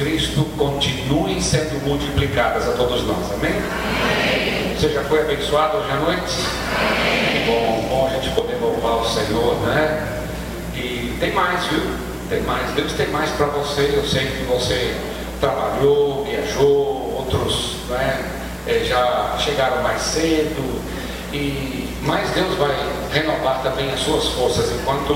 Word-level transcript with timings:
Cristo 0.00 0.46
continuem 0.56 1.38
sendo 1.42 1.78
multiplicadas 1.86 2.66
a 2.66 2.72
todos 2.72 3.06
nós. 3.06 3.32
Amém? 3.34 3.52
Amém. 3.52 4.74
Você 4.74 4.88
já 4.88 5.04
foi 5.04 5.20
abençoado 5.20 5.76
hoje 5.76 5.90
à 5.90 5.96
noite? 5.96 6.36
Amém. 6.74 7.44
Bom, 7.46 7.86
bom 7.90 8.06
a 8.10 8.14
gente 8.14 8.34
poder 8.34 8.56
louvar 8.62 9.02
o 9.02 9.04
Senhor, 9.04 9.56
né? 9.66 10.22
E 10.74 11.14
tem 11.20 11.34
mais, 11.34 11.66
viu? 11.66 11.82
Tem 12.30 12.40
mais. 12.44 12.70
Deus 12.70 12.94
tem 12.94 13.08
mais 13.08 13.28
para 13.32 13.44
você. 13.48 13.92
Eu 13.94 14.02
sei 14.06 14.24
que 14.24 14.44
você 14.44 14.96
trabalhou, 15.38 16.24
viajou, 16.24 17.16
outros 17.18 17.76
né, 17.90 18.24
eh, 18.66 18.86
já 18.88 19.36
chegaram 19.38 19.82
mais 19.82 20.00
cedo. 20.00 20.80
E, 21.30 21.94
mas 22.06 22.30
Deus 22.30 22.56
vai 22.56 22.74
renovar 23.12 23.62
também 23.62 23.92
as 23.92 24.00
suas 24.00 24.28
forças 24.28 24.72
enquanto 24.80 25.12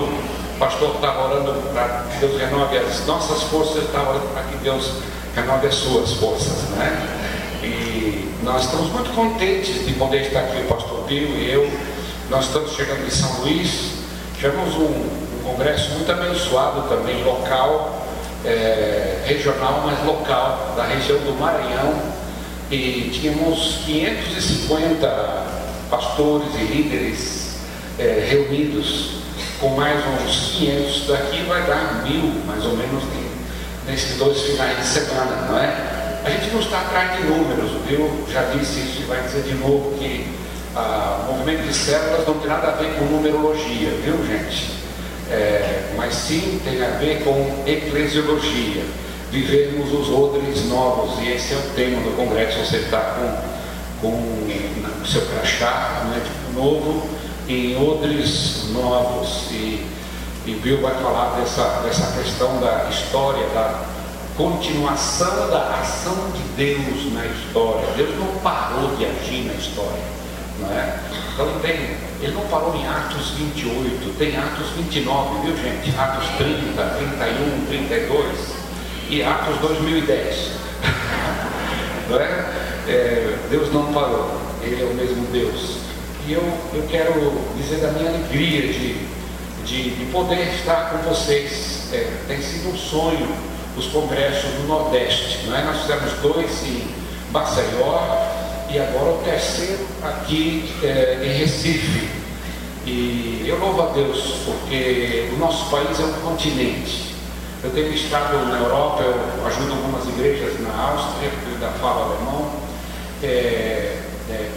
o 0.54 0.58
pastor 0.58 0.94
estava 0.94 1.24
orando 1.24 1.52
para 1.72 2.04
que 2.10 2.18
Deus 2.18 2.40
renove 2.40 2.78
as 2.78 3.04
nossas 3.06 3.42
forças, 3.44 3.84
estava 3.84 4.10
orando 4.10 4.28
para 4.28 4.42
que 4.44 4.56
Deus 4.58 4.88
renove 5.34 5.66
as 5.66 5.74
suas 5.74 6.12
forças, 6.12 6.62
né? 6.70 7.24
E 7.62 8.32
nós 8.42 8.64
estamos 8.64 8.90
muito 8.90 9.12
contentes 9.14 9.84
de 9.84 9.92
poder 9.94 10.22
estar 10.22 10.40
aqui, 10.40 10.62
o 10.62 10.68
pastor 10.68 11.04
Pio 11.08 11.28
e 11.28 11.50
eu. 11.50 11.68
Nós 12.30 12.46
estamos 12.46 12.72
chegando 12.72 13.04
em 13.04 13.10
São 13.10 13.40
Luís, 13.40 13.94
tivemos 14.36 14.76
um, 14.76 14.84
um 14.84 15.42
congresso 15.44 15.90
muito 15.90 16.10
abençoado 16.12 16.88
também, 16.88 17.24
local, 17.24 18.06
é, 18.44 19.24
regional, 19.26 19.82
mas 19.84 20.06
local, 20.06 20.74
da 20.76 20.84
região 20.84 21.18
do 21.18 21.38
Maranhão. 21.38 21.94
E 22.70 23.10
tínhamos 23.12 23.80
550 23.84 25.46
pastores 25.90 26.48
e 26.54 26.64
líderes 26.64 27.56
é, 27.98 28.26
reunidos 28.28 29.23
com 29.60 29.68
mais 29.70 30.00
uns 30.06 30.56
500 30.56 31.06
daqui 31.06 31.42
vai 31.44 31.62
dar 31.66 32.02
mil, 32.04 32.42
mais 32.46 32.64
ou 32.64 32.76
menos, 32.76 33.02
nesses 33.86 34.16
dois 34.18 34.40
finais 34.40 34.78
de 34.78 34.86
semana, 34.86 35.46
não 35.48 35.58
é? 35.58 36.20
A 36.24 36.30
gente 36.30 36.52
não 36.52 36.60
está 36.60 36.80
atrás 36.80 37.16
de 37.16 37.24
números, 37.24 37.70
viu? 37.86 38.26
Já 38.32 38.42
disse 38.44 38.80
isso 38.80 39.02
e 39.02 39.04
vai 39.04 39.22
dizer 39.22 39.42
de 39.42 39.54
novo 39.54 39.96
que 39.98 40.26
ah, 40.74 41.26
o 41.28 41.32
movimento 41.32 41.66
de 41.66 41.74
células 41.74 42.26
não 42.26 42.34
tem 42.38 42.48
nada 42.48 42.68
a 42.68 42.70
ver 42.72 42.94
com 42.98 43.04
numerologia, 43.04 43.90
viu, 44.02 44.24
gente? 44.26 44.72
É, 45.30 45.92
mas 45.96 46.14
sim 46.14 46.60
tem 46.64 46.82
a 46.82 46.90
ver 46.98 47.22
com 47.22 47.62
eclesiologia. 47.66 48.82
Vivemos 49.30 49.92
os 49.92 50.08
odres 50.08 50.64
novos, 50.66 51.18
e 51.22 51.32
esse 51.32 51.54
é 51.54 51.56
o 51.56 51.74
tema 51.74 52.00
do 52.02 52.16
congresso. 52.16 52.58
Você 52.64 52.76
está 52.76 53.00
com, 54.00 54.08
com 54.08 54.16
o 54.16 55.06
seu 55.06 55.22
crachá, 55.26 56.04
né, 56.10 56.22
tipo 56.24 56.58
novo, 56.58 57.08
em 57.48 57.76
odres 57.76 58.66
novos. 58.72 59.50
E, 59.50 59.86
e 60.46 60.60
Bill 60.62 60.80
vai 60.80 60.94
falar 60.94 61.36
dessa, 61.38 61.80
dessa 61.82 62.18
questão 62.18 62.60
da 62.60 62.88
história, 62.90 63.46
da 63.48 63.82
continuação 64.36 65.48
da 65.48 65.80
ação 65.80 66.30
de 66.32 66.42
Deus 66.56 67.12
na 67.12 67.24
história. 67.26 67.86
Deus 67.96 68.18
não 68.18 68.40
parou 68.40 68.94
de 68.96 69.06
agir 69.06 69.44
na 69.44 69.54
história. 69.54 70.02
Não 70.60 70.70
é? 70.70 70.98
Então 71.32 71.48
tem, 71.60 71.96
ele 72.20 72.32
não 72.32 72.46
parou 72.46 72.74
em 72.76 72.86
Atos 72.86 73.30
28, 73.30 74.18
tem 74.18 74.36
Atos 74.36 74.70
29, 74.76 75.46
viu 75.46 75.56
gente? 75.56 75.98
Atos 75.98 76.28
30, 76.36 76.82
31, 77.18 77.66
32 77.66 78.54
e 79.10 79.22
Atos 79.22 79.56
2010. 79.58 80.50
não 82.08 82.20
é? 82.20 82.22
é? 82.86 83.38
Deus 83.50 83.72
não 83.72 83.92
parou, 83.92 84.40
Ele 84.62 84.82
é 84.82 84.84
o 84.84 84.94
mesmo 84.94 85.26
Deus. 85.32 85.83
E 86.26 86.32
eu, 86.32 86.42
eu 86.72 86.86
quero 86.88 87.12
dizer 87.56 87.80
da 87.80 87.92
minha 87.92 88.08
alegria 88.08 88.72
de, 88.72 88.94
de, 89.66 89.90
de 89.90 90.04
poder 90.10 90.54
estar 90.54 90.90
com 90.90 90.98
vocês. 91.08 91.88
É, 91.92 92.10
tem 92.26 92.40
sido 92.40 92.70
um 92.70 92.76
sonho 92.76 93.28
os 93.76 93.86
congressos 93.88 94.50
do 94.52 94.66
Nordeste. 94.66 95.46
Não 95.46 95.56
é? 95.56 95.64
Nós 95.64 95.82
fizemos 95.82 96.12
dois 96.22 96.62
em 96.64 96.86
Maceió 97.30 97.98
e 98.70 98.78
agora 98.78 99.10
o 99.10 99.22
terceiro 99.22 99.86
aqui 100.02 100.72
é, 100.82 101.18
em 101.22 101.38
Recife. 101.38 102.08
E 102.86 103.44
eu 103.46 103.58
louvo 103.58 103.82
a 103.82 103.86
Deus 103.92 104.22
porque 104.46 105.30
o 105.34 105.38
nosso 105.38 105.70
país 105.70 106.00
é 106.00 106.04
um 106.04 106.12
continente. 106.14 107.14
Eu 107.62 107.70
tenho 107.70 107.92
estado 107.92 108.46
na 108.46 108.58
Europa, 108.58 109.02
eu 109.02 109.46
ajudo 109.46 109.72
algumas 109.72 110.06
igrejas 110.08 110.58
na 110.60 110.74
Áustria, 110.74 111.30
que 111.30 111.58
da 111.58 111.70
fala 111.72 112.14
alemão. 112.14 112.50
É, 113.22 114.00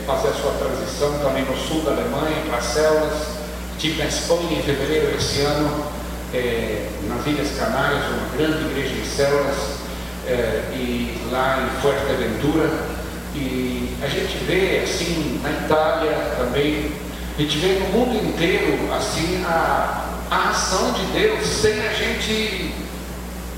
fazer 0.08 0.30
a 0.30 0.34
sua 0.34 0.54
transição 0.54 1.20
também 1.20 1.44
no 1.44 1.58
sul 1.58 1.82
da 1.82 1.92
Alemanha, 1.92 2.46
para 2.50 2.62
células. 2.62 3.28
Estive 3.74 4.02
na 4.02 4.06
Espanha 4.06 4.58
em 4.58 4.64
fevereiro 4.64 5.12
desse 5.12 5.42
ano, 5.42 5.86
é, 6.34 6.88
nas 7.10 7.28
Ilhas 7.28 7.52
Canárias, 7.60 8.06
uma 8.06 8.38
grande 8.38 8.66
igreja 8.70 8.96
de 8.96 9.06
células, 9.06 9.56
é, 10.26 10.64
e 10.74 11.22
lá 11.30 11.68
em 11.68 11.82
Fuerteventura. 11.82 12.72
E 13.36 13.96
a 14.02 14.08
gente 14.08 14.38
vê 14.46 14.82
assim 14.84 15.40
na 15.44 15.52
Itália 15.52 16.16
também, 16.38 16.92
a 17.38 17.42
gente 17.42 17.58
vê 17.58 17.80
no 17.80 17.88
mundo 17.90 18.16
inteiro 18.16 18.92
assim 18.94 19.44
a, 19.46 20.06
a 20.32 20.50
ação 20.50 20.94
de 20.94 21.04
Deus 21.08 21.46
sem 21.46 21.86
a 21.86 21.94
gente 21.94 22.74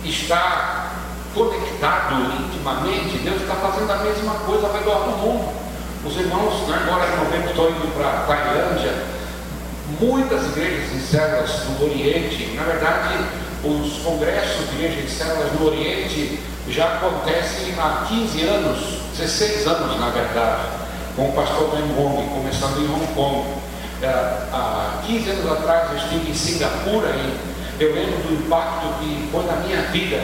estar 0.04 0.96
conectado 1.34 2.16
intimamente, 2.44 3.20
Deus 3.20 3.42
está 3.42 3.56
fazendo 3.56 3.92
a 3.92 3.98
mesma 3.98 4.34
coisa 4.46 4.68
ao 4.68 4.74
redor 4.74 5.04
do 5.06 5.18
mundo. 5.18 5.59
Os 6.06 6.16
irmãos, 6.16 6.66
né, 6.68 6.80
agora 6.82 7.12
em 7.12 7.18
novembro, 7.18 7.50
estão 7.50 7.70
indo 7.70 7.94
para 7.94 8.08
a 8.08 8.26
Tailândia. 8.26 8.94
Muitas 10.00 10.48
igrejas 10.48 10.94
em 10.96 11.00
células 11.00 11.66
no 11.66 11.86
Oriente, 11.86 12.54
na 12.56 12.64
verdade, 12.64 13.16
os 13.66 14.02
congressos 14.02 14.70
de 14.70 14.76
igrejas 14.76 15.04
em 15.04 15.08
células 15.10 15.52
no 15.60 15.68
Oriente 15.68 16.40
já 16.70 16.86
acontecem 16.86 17.74
há 17.78 18.06
15 18.08 18.44
anos, 18.44 18.80
16 19.18 19.68
anos, 19.68 20.00
na 20.00 20.10
verdade, 20.10 20.62
com 21.18 21.28
o 21.28 21.34
pastor 21.34 21.76
Ben 21.76 21.84
Wong, 21.98 22.30
começando 22.30 22.80
em 22.80 22.90
Hong 22.90 23.08
Kong. 23.14 23.46
É, 24.02 24.08
há 24.08 25.02
15 25.06 25.30
anos 25.32 25.52
atrás 25.52 25.92
eu 25.92 25.98
estive 25.98 26.32
em 26.32 26.34
Singapura 26.34 27.10
e 27.10 27.84
eu 27.84 27.94
lembro 27.94 28.20
do 28.20 28.46
impacto 28.46 28.88
que 29.00 29.28
foi 29.30 29.44
na 29.44 29.58
minha 29.58 29.82
vida 29.92 30.24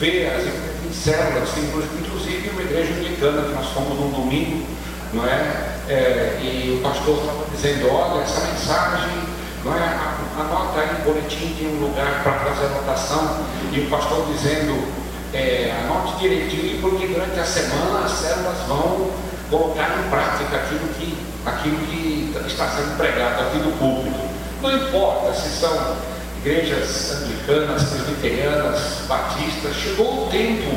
ver 0.00 0.26
as 0.34 0.94
células, 0.96 1.50
inclusive 1.56 2.50
uma 2.50 2.62
igreja 2.62 2.92
anglicana 2.94 3.42
que 3.42 3.54
nós 3.54 3.66
fomos 3.68 3.96
num 4.00 4.10
domingo 4.10 4.66
não 5.14 5.24
é? 5.26 5.74
é 5.88 6.38
e 6.42 6.76
o 6.78 6.82
pastor 6.82 7.18
estava 7.18 7.44
dizendo, 7.50 7.90
olha, 7.90 8.22
essa 8.22 8.40
mensagem, 8.40 9.18
não 9.64 9.74
é? 9.74 10.14
Anota 10.38 10.80
aí 10.80 10.98
no 10.98 11.04
boletim 11.04 11.54
de 11.54 11.66
um 11.66 11.80
lugar 11.80 12.22
para 12.22 12.32
fazer 12.32 12.66
anotação, 12.66 13.44
e 13.72 13.80
o 13.80 13.88
pastor 13.88 14.26
dizendo, 14.26 14.92
é, 15.32 15.72
anote 15.84 16.18
direitinho, 16.18 16.80
porque 16.80 17.06
durante 17.06 17.38
a 17.38 17.44
semana 17.44 18.04
as 18.04 18.12
células 18.12 18.58
vão 18.66 19.10
colocar 19.50 19.98
em 19.98 20.10
prática 20.10 20.56
aquilo 20.56 20.88
que, 20.98 21.16
aquilo 21.46 21.78
que 21.78 22.34
está 22.46 22.68
sendo 22.68 22.96
pregado 22.96 23.42
aqui 23.42 23.58
no 23.58 23.72
público. 23.72 24.28
Não 24.62 24.72
importa 24.76 25.34
se 25.34 25.48
são 25.60 25.96
igrejas 26.44 27.12
anglicanas, 27.12 27.84
presbiterianas, 27.84 28.80
batistas, 29.08 29.74
chegou 29.76 30.26
o 30.26 30.30
tempo, 30.30 30.76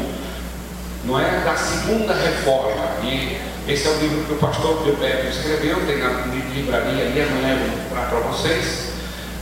não 1.07 1.19
é, 1.19 1.41
da 1.44 1.56
segunda 1.56 2.13
reforma. 2.13 2.85
E 3.03 3.40
esse 3.68 3.88
é 3.88 3.91
o 3.91 3.97
livro 4.00 4.23
que 4.25 4.34
o 4.34 4.38
pastor 4.38 4.84
Gilberto 4.84 5.28
escreveu, 5.28 5.85
tem 5.88 5.97
na 5.97 6.25
livraria 6.53 7.06
ali, 7.06 7.22
amanhã 7.22 7.53
eu 7.53 7.69
vou 7.69 7.78
mostrar 7.78 8.09
para 8.09 8.19
vocês. 8.19 8.91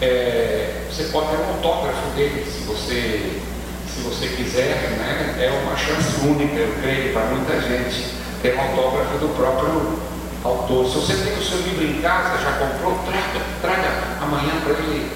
É, 0.02 0.84
você 0.90 1.06
pode 1.06 1.30
ter 1.30 1.38
um 1.38 1.50
autógrafo 1.56 2.08
dele, 2.16 2.46
se 2.46 2.64
você, 2.66 3.42
se 3.88 4.02
você 4.02 4.28
quiser, 4.28 4.92
né? 4.98 5.36
é 5.40 5.50
uma 5.64 5.76
chance 5.76 6.26
única, 6.26 6.56
eu 6.56 6.74
creio, 6.82 7.14
para 7.14 7.26
muita 7.26 7.60
gente, 7.62 8.14
ter 8.42 8.56
um 8.56 8.62
autógrafo 8.62 9.18
do 9.18 9.36
próprio 9.36 10.00
autor. 10.44 10.86
Se 10.88 10.96
você 10.96 11.14
tem 11.16 11.34
o 11.34 11.44
seu 11.44 11.58
livro 11.60 11.84
em 11.84 12.02
casa, 12.02 12.38
já 12.44 12.52
comprou, 12.54 13.00
traga, 13.06 13.46
traga 13.62 13.90
amanhã 14.22 14.54
para 14.64 14.74
ele, 14.74 15.12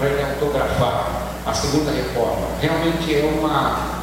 ele 0.00 0.22
autografar 0.22 1.22
a 1.46 1.54
segunda 1.54 1.90
reforma. 1.92 2.48
Realmente 2.60 3.14
é 3.14 3.38
uma, 3.38 4.01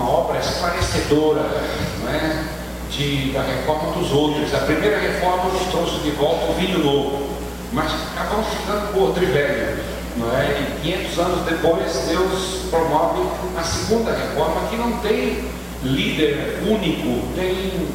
uma 0.00 0.10
obra 0.10 0.38
esclarecedora, 0.38 1.44
não 2.02 2.08
é? 2.08 2.44
de, 2.90 3.32
da 3.32 3.42
reforma 3.42 3.92
dos 3.92 4.10
outros. 4.12 4.54
A 4.54 4.58
primeira 4.58 4.98
reforma 4.98 5.52
nos 5.52 5.62
trouxe 5.68 5.98
de 6.00 6.10
volta 6.12 6.50
o 6.50 6.54
vinho 6.54 6.78
novo, 6.78 7.28
mas 7.72 7.92
acabamos 8.14 8.48
ficando 8.48 8.92
com 8.92 9.00
outro 9.00 9.22
e 9.22 9.26
velho. 9.26 9.78
Não 10.16 10.36
é? 10.36 10.60
E 10.60 10.80
500 10.82 11.18
anos 11.18 11.46
depois, 11.46 11.92
Deus 12.08 12.62
promove 12.70 13.28
a 13.56 13.62
segunda 13.62 14.10
reforma, 14.12 14.68
que 14.68 14.76
não 14.76 14.92
tem 14.98 15.44
líder 15.84 16.62
único, 16.66 17.26
tem 17.36 17.88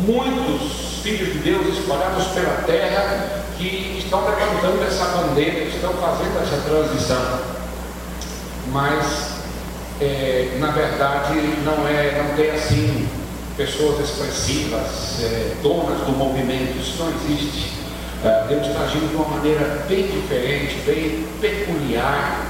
muitos 0.00 1.00
filhos 1.02 1.34
de 1.34 1.38
Deus 1.40 1.78
espalhados 1.78 2.26
pela 2.28 2.62
terra 2.66 3.44
que 3.58 3.98
estão 3.98 4.24
levantando 4.24 4.82
essa 4.84 5.04
bandeira, 5.04 5.64
estão 5.64 5.92
fazendo 5.92 6.42
essa 6.42 6.56
transição. 6.66 7.40
Mas, 8.72 9.33
é, 10.00 10.56
na 10.58 10.70
verdade, 10.70 11.34
não, 11.64 11.86
é, 11.86 12.22
não 12.22 12.36
tem 12.36 12.50
assim 12.50 13.08
pessoas 13.56 14.00
expressivas, 14.00 15.20
é, 15.22 15.54
donas 15.62 16.00
do 16.00 16.12
movimento, 16.12 16.76
isso 16.78 17.02
não 17.02 17.10
existe. 17.10 17.72
É, 18.24 18.46
Deus 18.48 18.66
está 18.66 18.80
agindo 18.80 19.08
de 19.10 19.16
uma 19.16 19.28
maneira 19.28 19.84
bem 19.88 20.06
diferente, 20.06 20.76
bem 20.86 21.26
peculiar, 21.40 22.46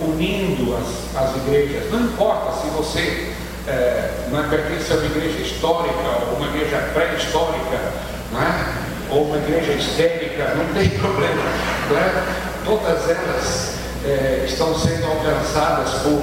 unindo 0.00 0.76
as, 0.76 1.22
as 1.22 1.36
igrejas. 1.36 1.90
Não 1.90 2.00
importa 2.00 2.60
se 2.60 2.68
você 2.68 3.32
é, 3.68 4.26
não 4.30 4.40
é, 4.40 4.48
pertence 4.48 4.92
a 4.92 4.96
uma 4.96 5.06
igreja 5.06 5.38
histórica, 5.40 5.94
ou 6.30 6.36
uma 6.36 6.46
igreja 6.48 6.78
pré-histórica, 6.92 7.76
é? 7.76 9.14
ou 9.14 9.26
uma 9.26 9.36
igreja 9.36 9.72
histérica, 9.72 10.54
não 10.56 10.74
tem 10.74 10.88
problema. 10.98 11.42
Não 11.88 11.98
é? 11.98 12.22
Todas 12.64 13.08
elas 13.08 13.74
é, 14.04 14.44
estão 14.46 14.76
sendo 14.78 15.06
alcançadas 15.06 15.90
por, 16.02 16.20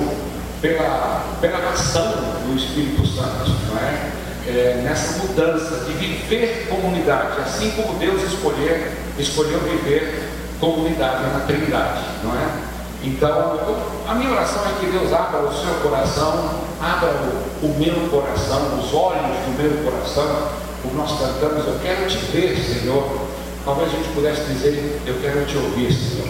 pela, 0.61 1.37
pela 1.41 1.69
ação 1.69 2.11
do 2.45 2.55
Espírito 2.55 3.05
Santo. 3.07 3.51
Não 3.67 3.77
é? 3.77 4.11
É, 4.47 4.81
nessa 4.83 5.19
mudança 5.19 5.85
de 5.85 5.93
viver 5.93 6.67
comunidade, 6.69 7.39
assim 7.41 7.71
como 7.71 7.99
Deus 7.99 8.23
escolher, 8.23 8.97
escolheu 9.17 9.59
viver 9.59 10.29
comunidade 10.59 11.23
na 11.31 11.41
Trindade, 11.41 12.01
não 12.23 12.31
é? 12.35 12.69
Então, 13.03 13.59
a 14.07 14.15
minha 14.15 14.31
oração 14.31 14.63
é 14.65 14.79
que 14.79 14.91
Deus 14.91 15.13
abra 15.13 15.41
o 15.41 15.53
seu 15.53 15.73
coração, 15.81 16.49
abra 16.81 17.09
o, 17.09 17.65
o 17.65 17.75
meu 17.79 18.09
coração, 18.09 18.79
os 18.79 18.93
olhos 18.93 19.37
do 19.45 19.61
meu 19.61 19.91
coração, 19.91 20.49
como 20.81 20.95
nós 20.95 21.11
cantamos, 21.19 21.65
eu 21.65 21.79
quero 21.81 22.07
te 22.07 22.17
ver, 22.17 22.57
Senhor. 22.57 23.27
Talvez 23.63 23.89
a 23.93 23.95
gente 23.95 24.09
pudesse 24.09 24.43
dizer, 24.45 25.01
eu 25.05 25.15
quero 25.21 25.45
te 25.45 25.57
ouvir, 25.57 25.93
Senhor. 25.93 26.27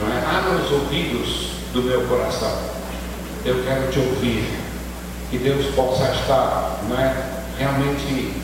Não 0.00 0.08
é? 0.08 0.38
Abra 0.38 0.62
os 0.62 0.70
ouvidos 0.70 1.50
do 1.72 1.82
meu 1.82 2.02
coração. 2.02 2.77
Eu 3.48 3.64
quero 3.64 3.90
te 3.90 3.98
ouvir. 3.98 4.46
Que 5.30 5.38
Deus 5.38 5.74
possa 5.74 6.04
estar 6.12 6.80
não 6.86 7.00
é, 7.00 7.16
realmente 7.58 8.34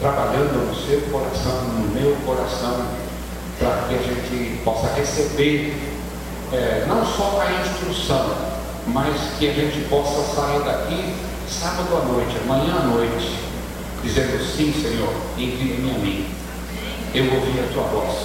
trabalhando 0.00 0.68
no 0.68 0.74
seu 0.74 1.02
coração, 1.02 1.64
no 1.64 1.94
meu 1.94 2.16
coração, 2.24 2.86
para 3.58 3.86
que 3.86 3.94
a 3.94 3.98
gente 3.98 4.62
possa 4.64 4.88
receber 4.94 5.76
é, 6.50 6.86
não 6.88 7.04
só 7.04 7.42
a 7.42 7.60
instrução, 7.60 8.34
mas 8.86 9.14
que 9.38 9.50
a 9.50 9.52
gente 9.52 9.86
possa 9.90 10.34
sair 10.34 10.60
daqui 10.64 11.14
sábado 11.46 11.96
à 11.96 12.04
noite, 12.06 12.34
amanhã 12.44 12.74
à 12.74 12.86
noite, 12.86 13.38
dizendo 14.02 14.42
sim, 14.42 14.72
Senhor, 14.72 15.12
inclina-me 15.36 15.90
a 15.90 15.98
mim. 15.98 16.26
Eu 17.14 17.24
ouvi 17.34 17.60
a 17.60 17.70
tua 17.70 17.82
voz. 17.82 18.16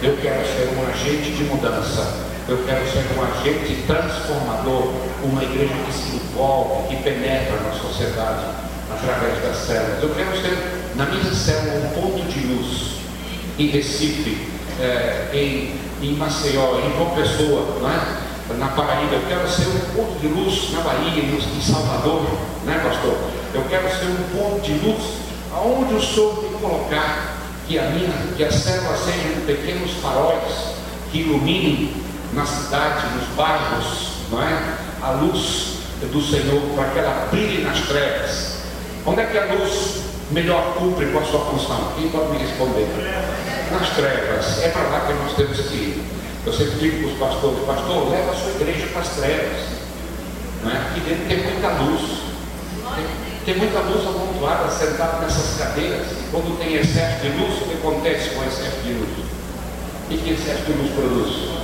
Eu 0.00 0.16
quero 0.22 0.46
ser 0.46 0.72
um 0.78 0.88
agente 0.88 1.32
de 1.32 1.44
mudança. 1.44 2.29
Eu 2.48 2.64
quero 2.66 2.84
ser 2.90 3.06
um 3.16 3.22
agente 3.22 3.82
transformador, 3.86 4.92
uma 5.22 5.42
igreja 5.42 5.74
que 5.86 5.92
se 5.92 6.16
envolve, 6.16 6.88
que 6.88 7.02
penetra 7.02 7.60
na 7.60 7.72
sociedade 7.72 8.44
através 8.90 9.42
das 9.42 9.56
células. 9.56 10.02
Eu 10.02 10.10
quero 10.10 10.32
ser, 10.40 10.56
na 10.96 11.06
minha 11.06 11.32
célula, 11.32 11.86
um 11.86 12.00
ponto 12.00 12.24
de 12.28 12.46
luz. 12.46 13.00
Em 13.58 13.66
Recife, 13.68 14.48
é, 14.80 15.28
em, 15.34 15.74
em 16.02 16.14
Maceió, 16.14 16.80
em 16.80 16.96
João 16.96 17.10
Pessoa, 17.10 17.76
é? 17.88 18.30
na 18.54 18.68
Paraíba, 18.68 19.14
eu 19.14 19.22
quero 19.28 19.48
ser 19.48 19.68
um 19.68 19.94
ponto 19.94 20.18
de 20.18 20.28
luz 20.28 20.72
na 20.72 20.80
Bahia, 20.80 21.22
em 21.22 21.60
Salvador, 21.60 22.22
né, 22.64 22.80
pastor? 22.82 23.16
Eu 23.54 23.62
quero 23.68 23.88
ser 23.88 24.06
um 24.06 24.38
ponto 24.38 24.60
de 24.62 24.72
luz 24.84 25.02
aonde 25.52 25.94
o 25.94 26.00
Senhor 26.00 26.42
me 26.42 26.58
colocar, 26.58 27.36
que 27.66 27.78
a 27.78 27.90
minha, 27.90 28.10
que 28.36 28.42
as 28.42 28.54
células 28.54 28.98
sejam 29.00 29.42
pequenos 29.46 29.92
faróis 30.02 30.42
que 31.12 31.20
iluminem 31.20 31.92
na 32.32 32.46
cidade, 32.46 33.06
nos 33.16 33.28
bairros, 33.36 34.08
não 34.30 34.42
é? 34.42 34.76
A 35.02 35.10
luz 35.10 35.78
do 36.00 36.22
Senhor 36.22 36.60
para 36.74 36.90
que 36.90 36.98
ela 36.98 37.28
brilhe 37.30 37.64
nas 37.64 37.80
trevas. 37.80 38.60
Onde 39.04 39.20
é 39.20 39.26
que 39.26 39.38
a 39.38 39.44
luz 39.46 40.02
melhor 40.30 40.74
cumpre 40.74 41.06
com 41.06 41.18
a 41.18 41.24
sua 41.24 41.40
função? 41.46 41.92
Quem 41.96 42.08
pode 42.10 42.30
me 42.30 42.38
responder? 42.38 42.86
Nas 43.72 43.88
trevas. 43.90 44.62
É 44.62 44.68
para 44.68 44.82
lá 44.82 45.00
que 45.06 45.12
nós 45.14 45.34
temos 45.34 45.58
que 45.68 45.74
ir. 45.74 46.04
Eu 46.46 46.52
sempre 46.52 46.78
digo 46.78 47.02
para 47.02 47.08
os 47.08 47.18
pastores, 47.18 47.64
pastor, 47.66 48.10
leva 48.10 48.30
a 48.30 48.34
sua 48.34 48.50
igreja 48.52 48.86
para 48.92 49.02
as 49.02 49.08
trevas. 49.08 49.80
Não 50.62 50.70
é? 50.70 50.76
Aqui 50.76 51.00
dentro 51.00 51.28
tem 51.28 51.42
muita 51.42 51.68
luz. 51.68 52.00
Tem, 52.94 53.06
tem 53.44 53.56
muita 53.56 53.80
luz 53.80 54.06
amontoada, 54.06 54.70
sentada 54.70 55.18
nessas 55.18 55.58
cadeiras. 55.58 56.06
E 56.12 56.28
quando 56.30 56.58
tem 56.58 56.74
excesso 56.74 57.20
de 57.20 57.28
luz, 57.28 57.62
o 57.62 57.64
que 57.64 57.74
acontece 57.74 58.30
com 58.30 58.44
excesso 58.44 58.80
de 58.84 58.92
luz? 58.92 59.08
O 60.10 60.18
que 60.18 60.30
excesso 60.30 60.62
de 60.64 60.72
luz 60.72 60.90
produz? 60.92 61.59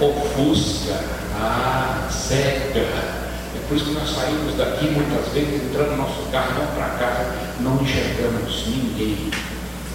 Ofusca, 0.00 0.94
ah, 1.34 2.08
cega. 2.10 2.80
É 2.80 3.68
por 3.68 3.76
isso 3.76 3.86
que 3.86 3.92
nós 3.92 4.10
saímos 4.10 4.54
daqui 4.56 4.86
muitas 4.90 5.32
vezes, 5.32 5.62
entrando 5.62 5.92
no 5.92 5.96
nosso 5.96 6.30
carro, 6.30 6.52
vamos 6.56 6.74
para 6.74 6.88
casa, 6.98 7.34
não 7.60 7.80
enxergamos 7.80 8.66
ninguém, 8.66 9.30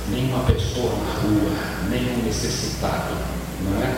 nenhuma 0.10 0.44
pessoa 0.46 0.92
na 1.06 1.22
rua, 1.22 1.52
nenhum 1.90 2.24
necessitado, 2.24 3.16
não 3.62 3.84
é? 3.84 3.96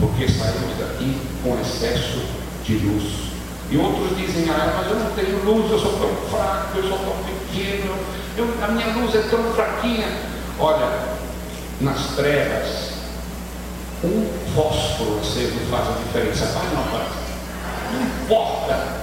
Porque 0.00 0.28
saímos 0.28 0.76
daqui 0.78 1.16
com 1.42 1.58
excesso 1.60 2.20
de 2.64 2.78
luz. 2.78 3.26
E 3.70 3.76
outros 3.76 4.16
dizem, 4.16 4.50
ah, 4.50 4.74
mas 4.76 4.90
eu 4.90 4.98
não 4.98 5.10
tenho 5.12 5.44
luz, 5.44 5.70
eu 5.70 5.78
sou 5.78 5.92
tão 5.92 6.28
fraco, 6.30 6.78
eu 6.78 6.88
sou 6.88 6.98
tão 6.98 7.16
pequeno, 7.24 7.96
eu, 8.36 8.52
a 8.62 8.68
minha 8.68 8.86
luz 8.88 9.14
é 9.14 9.22
tão 9.30 9.42
fraquinha. 9.54 10.08
Olha, 10.58 10.88
nas 11.80 12.16
trevas, 12.16 12.95
um 14.04 14.26
fósforo 14.54 15.18
aceso 15.20 15.54
faz 15.70 15.88
a 15.88 15.92
diferença, 15.92 16.46
faz 16.46 16.66
ou 16.70 16.76
não? 16.76 17.16
Não 17.92 18.02
importa 18.02 18.96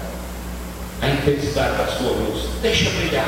a 1.01 1.09
intensidade 1.09 1.77
da 1.77 1.87
sua 1.87 2.11
luz, 2.11 2.47
deixa 2.61 2.89
brilhar. 2.91 3.25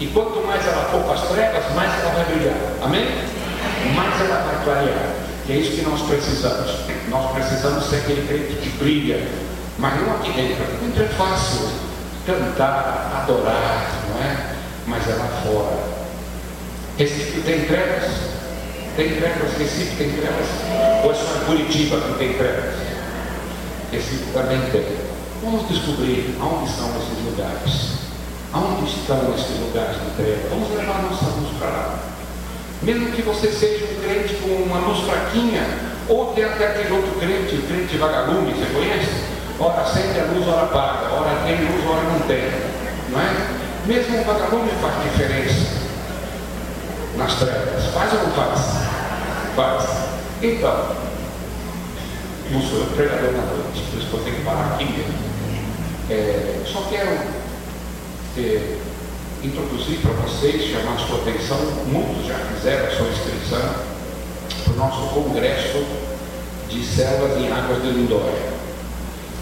E 0.00 0.06
quanto 0.06 0.46
mais 0.46 0.64
ela 0.66 0.84
for 0.90 1.02
para 1.02 1.14
as 1.14 1.28
trevas, 1.28 1.74
mais 1.74 1.92
ela 2.00 2.12
vai 2.12 2.24
brilhar. 2.26 2.56
Amém? 2.82 3.06
Mais 3.94 4.20
ela 4.20 4.42
vai 4.42 4.64
clarear. 4.64 5.14
E 5.48 5.52
é 5.52 5.56
isso 5.56 5.76
que 5.76 5.82
nós 5.82 6.00
precisamos. 6.02 6.70
Nós 7.08 7.32
precisamos 7.32 7.84
ser 7.84 7.96
aquele 7.96 8.26
crente 8.28 8.60
que 8.60 8.68
brilha. 8.78 9.26
Mas 9.78 10.00
não 10.00 10.14
aqui 10.16 10.32
dentro. 10.32 10.64
Dentro 10.80 11.02
é 11.02 11.08
fácil 11.08 11.68
cantar, 12.26 13.22
adorar, 13.22 13.90
não 14.08 14.22
é? 14.22 14.54
Mas 14.86 15.08
é 15.08 15.14
lá 15.14 15.28
fora. 15.42 15.98
Recife 16.96 17.40
tem 17.40 17.64
trevas? 17.64 18.37
Tem 18.98 19.14
trevas? 19.14 19.56
Recife 19.56 19.94
tem 19.94 20.10
trevas? 20.10 20.48
Ou 21.04 21.12
é 21.12 21.14
só 21.14 21.44
Curitiba 21.46 22.00
que 22.00 22.18
tem 22.18 22.32
trevas? 22.32 22.74
Recife 23.92 24.24
também 24.32 24.60
tem. 24.72 24.84
Vamos 25.40 25.68
descobrir 25.68 26.34
aonde 26.40 26.68
são 26.68 26.90
esses 26.98 27.24
lugares. 27.24 27.92
Aonde 28.52 28.90
estão 28.90 29.32
esses 29.36 29.60
lugares 29.60 29.94
de 30.02 30.10
treva? 30.16 30.48
Vamos 30.50 30.76
levar 30.76 31.00
nossa 31.00 31.26
luz 31.26 31.48
para 31.60 31.68
lá. 31.68 31.98
Mesmo 32.82 33.12
que 33.12 33.22
você 33.22 33.52
seja 33.52 33.84
um 33.84 34.02
crente 34.02 34.34
com 34.34 34.48
uma 34.64 34.80
luz 34.80 34.98
fraquinha, 35.06 35.62
ou 36.08 36.32
tem 36.32 36.42
até 36.42 36.66
aquele 36.66 36.92
outro 36.96 37.20
crente, 37.20 37.54
o 37.54 37.62
crente 37.68 37.96
vagalume, 37.98 38.52
você 38.52 38.66
conhece? 38.74 39.12
Ora 39.60 39.82
acende 39.82 40.18
a 40.18 40.24
luz, 40.24 40.48
ora 40.48 40.62
apaga, 40.64 41.14
ora 41.14 41.38
tem 41.46 41.54
luz, 41.54 41.86
ora 41.86 42.02
não 42.02 42.18
tem. 42.26 42.50
Não 43.10 43.20
é? 43.20 43.46
Mesmo 43.86 44.18
o 44.18 44.24
vagalume 44.24 44.70
faz 44.82 45.04
diferença 45.04 45.87
nas 47.18 47.34
trevas. 47.34 47.84
Faz 47.92 48.12
ou 48.12 48.20
não 48.20 48.30
faz? 48.30 48.60
Faz. 49.56 50.08
Então, 50.40 50.96
não 52.50 52.62
sou 52.62 52.78
eu 52.78 52.86
pregador 52.96 53.32
na 53.32 53.42
noite, 53.42 53.82
por 53.90 53.98
isso 53.98 54.08
que 54.08 54.14
eu 54.14 54.20
tenho 54.20 54.36
que 54.36 54.42
parar 54.42 54.74
aqui 54.74 54.84
mesmo. 54.84 55.28
É, 56.08 56.62
só 56.64 56.82
quero 56.88 57.10
é, 58.38 58.76
introduzir 59.42 59.98
para 59.98 60.12
vocês, 60.12 60.70
chamar 60.70 60.94
a 60.94 60.98
sua 60.98 61.18
atenção, 61.18 61.58
muitos 61.86 62.26
já 62.26 62.38
fizeram 62.54 62.86
a 62.86 62.90
sua 62.90 63.08
inscrição 63.08 63.74
para 64.64 64.72
o 64.72 64.76
nosso 64.76 65.14
congresso 65.14 65.84
de 66.70 66.84
selvas 66.84 67.36
em 67.36 67.50
águas 67.50 67.82
de 67.82 67.90
Lindóia. 67.90 68.58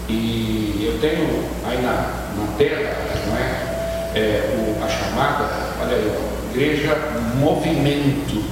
E 0.09 0.89
eu 0.91 0.99
tenho 0.99 1.43
aí 1.65 1.81
na, 1.81 2.25
na 2.35 2.57
tela, 2.57 2.95
não 3.27 3.37
é? 3.37 3.67
é 4.15 4.55
o, 4.57 4.83
a 4.83 4.89
chamada, 4.89 5.49
olha 5.81 5.95
aí, 5.95 6.11
ó, 6.15 6.36
Igreja 6.57 6.97
Movimento, 7.39 8.43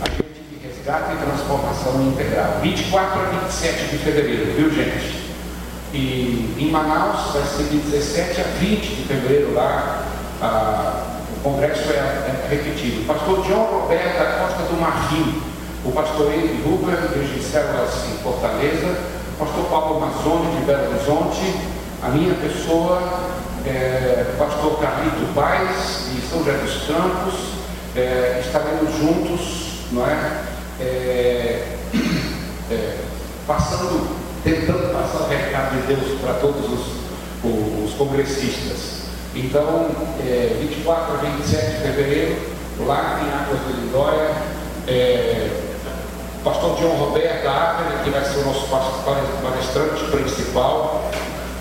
agente 0.00 0.40
de 0.48 0.66
resgate 0.66 1.12
e 1.12 1.16
transformação 1.22 2.00
integral, 2.08 2.60
24 2.62 3.20
a 3.20 3.24
27 3.44 3.88
de 3.88 3.98
fevereiro, 3.98 4.54
viu 4.56 4.70
gente? 4.70 5.20
E 5.92 6.56
em 6.58 6.70
Manaus 6.70 7.34
vai 7.34 7.42
ser 7.42 7.64
de 7.64 7.76
17 7.76 8.40
a 8.40 8.44
20 8.58 8.80
de 8.80 9.02
fevereiro 9.02 9.52
lá, 9.52 10.02
a, 10.40 11.18
o 11.36 11.40
congresso 11.42 11.92
é, 11.92 11.96
é, 11.96 12.46
repetido. 12.48 13.06
Pastor 13.06 13.46
João 13.46 13.64
Roberto 13.64 14.18
da 14.18 14.46
Costa 14.46 14.62
do 14.62 14.80
Marfim, 14.80 15.42
o 15.84 15.92
pastor 15.92 16.32
Henrique 16.32 16.66
Huber, 16.66 16.96
de 16.96 17.42
Células 17.42 18.02
em 18.10 18.22
Fortaleza, 18.22 18.96
o 19.34 19.44
pastor 19.44 19.66
Paulo 19.66 20.00
Mazzoni 20.00 20.56
de 20.56 20.64
Belo 20.64 20.88
Horizonte, 20.88 21.54
a 22.02 22.08
minha 22.08 22.32
pessoa, 22.36 22.98
é, 23.66 24.34
pastor 24.38 24.80
Carlito 24.80 25.32
Paz 25.34 26.10
de 26.12 26.20
São 26.28 26.38
José 26.40 26.52
dos 26.58 26.86
Campos, 26.86 27.34
é, 27.96 28.42
estaremos 28.44 28.96
juntos, 28.98 29.86
não 29.92 30.06
é? 30.06 30.44
é, 30.80 31.76
é 32.70 32.96
passando 33.46 34.20
tentando 34.44 34.92
passar 34.92 35.24
o 35.24 35.28
recado 35.28 35.80
de 35.80 35.94
Deus 35.94 36.20
para 36.20 36.34
todos 36.34 36.64
os, 36.64 37.84
os, 37.84 37.94
congressistas. 37.94 39.00
Então, 39.34 39.90
é, 40.20 40.56
24 40.60 41.14
a 41.14 41.16
27 41.18 41.66
de 41.66 41.82
fevereiro, 41.82 42.38
lá 42.86 43.20
em 43.22 43.28
Águas 43.28 43.66
de 43.66 43.80
Lindóia, 43.80 44.30
é, 44.88 45.50
pastor 46.42 46.76
John 46.78 46.96
Roberto 46.96 47.46
Águia, 47.46 47.98
que 48.02 48.10
vai 48.10 48.24
ser 48.24 48.38
o 48.38 48.44
nosso 48.46 48.66
palestrante 48.68 50.04
principal. 50.10 51.09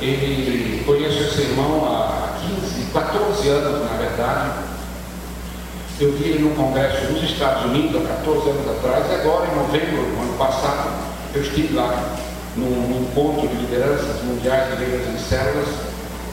Ele 0.02 0.84
conheço 0.86 1.20
esse 1.24 1.42
irmão 1.42 1.86
há 1.86 2.40
15, 2.40 2.92
14 2.94 3.50
anos, 3.50 3.92
na 3.92 3.98
verdade. 3.98 4.52
Eu 6.00 6.14
vi 6.14 6.30
ele 6.30 6.40
num 6.40 6.56
congresso 6.56 7.12
nos 7.12 7.24
Estados 7.24 7.66
Unidos 7.66 8.02
há 8.06 8.16
14 8.16 8.50
anos 8.50 8.78
atrás, 8.78 9.06
e 9.10 9.16
agora, 9.16 9.48
em 9.52 9.56
novembro 9.56 9.98
do 9.98 10.22
ano 10.22 10.38
passado, 10.38 10.90
eu 11.36 11.42
estive 11.42 11.74
lá 11.74 12.16
num, 12.56 12.70
num 12.70 13.02
encontro 13.02 13.46
de 13.50 13.56
lideranças 13.56 14.24
mundiais 14.24 14.78
de 14.78 14.84
igrejas 14.84 15.20
e 15.20 15.24
células, 15.24 15.68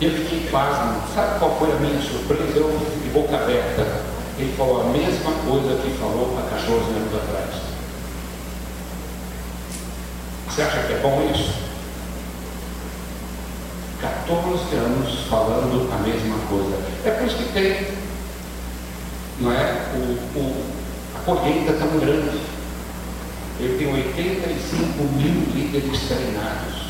e 0.01 0.05
eu 0.05 0.13
fiquei 0.13 0.49
pasmo. 0.53 1.03
Sabe 1.13 1.39
qual 1.41 1.57
foi 1.59 1.73
a 1.73 1.77
minha 1.77 2.01
surpresa? 2.01 2.57
Eu 2.57 2.79
de 3.03 3.09
boca 3.11 3.35
aberta. 3.35 3.85
Ele 4.39 4.55
falou 4.57 4.83
a 4.83 4.85
mesma 4.85 5.33
coisa 5.49 5.83
que 5.83 5.91
falou 5.99 6.39
há 6.39 6.51
14 6.51 6.73
anos 6.73 7.15
atrás. 7.15 7.51
Você 10.49 10.63
acha 10.63 10.87
que 10.87 10.93
é 10.93 10.99
bom 10.99 11.29
isso? 11.35 11.66
14 14.01 14.75
anos 14.77 15.21
falando 15.29 15.91
a 15.93 15.99
mesma 15.99 16.37
coisa. 16.49 16.79
É 17.05 17.11
por 17.11 17.27
isso 17.27 17.37
que 17.37 17.53
tem, 17.53 17.87
não 19.41 19.53
é? 19.53 19.87
O, 19.95 20.39
o, 20.39 20.65
a 21.15 21.19
colheita 21.21 21.73
tão 21.75 21.99
grande. 21.99 22.41
Ele 23.59 23.79
tem 23.79 23.93
85 23.93 25.03
mil 25.15 25.55
líderes 25.55 26.01
treinados. 26.09 26.87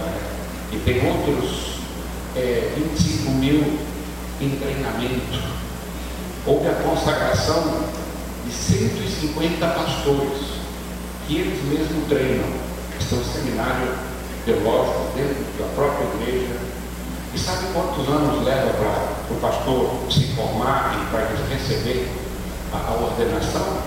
É? 0.00 0.74
E 0.74 0.78
tem 0.84 1.08
outros 1.08 1.78
é, 2.36 2.72
25 2.76 3.30
mil 3.32 3.78
em 4.40 4.50
treinamento. 4.56 5.54
Houve 6.46 6.68
a 6.68 6.74
consagração 6.74 7.84
de 8.44 8.52
150 8.52 9.66
pastores 9.66 10.42
que 11.26 11.36
eles 11.38 11.62
mesmos 11.64 12.08
treinam. 12.08 12.48
Estão 12.98 13.20
em 13.20 13.24
seminário 13.24 14.13
teológico 14.44 15.10
dentro 15.16 15.44
da 15.58 15.66
própria 15.74 16.06
igreja. 16.20 16.54
E 17.34 17.38
sabe 17.38 17.66
quantos 17.72 18.08
anos 18.08 18.44
leva 18.44 18.72
para 18.74 19.34
o 19.34 19.40
pastor 19.40 19.90
se 20.10 20.34
formar 20.34 21.02
e 21.02 21.10
para 21.10 21.28
receber 21.48 22.08
a, 22.72 22.76
a 22.76 22.94
ordenação? 22.94 23.78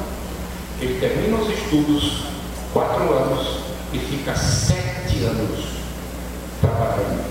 Ele 0.82 1.00
termina 1.00 1.38
os 1.38 1.50
estudos, 1.50 2.24
quatro 2.74 3.12
anos, 3.14 3.60
e 3.94 4.00
fica 4.00 4.36
sete 4.36 5.24
anos 5.24 5.66
trabalhando. 6.60 7.26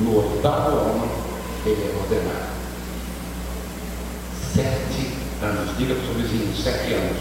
No 0.00 0.16
oitavo 0.16 0.76
ano, 0.78 1.08
ele 1.66 1.82
é 1.82 1.96
ordenado. 2.00 2.48
Sete 4.54 5.18
anos. 5.42 5.76
Diga 5.76 5.94
para 5.94 6.02
o 6.02 6.06
seu 6.06 6.14
vizinho, 6.14 6.56
sete 6.56 6.94
anos. 6.94 7.16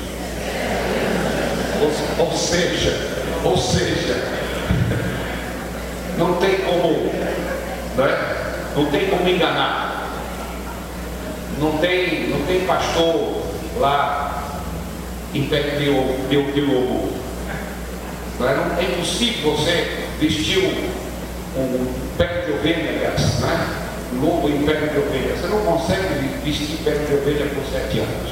Ou, 1.81 2.25
ou 2.25 2.31
seja, 2.37 3.25
ou 3.43 3.57
seja, 3.57 4.46
não 6.17 6.33
tem 6.37 6.55
como, 6.61 7.11
não, 7.95 8.05
é? 8.05 8.17
não 8.75 8.85
tem 8.87 9.09
como 9.09 9.29
enganar. 9.29 9.85
Não 11.59 11.77
tem, 11.79 12.29
não 12.29 12.45
tem 12.45 12.61
pastor 12.65 13.43
lá 13.77 14.61
em 15.33 15.47
pele 15.47 15.71
de, 15.71 16.51
de, 16.53 16.61
lobo. 16.61 17.13
Não 18.39 18.47
é, 18.47 18.83
impossível 18.83 19.51
você 19.53 20.05
vestir 20.19 20.59
um, 21.55 21.87
pele 22.17 22.45
de 22.45 22.51
ovelha, 22.51 22.89
aliás, 22.89 23.39
né? 23.39 23.87
lobo 24.21 24.49
em 24.49 24.63
pele 24.63 24.89
de 24.89 24.99
ovelha. 24.99 25.35
Você 25.35 25.47
não 25.47 25.59
consegue 25.61 26.27
vestir 26.43 26.77
pele 26.83 27.05
de 27.05 27.13
ovelha 27.15 27.45
por 27.47 27.63
sete 27.71 27.99
anos. 27.99 28.31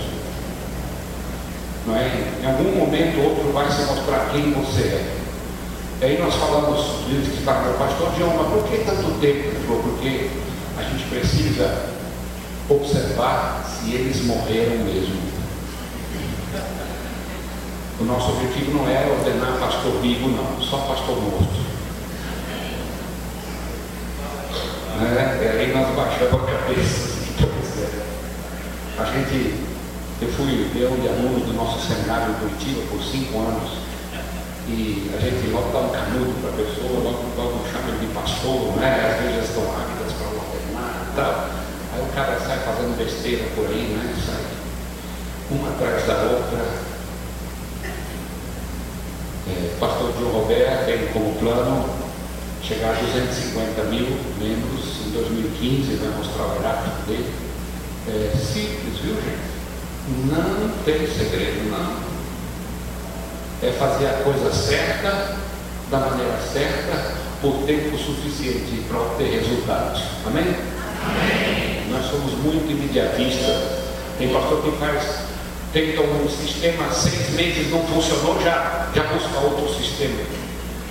Não 1.87 1.95
é? 1.95 2.11
Em 2.41 2.45
algum 2.45 2.79
momento 2.79 3.19
ou 3.19 3.29
outro 3.29 3.51
vai 3.51 3.69
se 3.71 3.83
mostrar 3.83 4.29
quem 4.31 4.51
você 4.53 4.81
é. 4.81 5.24
E 6.01 6.05
aí 6.05 6.19
nós 6.19 6.33
falamos, 6.35 7.07
diz 7.07 7.29
que 7.29 7.39
está 7.39 7.61
meu 7.61 7.73
pastor 7.75 8.11
Dion, 8.11 8.35
mas 8.35 8.47
por 8.47 8.69
que 8.69 8.83
tanto 8.83 9.19
tempo? 9.21 9.47
Ele 9.47 9.65
falou, 9.65 9.83
porque 9.83 10.29
a 10.77 10.83
gente 10.83 11.03
precisa 11.05 11.85
observar 12.69 13.63
se 13.65 13.93
eles 13.93 14.25
morreram 14.25 14.83
mesmo. 14.83 15.15
O 17.97 18.03
nosso 18.03 18.31
objetivo 18.31 18.73
não 18.73 18.89
é 18.89 19.07
ordenar 19.09 19.57
pastor 19.57 20.01
vivo, 20.01 20.27
não, 20.27 20.61
só 20.61 20.79
pastor 20.79 21.15
morto. 21.15 21.65
Né? 24.99 25.57
Aí 25.59 25.73
nós 25.73 25.95
baixamos 25.95 26.33
a 26.33 26.45
cabeça. 26.45 27.15
A 28.97 29.05
gente, 29.05 29.55
eu 30.21 30.27
fui 30.29 30.71
eu 30.75 30.97
e 31.01 31.07
aluno 31.07 31.45
do 31.45 31.53
nosso 31.53 31.87
seminário 31.87 32.31
em 32.31 32.35
Curitiba 32.35 32.81
por 32.89 33.01
cinco 33.01 33.39
anos. 33.39 33.94
E 34.67 35.11
a 35.15 35.19
gente 35.19 35.51
logo 35.51 35.71
dá 35.71 35.79
um 35.79 35.89
canudo 35.89 36.33
para 36.41 36.49
a 36.49 36.65
pessoa, 36.65 37.03
logo, 37.03 37.23
logo 37.37 37.65
chama 37.71 37.89
ele 37.89 38.07
de 38.07 38.13
pastor, 38.13 38.75
né? 38.77 39.13
Às 39.13 39.23
vezes 39.23 39.49
estão 39.49 39.65
rápidas 39.69 40.13
para 40.13 40.27
ordenar 40.27 41.07
e 41.11 41.15
tal. 41.15 41.49
Aí 41.93 42.01
o 42.01 42.15
cara 42.15 42.39
sai 42.39 42.59
fazendo 42.59 42.97
besteira 42.97 43.45
por 43.55 43.67
aí, 43.67 43.93
né? 43.93 44.15
Sai 44.25 44.43
uma 45.51 45.69
atrás 45.69 46.07
da 46.07 46.13
outra 46.23 46.85
é, 49.47 49.75
pastor 49.79 50.11
João 50.17 50.31
Roberto 50.31 50.85
tem 50.85 51.07
como 51.13 51.35
plano 51.35 51.87
chegar 52.63 52.89
a 52.89 52.93
250 52.93 53.83
mil 53.83 54.07
membros 54.39 55.05
em 55.05 55.11
2015, 55.11 55.95
vai 55.97 56.17
mostrar 56.17 56.45
o 56.45 56.59
gráfico 56.59 57.05
dele. 57.05 57.31
É 58.07 58.31
simples, 58.35 58.99
viu 59.03 59.13
gente? 59.15 59.55
Não 60.25 60.69
tem 60.83 61.07
segredo, 61.07 61.69
não. 61.69 62.04
É 63.65 63.71
fazer 63.79 64.05
a 64.05 64.21
coisa 64.23 64.53
certa, 64.53 65.37
da 65.89 65.97
maneira 65.97 66.37
certa, 66.53 67.15
por 67.41 67.63
tempo 67.65 67.97
suficiente 67.97 68.85
para 68.87 68.99
obter 68.99 69.39
resultados. 69.39 70.03
Amém? 70.23 70.43
Amém? 70.43 71.81
Nós 71.89 72.05
somos 72.05 72.33
muito 72.43 72.69
imediatistas. 72.69 73.85
Tem 74.19 74.29
pastor 74.29 74.61
que 74.61 74.71
faz 74.77 75.25
tenta 75.73 76.01
um 76.03 76.29
sistema, 76.29 76.89
seis 76.93 77.31
meses 77.31 77.71
não 77.71 77.83
funcionou, 77.87 78.39
já, 78.41 78.87
já 78.95 79.03
busca 79.03 79.39
outro 79.39 79.67
sistema. 79.75 80.21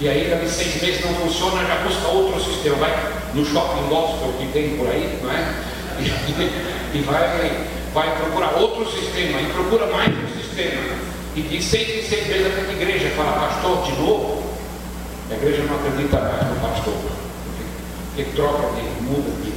E 0.00 0.08
aí, 0.08 0.28
daqui 0.28 0.48
seis 0.48 0.82
meses 0.82 1.04
não 1.04 1.14
funciona, 1.14 1.64
já 1.64 1.76
busca 1.76 2.08
outro 2.08 2.42
sistema. 2.42 2.76
Vai 2.76 3.12
no 3.34 3.46
shopping 3.46 3.88
gospel 3.88 4.34
que 4.38 4.46
tem 4.48 4.76
por 4.76 4.88
aí, 4.88 5.18
não 5.22 5.30
é? 5.30 5.54
E, 6.00 6.98
e 6.98 7.02
vai, 7.02 7.66
vai 7.94 8.16
procurar 8.16 8.56
outro 8.58 8.84
sistema, 8.90 9.40
e 9.40 9.46
procura 9.46 9.86
mais 9.86 10.10
um 10.10 10.42
sistema. 10.42 11.13
E 11.36 11.42
de 11.42 11.60
seis 11.60 11.88
em 11.88 12.08
seis 12.08 12.28
meses 12.28 12.46
a 12.46 12.72
igreja 12.72 13.10
fala, 13.16 13.48
pastor, 13.48 13.84
de 13.86 14.00
novo. 14.00 14.44
A 15.30 15.34
igreja 15.34 15.64
não 15.64 15.74
acredita 15.74 16.20
mais 16.20 16.46
no 16.48 16.60
pastor. 16.60 16.94
Porque, 18.14 18.30
troca 18.36 18.68
de, 18.76 19.02
muda 19.02 19.30
de, 19.42 19.50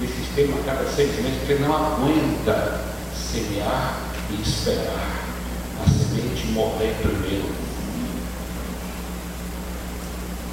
de 0.00 0.12
sistema 0.12 0.58
a 0.58 0.64
cada 0.64 0.90
seis 0.90 1.14
meses, 1.22 1.38
porque 1.38 1.62
não 1.62 1.72
aguenta 1.72 2.80
semear 3.14 4.00
e 4.28 4.42
esperar 4.42 5.24
a 5.80 5.88
semente 5.88 6.46
morrer 6.48 6.96
primeiro. 7.00 7.48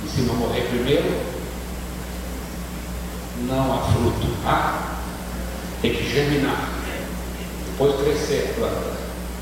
E 0.05 0.09
se 0.09 0.21
não 0.21 0.35
morrer 0.35 0.61
primeiro, 0.69 1.19
não 3.47 3.73
há 3.73 3.91
fruto. 3.93 4.27
Ah, 4.45 4.97
tem 5.81 5.91
que 5.91 6.07
germinar, 6.07 6.69
depois 7.65 7.95
crescer 8.01 8.51
a 8.51 8.59
planta, 8.59 8.97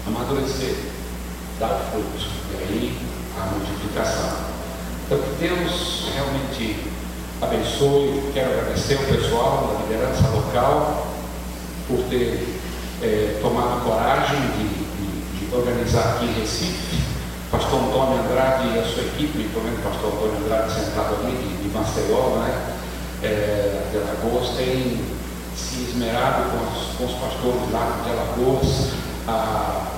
amadurecer, 0.08 0.95
dar 1.60 1.80
fruto. 1.92 2.30
E 2.52 2.64
aí 2.64 2.98
a 3.38 3.46
multiplicação. 3.54 4.56
Então 5.06 5.20
que 5.20 5.48
Deus 5.48 6.10
realmente 6.14 6.86
abençoe. 7.42 8.32
Quero 8.34 8.52
agradecer 8.52 8.96
o 8.96 9.06
pessoal 9.06 9.68
da 9.74 9.84
liderança 9.84 10.28
local 10.30 11.08
por 11.88 12.00
ter 12.10 12.60
é, 13.02 13.40
tomaram 13.42 13.82
coragem 13.82 14.40
de, 14.58 14.68
de, 14.68 15.48
de, 15.48 15.56
organizar 15.56 16.16
aqui 16.16 16.26
em 16.26 16.40
Recife. 16.40 17.06
Pastor 17.52 17.80
Antônio 17.80 18.20
Andrade 18.24 18.76
e 18.76 18.80
a 18.80 18.84
sua 18.84 19.04
equipe, 19.04 19.38
vendo 19.38 19.80
o 19.80 19.84
pastor 19.84 20.14
Antônio 20.14 20.44
Andrade 20.44 20.74
sentado 20.74 21.16
ali 21.22 21.38
de, 21.38 21.64
de 21.64 21.70
Maceió, 21.70 22.38
né? 22.38 22.76
É, 23.24 23.90
de 23.92 23.98
Alagoas, 23.98 24.50
tem 24.58 25.06
se 25.56 25.84
esmerado 25.84 26.52
com 26.52 26.66
os, 26.66 26.98
com 26.98 27.06
os 27.06 27.14
pastores 27.14 27.72
lá 27.72 28.02
de 28.04 28.10
Alagoas 28.12 28.92
a 29.28 29.95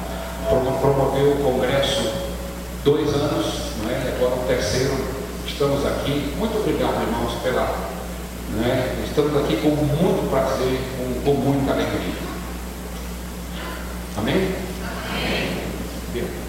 promover 0.47 1.33
o 1.33 1.43
congresso 1.43 2.11
dois 2.83 3.09
anos, 3.09 3.45
não 3.83 3.89
é? 3.89 4.15
agora 4.15 4.35
o 4.35 4.47
terceiro, 4.47 4.95
estamos 5.45 5.85
aqui. 5.85 6.33
Muito 6.37 6.57
obrigado, 6.57 7.01
irmãos, 7.01 7.33
pela. 7.43 7.97
É? 8.63 9.03
Estamos 9.05 9.35
aqui 9.43 9.57
com 9.57 9.69
muito 9.69 10.29
prazer, 10.29 10.79
com, 10.97 11.21
com 11.21 11.33
muita 11.41 11.73
alegria. 11.73 12.15
Amém? 14.17 14.55
Amém. 15.11 15.57
Which 16.17 16.46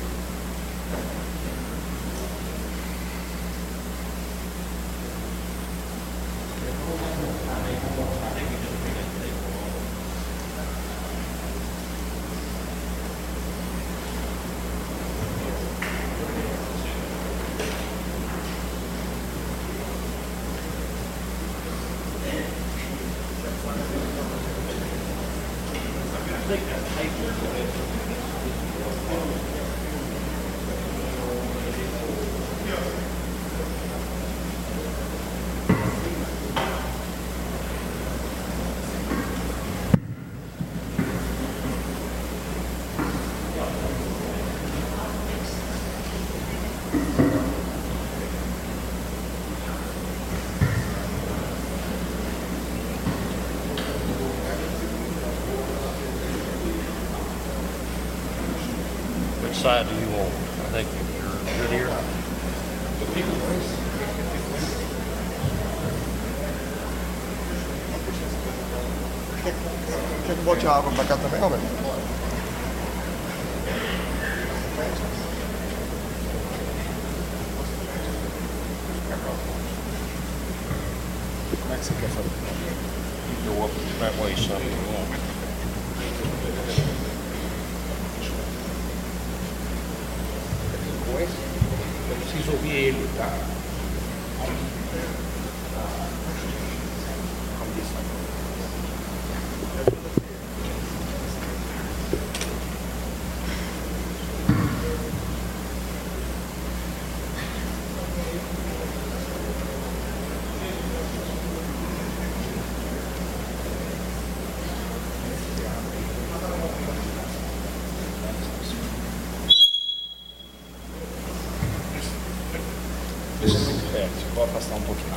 É, 124.59 124.65
vou 124.65 124.75
afastar 124.75 124.75
um 124.77 124.81
pouquinho. 124.83 125.15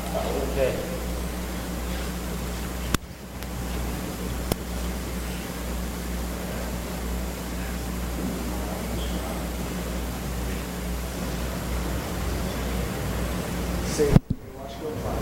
Sei, 13.96 14.06
eu 14.06 14.12
acho 14.66 14.78
que 14.78 14.84
eu 14.84 14.92
faço. 15.04 15.18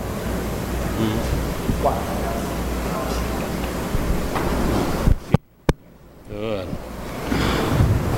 Quatro. 1.82 2.02
Good. 6.28 6.68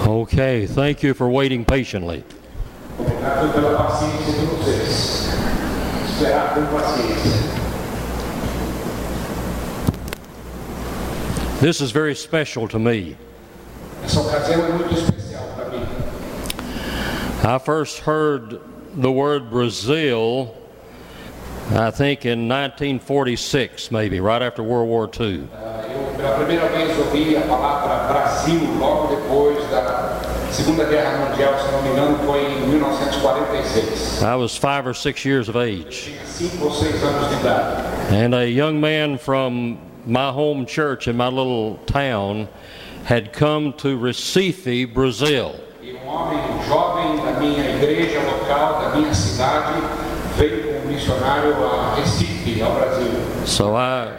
Okay, 0.09 0.67
thank 0.67 1.03
you 1.03 1.15
for 1.15 1.29
waiting 1.29 1.65
patiently. 1.65 2.25
Obrigado 2.99 3.53
pela 3.55 3.85
paciência 3.85 4.33
de 4.33 4.47
vocês. 4.47 5.22
Com 6.23 6.65
paciência. 6.67 7.33
This 11.61 11.81
is 11.81 11.91
very 11.91 12.15
special 12.15 12.69
to 12.69 12.79
me. 12.79 13.17
Essa 14.05 14.21
ocasião 14.21 14.65
é 14.65 14.69
muito 14.69 14.95
especial 14.95 15.43
para 15.57 15.71
mim. 15.71 15.85
I 17.43 17.59
first 17.59 18.03
heard 18.07 18.61
the 18.95 19.11
word 19.11 19.51
Brazil, 19.51 20.55
I 21.75 21.91
think 21.91 22.25
in 22.25 22.47
1946, 22.47 23.91
maybe, 23.91 24.21
right 24.21 24.43
after 24.43 24.63
World 24.63 24.89
War 24.89 25.09
II. 25.09 25.43
Em 25.43 25.49
1946. 32.71 33.92
I 34.23 34.37
was 34.37 34.57
five 34.57 34.87
or 34.87 34.95
six 34.95 35.25
years 35.25 35.49
of 35.49 35.57
age. 35.57 36.07
Tinha 36.07 36.25
cinco 36.25 36.67
ou 36.67 36.71
seis 36.71 37.03
anos 37.03 37.29
de 37.29 37.41
idade. 37.41 38.13
And 38.13 38.35
a 38.35 38.49
young 38.49 38.81
man 38.81 39.19
from 39.19 39.79
my 40.07 40.31
home 40.31 40.65
church 40.65 41.09
in 41.09 41.17
my 41.17 41.27
little 41.29 41.77
town 41.87 42.49
had 43.05 43.33
come 43.33 43.73
to 43.75 43.99
Recife, 43.99 44.95
Brazil. 44.95 45.59
Homem 46.05 46.61
jovem 46.69 47.17
da 47.25 47.41
minha 47.41 47.65
igreja 47.65 48.25
local, 48.25 48.81
da 48.81 48.97
minha 48.97 49.13
cidade, 49.13 49.81
veio 50.37 50.63
como 50.63 50.93
missionário 50.93 51.55
a 51.57 52.01
Recife, 52.01 52.63
ao 52.63 52.75
Brasil. 52.75 53.47
So 53.47 53.75
I, 53.75 54.13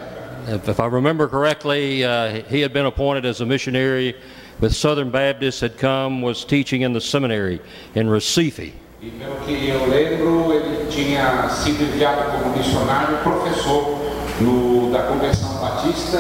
if, 0.48 0.68
if 0.68 0.80
I 0.80 0.88
remember 0.88 1.30
correctly, 1.30 2.04
uh, 2.04 2.42
he 2.44 2.60
had 2.60 2.74
been 2.74 2.86
appointed 2.86 3.26
as 3.26 3.40
a 3.40 3.46
missionary 3.46 4.16
with 4.60 4.76
Southern 4.76 5.12
Baptists, 5.12 5.62
had 5.62 5.78
come, 5.78 6.22
was 6.22 6.44
teaching 6.44 6.82
in 6.82 6.94
the 6.94 7.02
seminary 7.02 7.62
in 7.96 8.08
Recife. 8.08 8.74
E 9.06 9.12
pelo 9.20 9.36
que 9.46 9.68
eu 9.68 9.86
lembro, 9.90 10.54
ele 10.54 10.88
tinha 10.90 11.50
sido 11.50 11.84
enviado 11.84 12.32
como 12.32 12.56
missionário, 12.56 13.18
professor 13.18 14.00
no, 14.40 14.90
da 14.94 15.04
Convenção 15.04 15.60
Batista, 15.60 16.20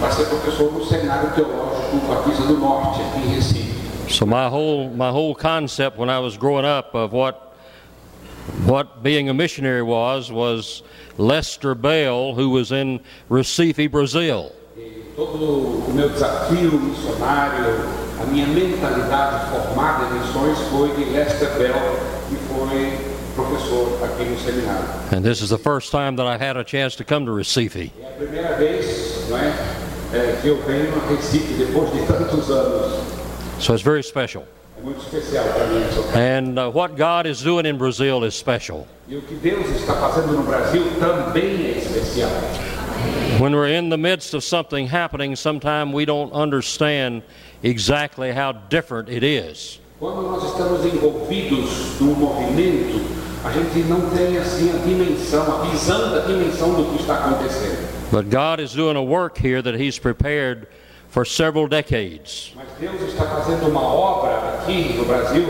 para 0.00 0.10
ser 0.10 0.24
professor 0.24 0.72
no 0.72 0.84
Seminário 0.84 1.30
Teológico 1.30 1.96
Batista 2.08 2.42
do 2.42 2.58
Norte, 2.58 3.00
aqui 3.02 3.20
em 3.20 3.34
Recife. 3.36 3.78
So 4.08 4.26
my 4.26 4.48
whole 4.48 4.90
my 4.90 5.10
whole 5.10 5.32
concept 5.32 5.96
when 5.96 6.10
I 6.10 6.18
was 6.18 6.36
growing 6.36 6.64
up 6.64 6.92
of 6.96 7.12
what 7.12 7.54
what 8.66 9.00
being 9.00 9.28
a 9.28 9.34
missionary 9.34 9.84
was 9.84 10.32
was 10.32 10.82
Lester 11.18 11.76
Bell, 11.76 12.34
who 12.34 12.50
was 12.50 12.72
in 12.72 12.98
Recife, 13.30 13.88
Brazil. 13.88 14.50
Todo 15.18 15.34
o 15.34 15.92
meu 15.92 16.08
desafio 16.10 16.78
missionário, 16.78 17.74
a 18.22 18.24
minha 18.26 18.46
mentalidade 18.46 19.50
formada 19.50 20.04
em 20.04 20.20
missões 20.20 20.56
foi 20.70 20.94
de 20.94 21.10
Lester 21.10 21.50
Bell, 21.58 21.74
que 22.28 22.36
foi 22.36 22.96
professor 23.34 23.98
aqui 24.04 24.26
no 24.26 24.38
seminário. 24.38 24.86
And 25.10 25.22
this 25.22 25.42
is 25.42 25.48
the 25.48 25.58
first 25.58 25.90
time 25.90 26.14
that 26.14 26.28
I've 26.28 26.40
had 26.40 26.56
a 26.56 26.64
chance 26.64 26.94
to 26.98 27.04
come 27.04 27.26
to 27.26 27.34
Recife. 27.34 27.90
É 28.00 28.06
a 28.06 28.10
primeira 28.12 28.56
vez 28.58 29.28
não 29.28 29.38
é, 29.38 29.52
é, 30.14 30.38
que 30.40 30.46
eu 30.46 30.62
venho 30.62 30.94
a 30.94 31.08
Recife 31.12 31.52
depois 31.54 31.90
de 31.92 32.06
tantos 32.06 32.48
anos. 32.48 33.00
So 33.58 33.72
it's 33.72 33.82
very 33.82 34.04
special. 34.04 34.44
É 34.78 34.84
muito 34.84 35.00
especial 35.00 35.46
para 35.46 35.66
mim. 35.66 35.82
And 36.14 36.60
uh, 36.60 36.70
what 36.70 36.94
God 36.94 37.26
is 37.26 37.42
doing 37.42 37.66
in 37.66 37.76
Brazil 37.76 38.24
is 38.24 38.36
special. 38.36 38.86
E 39.08 39.16
o 39.16 39.22
que 39.22 39.34
Deus 39.34 39.68
está 39.70 39.94
fazendo 39.94 40.34
no 40.34 40.44
Brasil 40.44 40.84
também 41.00 41.74
é 41.74 41.78
especial. 41.78 42.30
When 43.38 43.54
we're 43.54 43.68
in 43.68 43.88
the 43.88 43.96
midst 43.98 44.34
of 44.34 44.42
something 44.42 44.88
happening, 44.88 45.36
sometimes 45.36 45.94
we 45.94 46.04
don't 46.04 46.32
understand 46.32 47.22
exactly 47.62 48.32
how 48.32 48.50
different 48.52 49.08
it 49.08 49.22
is. 49.22 49.78
Quando 50.00 50.22
nós 50.22 50.42
estamos 50.44 50.84
envolvidos 50.84 52.00
num 52.00 52.14
movimento, 52.14 53.00
a 53.44 53.52
gente 53.52 53.78
não 53.88 54.10
tem 54.10 54.36
assim 54.38 54.70
a 54.70 54.78
dimensão, 54.84 55.42
a 55.60 55.64
visão 55.66 56.10
da 56.10 56.20
dimensão 56.26 56.74
do 56.74 56.84
que 56.90 57.00
está 57.02 57.14
acontecendo. 57.18 57.88
But 58.10 58.28
God 58.30 58.58
is 58.60 58.72
doing 58.72 58.96
a 58.96 59.02
work 59.02 59.38
here 59.38 59.62
that 59.62 59.76
He's 59.80 59.98
prepared 60.00 60.66
for 61.08 61.24
several 61.24 61.68
decades. 61.68 62.52
Mas 62.56 62.66
Deus 62.80 63.00
está 63.02 63.24
fazendo 63.24 63.68
uma 63.68 63.82
obra 63.82 64.60
aqui 64.62 64.94
no 64.96 65.04
Brasil 65.04 65.46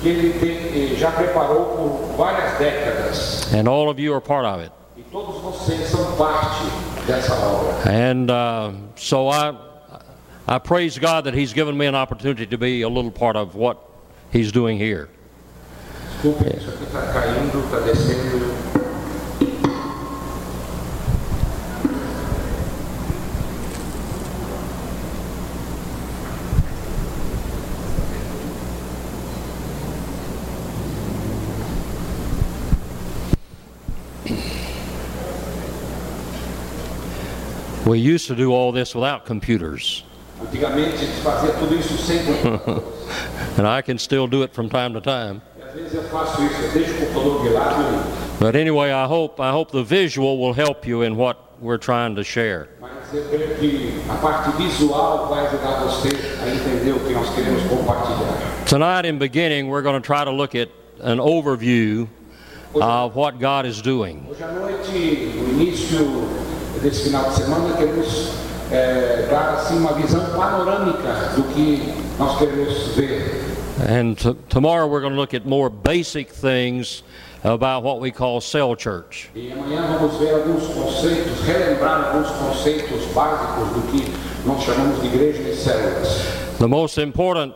que 0.00 0.08
Ele 0.08 0.32
tem- 0.38 0.92
eh, 0.92 0.96
já 0.96 1.10
preparou 1.10 1.64
por 1.76 2.16
várias 2.16 2.56
décadas. 2.58 3.52
And 3.52 3.68
all 3.68 3.88
of 3.90 4.00
you 4.00 4.12
are 4.14 4.20
part 4.20 4.46
of 4.46 4.60
it. 4.62 4.70
E 4.96 5.02
todos 5.10 5.40
vocês 5.40 5.88
são 5.88 6.12
parte 6.16 6.66
And 7.84 8.30
uh, 8.30 8.72
so 8.96 9.28
I, 9.28 9.56
I 10.46 10.58
praise 10.58 10.98
God 10.98 11.24
that 11.24 11.34
He's 11.34 11.52
given 11.52 11.76
me 11.76 11.86
an 11.86 11.94
opportunity 11.94 12.46
to 12.46 12.58
be 12.58 12.82
a 12.82 12.88
little 12.88 13.10
part 13.10 13.36
of 13.36 13.54
what 13.54 13.78
He's 14.30 14.52
doing 14.52 14.78
here. 14.78 15.08
Aqui 16.22 16.84
está 16.86 17.12
caindo, 17.12 17.58
está 17.64 17.80
descendo. 17.80 18.61
We 37.92 37.98
used 37.98 38.26
to 38.28 38.34
do 38.34 38.54
all 38.54 38.72
this 38.72 38.94
without 38.94 39.26
computers. 39.26 40.02
Antigamente 40.40 41.04
fazia 41.22 41.52
tudo 41.52 41.74
isso 41.74 41.98
sem 41.98 42.20
and 43.58 43.68
I 43.68 43.82
can 43.82 43.98
still 43.98 44.26
do 44.26 44.44
it 44.44 44.54
from 44.54 44.70
time 44.70 44.94
to 44.94 45.00
time. 45.02 45.42
Às 45.60 45.74
vezes 45.74 45.94
eu 45.96 46.02
faço 46.04 46.42
isso, 46.42 46.62
eu 46.62 46.72
deixo 46.72 46.90
o 46.94 47.06
computador 47.06 47.42
de 47.42 47.48
lado 47.50 47.82
limpo. 47.82 48.40
But 48.40 48.56
anyway, 48.56 48.92
I 48.92 49.04
hope 49.04 49.38
I 49.42 49.50
hope 49.50 49.72
the 49.72 49.84
visual 49.84 50.38
will 50.38 50.54
help 50.54 50.86
you 50.86 51.02
in 51.02 51.18
what 51.18 51.36
we're 51.60 51.76
trying 51.76 52.14
to 52.14 52.24
share. 52.24 52.70
Mas 52.80 53.12
eu 53.12 53.24
creio 53.28 53.56
que 53.56 54.00
a 54.08 54.14
parte 54.14 54.50
visual 54.56 55.28
vai 55.28 55.46
ajudar 55.48 55.84
você 55.84 56.08
a 56.42 56.48
entender 56.48 56.92
o 56.92 57.00
que 57.00 57.12
nós 57.12 57.28
queremos 57.34 57.62
compartilhar. 57.64 58.64
Tonight, 58.64 59.06
in 59.06 59.18
beginning, 59.18 59.68
we're 59.68 59.82
going 59.82 60.00
to 60.00 60.06
try 60.06 60.24
to 60.24 60.30
look 60.30 60.54
at 60.54 60.70
an 61.02 61.18
overview 61.18 62.08
of 62.74 63.14
what 63.14 63.38
God 63.38 63.66
is 63.66 63.82
doing. 63.82 64.26
Hoje 66.72 66.80
à 66.80 66.80
noite, 66.80 66.80
no 66.80 66.80
início 66.80 66.80
desse 66.80 67.02
final 67.04 67.28
de 67.30 67.34
semana, 67.36 67.76
queremos 67.76 68.32
dar 69.30 69.54
assim 69.54 69.78
uma 69.78 69.92
visão 69.94 70.24
panorâmica 70.36 71.32
do 71.36 71.42
que 71.54 71.92
nós 72.18 72.38
queremos 72.38 72.74
ver. 72.96 73.42
And 73.88 74.14
tomorrow, 74.48 74.86
we're 74.86 75.00
going 75.00 75.14
to 75.14 75.18
look 75.18 75.34
at 75.34 75.46
more 75.46 75.68
basic 75.68 76.30
things 76.30 77.02
about 77.42 77.82
what 77.82 78.00
we 78.00 78.10
call 78.12 78.40
cell 78.40 78.76
church. 78.76 79.30
E 79.34 79.50
amanhã 79.50 79.98
vamos 79.98 80.16
ver 80.18 80.34
alguns 80.34 80.66
conceitos, 80.68 81.40
relembrar 81.44 82.12
alguns 82.12 82.30
conceitos 82.30 83.04
básicos 83.14 83.68
do 83.70 83.82
que 83.90 84.12
nós 84.46 84.62
chamamos 84.62 85.00
de 85.00 85.06
igreja 85.08 85.42
de 85.42 85.56
células. 85.56 86.58
The 86.58 86.68
most 86.68 86.98
important 86.98 87.54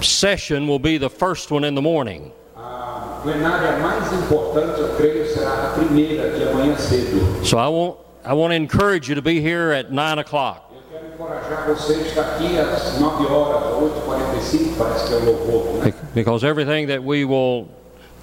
session 0.00 0.68
will 0.68 0.78
be 0.78 0.98
the 0.98 1.10
first 1.10 1.50
one 1.50 1.64
in 1.66 1.74
the 1.74 1.82
morning. 1.82 2.30
A 2.76 3.20
plenária 3.22 3.78
mais 3.78 4.12
importante, 4.12 4.80
eu 4.80 4.88
creio, 4.96 5.26
será 5.26 5.50
a 5.50 5.78
primeira 5.78 6.30
de 6.30 6.44
amanhã 6.48 6.76
cedo. 6.76 7.44
So 7.44 7.56
I 7.58 7.68
want 7.68 7.96
I 8.28 8.32
want 8.34 8.50
to 8.50 8.56
encourage 8.56 9.08
you 9.08 9.14
to 9.14 9.22
be 9.22 9.40
here 9.40 9.72
at 9.72 9.90
nine 9.92 10.18
o'clock. 10.18 10.62
Eu 10.74 10.82
quero 10.90 11.06
encorajar 11.14 11.66
você 11.68 11.94
a 11.94 11.96
estar 12.02 12.20
aqui 12.22 12.58
às 12.58 12.98
9 13.00 13.24
horas, 13.26 13.62
8h45, 13.72 14.76
parece 14.76 15.06
que 15.06 15.14
é 15.14 15.16
o 15.16 15.24
louvor, 15.24 15.84
né? 15.84 15.94
Because 16.14 16.44
everything 16.44 16.86
that 16.86 17.02
we 17.04 17.24
will 17.24 17.68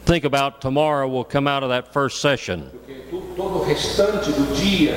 think 0.05 0.25
about 0.25 0.59
tomorrow 0.59 1.07
will 1.07 1.23
come 1.23 1.47
out 1.49 1.63
of 1.63 1.69
that 1.69 1.93
first 1.93 2.19
session. 2.21 2.63
Porque 2.71 2.93
tu- 3.09 3.23
todo 3.37 3.59
o 3.59 3.63
restante 3.63 4.31
do 4.31 4.53
dia 4.55 4.91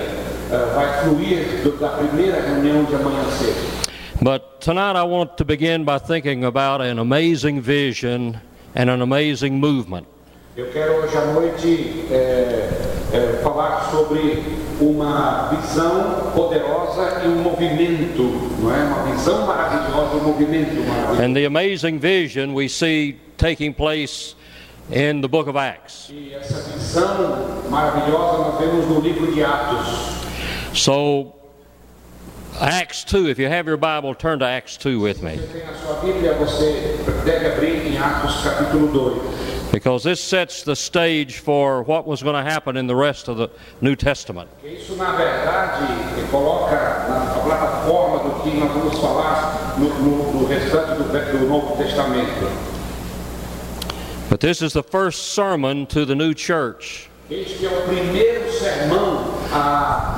eh, 0.51 0.73
vai 0.75 1.05
fluir 1.05 1.63
do- 1.63 1.79
da 1.79 1.89
primeira 1.91 2.41
reunião 2.43 2.85
de 2.85 2.95
amanhã 2.97 3.25
cedo. 3.39 3.87
But 4.21 4.61
tonight 4.61 4.97
I 4.97 5.05
want 5.05 5.37
to 5.37 5.45
begin 5.45 5.85
by 5.85 5.99
thinking 5.99 6.45
about 6.45 6.81
an 6.83 6.99
amazing 6.99 7.61
vision 7.61 8.35
and 8.77 8.91
an 8.91 9.01
amazing 9.03 9.59
movement. 9.59 10.07
Eu 10.57 10.71
quero 10.73 10.95
hoje 10.95 11.17
à 11.17 11.25
noite 11.33 12.07
eh, 12.11 12.71
eh, 13.13 13.41
falar 13.43 13.91
sobre 13.91 14.43
uma 14.81 15.51
visão 15.51 16.33
poderosa 16.35 17.23
e 17.25 17.29
um 17.29 17.43
movimento, 17.43 18.23
não 18.61 18.75
é? 18.75 18.85
Uma 18.85 19.03
visão 19.13 19.47
maravilhosa 19.47 20.17
um 20.17 20.25
movimento 20.29 20.75
maravilhoso. 20.89 21.23
And 21.23 21.35
the 21.35 21.45
amazing 21.47 21.99
vision 21.99 22.55
we 22.55 22.69
see 22.69 23.17
taking 23.37 23.75
place 23.75 24.35
in 24.91 25.21
the 25.21 25.29
book 25.29 25.49
of 25.49 25.59
Acts. 25.59 26.11
E 26.11 26.35
essa 26.35 26.71
visão 26.71 27.69
maravilhosa 27.69 28.39
nós 28.39 28.59
vemos 28.59 28.87
no 28.87 29.01
livro 29.01 29.33
de 29.33 29.43
Atos. 29.43 30.17
So, 30.73 31.36
Acts 32.61 33.05
2, 33.05 33.29
if 33.29 33.39
you 33.39 33.49
have 33.49 33.67
your 33.67 33.77
Bible, 33.77 34.15
turn 34.15 34.39
to 34.39 34.47
Acts 34.47 34.79
2 34.79 34.99
with 34.99 35.23
me. 35.23 35.37
Você 35.37 35.47
tem 35.53 35.63
a 35.63 35.75
sua 35.75 35.95
Bíblia, 36.01 36.33
você 36.35 36.97
deve 37.25 37.47
abrir 37.49 37.87
em 37.87 37.99
Atos 37.99 38.43
capítulo 38.43 38.89
2. 38.93 39.71
Because 39.73 40.05
this 40.05 40.21
sets 40.21 40.63
the 40.63 40.75
stage 40.75 41.39
for 41.39 41.83
what 41.83 42.07
was 42.07 42.23
going 42.23 42.35
to 42.35 42.43
happen 42.43 42.79
in 42.79 42.87
the 42.87 42.97
rest 42.97 43.29
of 43.29 43.37
the 43.37 43.51
New 43.83 43.95
Testament. 43.95 44.49
But 54.31 54.41
this 54.41 54.63
is 54.63 54.73
the 54.73 54.83
first 54.83 55.35
sermon 55.35 55.87
to 55.89 56.07
the 56.07 56.15
new 56.15 56.33
church. 56.33 57.11
Este 57.31 57.67
é 57.67 57.69
o 57.69 57.83
primeiro 57.83 58.53
sermão 58.53 59.25
à. 59.53 60.13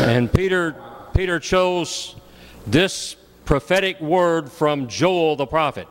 And 0.00 0.32
Peter 0.32 0.74
Peter 1.12 1.40
chose 1.40 2.16
this 2.66 3.16
prophetic 3.44 4.00
word 4.00 4.50
from 4.50 4.88
Joel 4.88 5.36
the 5.36 5.46
prophet. 5.46 5.86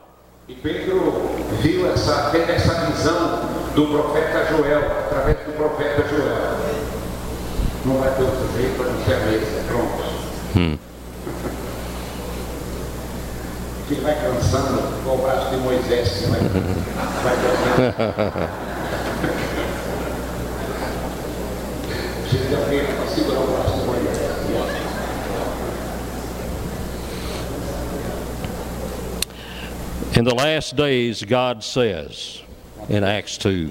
E 0.48 0.56
In 22.32 22.40
the 30.24 30.34
last 30.34 30.78
days, 30.78 31.24
God 31.24 31.62
says 31.62 32.42
in 32.88 33.04
Acts 33.04 33.38
2, 33.38 33.70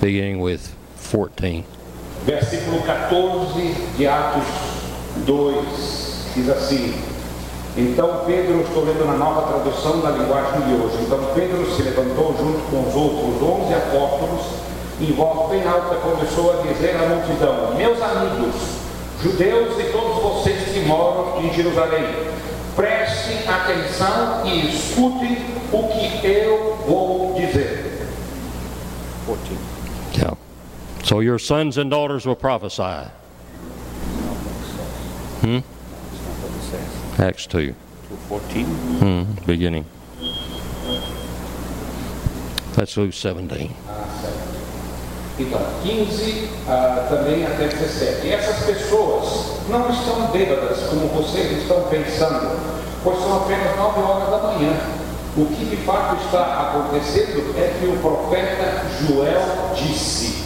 beginning 0.00 0.38
with 0.38 0.72
14. 0.98 1.64
Versículo 2.24 2.86
14 2.86 3.74
de 3.98 4.06
Atos 4.06 4.46
2 5.26 6.34
diz 6.36 6.48
assim: 6.48 6.94
Então 7.76 8.22
Pedro, 8.24 8.60
estou 8.60 8.84
lendo 8.84 9.04
na 9.04 9.16
nova 9.16 9.48
tradução 9.48 10.00
da 10.00 10.10
linguagem 10.10 10.60
de 10.60 10.74
hoje. 10.74 10.96
Então 11.02 11.18
Pedro 11.34 11.68
se 11.74 11.82
levantou 11.82 12.36
junto 12.38 12.60
com 12.70 12.88
os 12.88 12.94
outros 12.94 13.42
onze 13.42 13.74
apóstolos 13.74 14.69
e 15.00 15.10
em 15.10 15.12
voz 15.12 15.50
bem 15.50 15.66
alta 15.66 15.96
começou 15.96 16.52
a 16.52 16.62
dizer 16.62 16.94
à 16.96 17.08
multidão: 17.08 17.74
Meus 17.74 18.00
amigos, 18.02 18.54
judeus 19.22 19.78
e 19.78 19.84
todos 19.90 20.22
vocês 20.22 20.68
que 20.72 20.80
moram 20.80 21.40
em 21.40 21.52
Jerusalém, 21.52 22.04
prestem 22.76 23.38
atenção 23.48 24.46
e 24.46 24.68
escutem 24.68 25.38
o 25.72 25.88
que 25.88 26.26
eu 26.26 26.76
vou 26.86 27.34
dizer. 27.34 28.08
14. 29.26 29.58
Yeah. 30.16 30.36
So 31.02 31.20
your 31.20 31.38
sons 31.38 31.78
and 31.78 31.90
daughters 31.90 32.26
will 32.26 32.36
prophesy. 32.36 33.08
Hmm? 35.40 35.60
That's. 37.16 37.20
Acts 37.20 37.46
2, 37.46 37.74
214. 38.28 38.64
hmm, 38.64 39.46
beginning. 39.46 39.84
Let's 42.76 42.96
lose 42.96 43.20
17. 43.20 43.70
Então, 45.40 45.60
15 45.82 46.48
ah, 46.68 47.06
também 47.08 47.46
até 47.46 47.68
17. 47.68 48.26
E 48.26 48.32
essas 48.32 48.56
pessoas 48.66 49.56
não 49.70 49.88
estão 49.88 50.26
bêbadas 50.30 50.80
como 50.90 51.08
vocês 51.08 51.62
estão 51.62 51.80
pensando, 51.84 52.58
pois 53.02 53.18
são 53.20 53.38
apenas 53.38 53.74
9 53.74 54.00
horas 54.02 54.30
da 54.30 54.48
manhã. 54.48 54.76
O 55.38 55.46
que 55.46 55.64
de 55.64 55.76
fato 55.78 56.22
está 56.26 56.72
acontecendo 56.74 57.54
é 57.56 57.72
que 57.78 57.86
o 57.86 57.96
profeta 58.00 58.84
Joel 59.00 59.70
disse: 59.74 60.44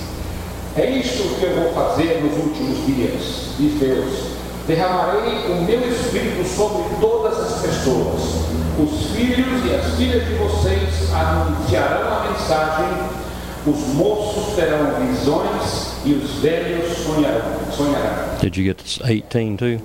É 0.76 0.88
isso 0.90 1.34
que 1.40 1.42
eu 1.42 1.56
vou 1.56 1.72
fazer 1.72 2.22
nos 2.22 2.36
últimos 2.38 2.86
dias, 2.86 3.56
diz 3.58 3.80
Deus. 3.80 4.34
Derramarei 4.68 5.50
o 5.50 5.62
meu 5.62 5.90
espírito 5.90 6.46
sobre 6.48 6.84
todas 7.00 7.36
as 7.38 7.60
pessoas. 7.62 8.44
Os 8.78 9.10
filhos 9.16 9.64
e 9.66 9.74
as 9.74 9.94
filhas 9.96 10.24
de 10.26 10.34
vocês 10.34 11.12
anunciarão 11.12 12.16
a 12.16 12.30
mensagem 12.30 13.24
os 13.66 13.94
moços 13.94 14.54
terão 14.54 15.06
visões 15.06 15.94
e 16.04 16.12
os 16.12 16.30
velhos 16.40 16.96
sonharão. 16.98 17.72
sonharão. 17.72 18.38
Did 18.40 18.56
you 18.56 18.64
get 18.64 18.78
to 18.78 19.06
18 19.06 19.56
too? 19.56 19.80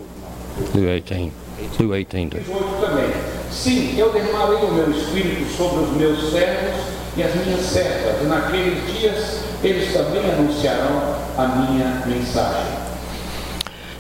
Do 0.74 0.82
18. 0.82 1.32
Do 1.78 1.88
18 1.88 2.30
too. 2.30 2.40
18 2.40 2.82
também. 2.82 3.12
Sim, 3.52 3.98
eu 3.98 4.12
derramarei 4.12 4.58
o 4.58 4.74
meu 4.74 4.92
espírito 4.92 5.50
sobre 5.56 5.84
os 5.84 5.92
meus 5.92 6.32
servos 6.32 7.00
e 7.18 7.24
as 7.24 7.34
minhas 7.36 7.62
servas, 7.62 8.22
e 8.22 8.26
naqueles 8.26 8.86
dias 8.94 9.40
eles 9.64 9.94
também 9.94 10.30
anunciarão 10.32 11.16
a 11.38 11.48
minha 11.48 12.04
mensagem. 12.06 12.90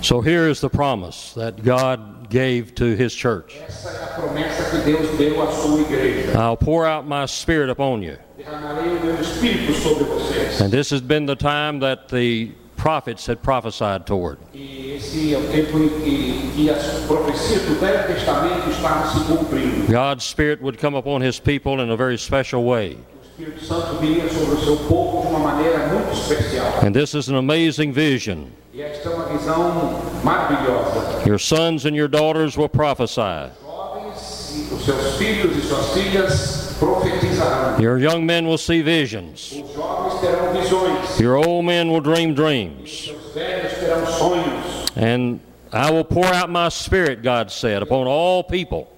So 0.01 0.21
here 0.21 0.49
is 0.49 0.61
the 0.61 0.69
promise 0.69 1.33
that 1.35 1.61
God 1.61 2.29
gave 2.29 2.73
to 2.75 2.95
His 2.95 3.11
church 3.11 3.57
Essa 3.67 3.89
é 3.89 4.03
a 4.03 4.07
promessa 4.07 4.63
que 4.69 4.77
Deus 4.85 5.17
deu 5.17 5.41
à 5.41 5.51
sua 5.51 5.81
igreja. 5.81 6.31
I'll 6.37 6.55
pour 6.55 6.85
out 6.85 7.05
my 7.05 7.25
Spirit 7.25 7.69
upon 7.69 8.01
you. 8.01 8.17
And 10.62 10.71
this 10.71 10.89
has 10.89 11.01
been 11.01 11.25
the 11.25 11.35
time 11.35 11.79
that 11.79 12.09
the 12.09 12.51
prophets 12.77 13.25
had 13.25 13.43
prophesied 13.43 14.07
toward. 14.07 14.38
God's 19.88 20.23
Spirit 20.23 20.62
would 20.62 20.77
come 20.77 20.95
upon 20.95 21.21
His 21.21 21.39
people 21.39 21.81
in 21.81 21.89
a 21.89 21.97
very 21.97 22.17
special 22.17 22.63
way. 22.63 22.97
And 26.83 26.95
this 26.95 27.15
is 27.15 27.29
an 27.29 27.35
amazing 27.35 27.93
vision. 27.93 28.51
Your 31.25 31.39
sons 31.39 31.85
and 31.85 31.95
your 31.95 32.07
daughters 32.07 32.57
will 32.57 32.69
prophesy. 32.69 33.51
Your 37.79 37.97
young 37.97 38.25
men 38.25 38.47
will 38.47 38.57
see 38.57 38.81
visions. 38.81 39.53
Your 41.19 41.37
old 41.37 41.65
men 41.65 41.91
will 41.91 42.01
dream 42.01 42.33
dreams. 42.33 43.09
And 44.95 45.39
I 45.71 45.91
will 45.91 46.03
pour 46.03 46.25
out 46.25 46.49
my 46.49 46.69
spirit, 46.69 47.21
God 47.21 47.51
said, 47.51 47.83
upon 47.83 48.07
all 48.07 48.43
people, 48.43 48.91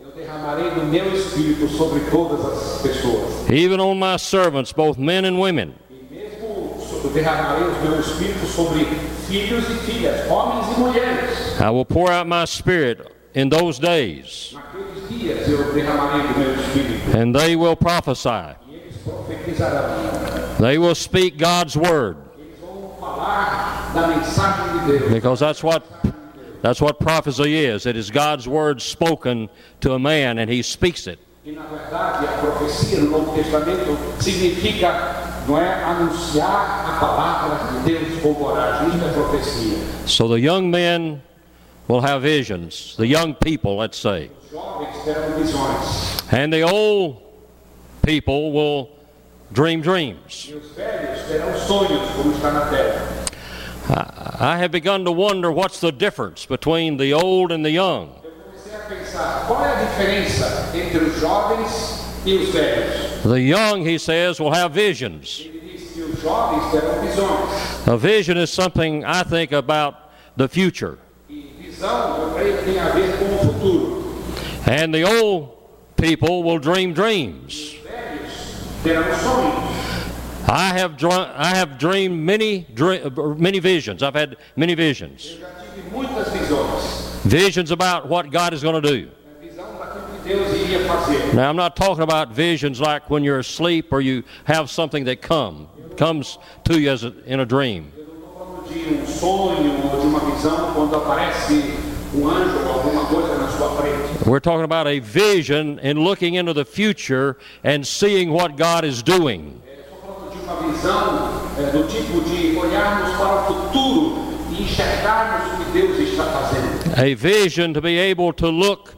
even 3.50 3.80
on 3.80 4.00
my 4.00 4.18
servants, 4.18 4.74
both 4.74 4.98
men 4.98 5.26
and 5.26 5.40
women. 5.40 5.76
I 11.60 11.70
will 11.70 11.86
pour 11.86 12.12
out 12.12 12.28
my 12.28 12.46
spirit 12.46 13.12
in 13.34 13.50
those 13.50 13.80
days, 13.80 14.56
Naqueles 15.12 15.20
dias 15.20 15.48
eu 15.50 15.74
derramarei 15.74 16.28
do 16.28 16.40
meu 16.40 16.54
espírito. 16.56 17.18
and 17.18 17.34
they 17.36 17.56
will 17.56 17.76
prophesy. 17.76 18.56
They 20.60 20.78
will 20.78 20.96
speak 20.96 21.38
God's 21.38 21.76
word, 21.76 22.18
Eles 22.38 22.60
vão 22.62 22.96
falar 23.00 23.92
da 23.94 24.08
mensagem 24.08 24.80
de 24.80 24.86
Deus. 25.00 25.12
because 25.12 25.40
that's 25.40 25.64
what 25.64 25.84
that's 26.62 26.80
what 26.80 27.00
prophecy 27.00 27.56
is. 27.66 27.86
It 27.88 27.96
is 27.98 28.12
God's 28.12 28.48
word 28.48 28.82
spoken 28.82 29.50
to 29.82 29.94
a 29.94 30.00
man, 30.00 30.38
and 30.38 30.50
he 30.52 30.62
speaks 30.62 31.08
it. 31.08 31.20
E 31.44 31.52
na 31.52 31.64
verdade 31.64 32.28
a 32.28 32.38
profecia 32.40 33.00
no 33.00 33.10
Novo 33.10 33.34
Testamento 33.34 33.98
significa, 34.22 35.44
não 35.48 35.58
é, 35.58 35.84
anunciar 35.84 36.86
a 36.88 37.00
palavra 37.00 37.80
de 37.82 37.92
Deus 37.92 38.22
com 38.22 38.36
coragem. 38.36 38.90
Isso 38.90 39.04
é 39.06 39.12
profecia. 39.14 39.78
So 40.06 40.28
the 40.28 40.40
young 40.40 40.70
men 40.70 41.24
will 41.88 42.02
have 42.02 42.22
visions. 42.22 42.96
The 42.98 43.08
young 43.08 43.34
people, 43.34 43.76
let's 43.78 43.98
say, 43.98 44.30
And 46.32 46.52
the 46.52 46.62
old 46.62 47.22
people 48.04 48.52
will 48.52 48.90
dream 49.54 49.82
dreams. 49.82 50.52
I 53.90 54.58
have 54.58 54.72
begun 54.72 55.06
to 55.06 55.12
wonder 55.12 55.52
what's 55.52 55.80
the 55.80 55.92
difference 55.92 56.46
between 56.46 56.98
the 56.98 57.14
old 57.14 57.52
and 57.52 57.64
the 57.64 57.72
young. 57.72 58.16
The 63.24 63.42
young, 63.42 63.86
he 63.86 63.98
says, 63.98 64.40
will 64.40 64.54
have 64.54 64.74
visions. 64.74 65.44
A 67.88 67.98
vision 67.98 68.38
is 68.38 68.52
something 68.52 69.06
I 69.06 69.24
think 69.24 69.52
about 69.52 70.12
the 70.36 70.48
future. 70.48 70.98
And 74.66 74.94
the 74.94 75.04
old 75.04 75.58
people 75.98 76.44
will 76.44 76.60
dream 76.60 76.94
dreams. 76.94 77.76
I 80.48 80.74
have, 80.78 80.98
dr- 80.98 81.32
I 81.36 81.56
have 81.56 81.78
dreamed 81.78 82.20
many, 82.20 82.66
many 83.38 83.60
visions. 83.60 84.04
I've 84.04 84.16
had 84.16 84.38
many 84.56 84.74
visions. 84.76 85.38
Visions 87.24 87.72
about 87.72 88.08
what 88.08 88.32
God 88.32 88.54
is 88.54 88.62
going 88.64 88.82
to 88.82 88.90
do. 88.90 89.10
Now, 91.36 91.50
I'm 91.50 91.56
not 91.56 91.76
talking 91.76 92.04
about 92.04 92.32
visions 92.32 92.82
like 92.82 93.10
when 93.10 93.24
you're 93.24 93.40
asleep 93.40 93.94
or 93.94 94.02
you 94.02 94.24
have 94.46 94.70
something 94.70 95.06
that 95.06 95.22
come, 95.22 95.68
comes 95.98 96.38
to 96.66 96.80
you 96.80 96.90
as 96.90 97.04
a, 97.04 97.14
in 97.26 97.40
a 97.40 97.46
dream. 97.46 97.92
We're 104.26 104.40
talking 104.40 104.64
about 104.66 104.88
a 104.88 105.00
vision 105.00 105.80
and 105.80 105.98
looking 106.00 106.36
into 106.36 106.54
the 106.54 106.66
future 106.66 107.38
and 107.64 107.86
seeing 107.86 108.32
what 108.32 108.56
God 108.56 108.86
is 108.86 109.02
doing. 109.02 109.62
A 116.98 117.14
vision 117.16 117.74
to 117.74 117.82
be 117.82 117.98
able 117.98 118.34
to 118.34 118.48
look 118.48 118.96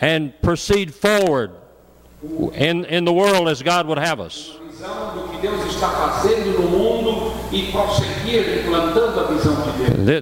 and 0.00 0.32
proceed 0.42 0.92
forward 0.94 1.52
in, 2.54 2.84
in 2.86 3.04
the 3.04 3.12
world 3.12 3.48
as 3.48 3.62
God 3.62 3.86
would 3.86 3.98
have 3.98 4.18
us. 4.20 4.58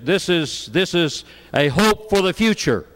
This 0.04 0.28
is, 0.28 0.66
this 0.66 0.94
is 0.94 1.24
a 1.54 1.68
hope 1.68 2.10
for 2.10 2.20
the 2.22 2.32
future, 2.32 2.86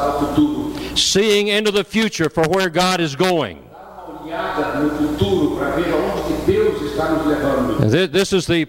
para 0.00 0.16
o 0.16 0.26
futuro. 0.26 0.74
seeing 0.96 1.48
into 1.48 1.70
the 1.72 1.84
future 1.84 2.28
for 2.30 2.44
where 2.48 2.68
God 2.70 3.00
is 3.00 3.14
going. 3.16 3.58
Dar 3.72 4.06
uma 4.08 4.22
olhada 4.24 4.80
no 4.80 4.90
futuro 5.08 5.56
para 5.56 5.70
ver 5.70 5.92
aonde 5.92 6.22
que 6.22 6.52
Deus 6.52 6.82
está 6.92 7.08
nos 7.10 7.26
levando. 7.26 7.90
Th- 7.90 8.10
This 8.10 8.32
is 8.32 8.46
the 8.46 8.66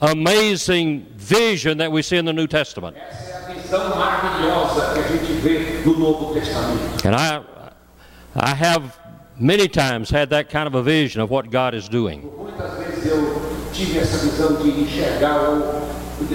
amazing 0.00 1.06
vision 1.16 1.78
that 1.78 1.90
we 1.92 2.02
see 2.02 2.16
in 2.16 2.24
the 2.24 2.32
New 2.32 2.46
Testament. 2.46 2.96
Essa 2.96 3.30
é 3.30 3.36
a 3.36 3.54
visão 3.54 3.88
maravilhosa 3.96 4.92
que 4.94 5.00
a 5.00 5.02
gente 5.16 5.32
vê 5.40 5.82
no 5.84 5.98
Novo 5.98 6.34
Testamento. 6.34 7.06
And 7.06 7.14
I, 7.14 7.40
I 8.36 8.54
have 8.54 8.92
many 9.38 9.68
times 9.68 10.10
had 10.10 10.30
that 10.30 10.48
kind 10.50 10.66
of 10.66 10.74
a 10.74 10.82
vision 10.82 11.20
of 11.22 11.30
what 11.30 11.50
God 11.50 11.74
is 11.74 11.88
doing. 11.88 12.22
Muitas 12.38 12.72
vezes 12.78 13.06
eu 13.06 13.40
tive 13.72 13.98
essa 13.98 14.18
visão 14.18 14.56
de 14.62 14.70
enxergar 14.82 15.36
ou 15.50 15.82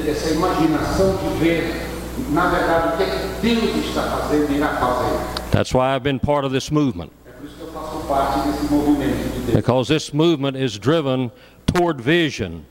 essa 0.07 0.33
imaginação 0.33 1.15
de 1.17 1.39
ver, 1.43 1.73
na 2.29 2.47
verdade, 2.47 2.93
o 2.93 2.97
que, 2.97 3.03
é 3.03 3.05
que 3.05 3.27
Deus 3.55 3.85
está 3.87 4.01
fazendo 4.03 4.51
e 4.51 4.55
irá 4.57 4.69
fazer. 4.69 5.19
That's 5.51 5.73
why 5.73 5.93
I've 5.95 6.03
been 6.03 6.19
part 6.19 6.45
of 6.45 6.53
this 6.53 6.69
movement, 6.71 7.09
É 7.25 7.31
por 7.31 7.45
isso 7.45 7.55
que 7.55 7.61
eu 7.63 7.67
faço 7.67 7.97
parte 8.07 8.39
desse 8.47 8.65
movimento 8.73 9.33
de 9.33 9.39
Deus. 9.51 9.55
because 9.55 9.87
this 9.93 10.13
movement 10.13 10.55
is 10.57 10.77
driven 10.79 11.31
toward 11.65 12.01
vision. 12.01 12.61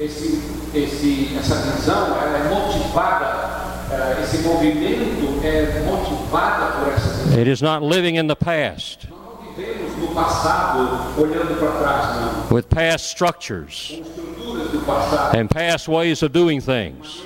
Esse, 0.00 0.40
esse, 0.74 1.36
essa 1.38 1.56
visão 1.56 2.16
é 2.16 2.48
motivada, 2.48 3.84
eh, 3.92 4.22
esse 4.22 4.38
movimento 4.38 5.44
é 5.44 5.82
motivada 5.84 6.66
por 6.78 6.88
essa 6.92 7.08
visão. 7.24 7.38
It 7.38 7.50
is 7.50 7.60
not 7.60 7.84
living 7.84 8.16
in 8.16 8.26
the 8.26 8.34
past 8.34 9.06
Nós 9.10 9.18
não 9.20 9.52
vivemos 9.54 9.96
no 9.98 10.08
passado 10.14 10.88
olhando 11.20 11.58
para 11.58 11.70
trás, 11.72 12.16
não. 12.50 12.56
with 12.56 12.62
past 12.70 13.08
structures 13.08 13.92
Com 13.94 14.00
estruturas 14.02 14.70
do 14.70 14.78
passado, 14.86 15.36
and 15.38 15.48
past 15.48 15.86
ways 15.90 16.22
of 16.22 16.32
doing 16.32 16.60
things. 16.62 17.22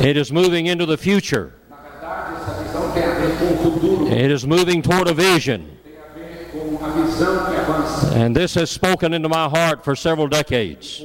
It 0.00 0.16
is 0.16 0.32
moving 0.32 0.66
into 0.66 0.86
the 0.86 0.96
future. 0.96 1.54
It 4.10 4.30
is 4.30 4.46
moving 4.46 4.82
toward 4.82 5.08
a 5.08 5.14
vision. 5.14 5.78
And 8.14 8.34
this 8.34 8.54
has 8.54 8.70
spoken 8.70 9.12
into 9.12 9.28
my 9.28 9.48
heart 9.48 9.84
for 9.84 9.94
several 9.94 10.28
decades. 10.28 11.04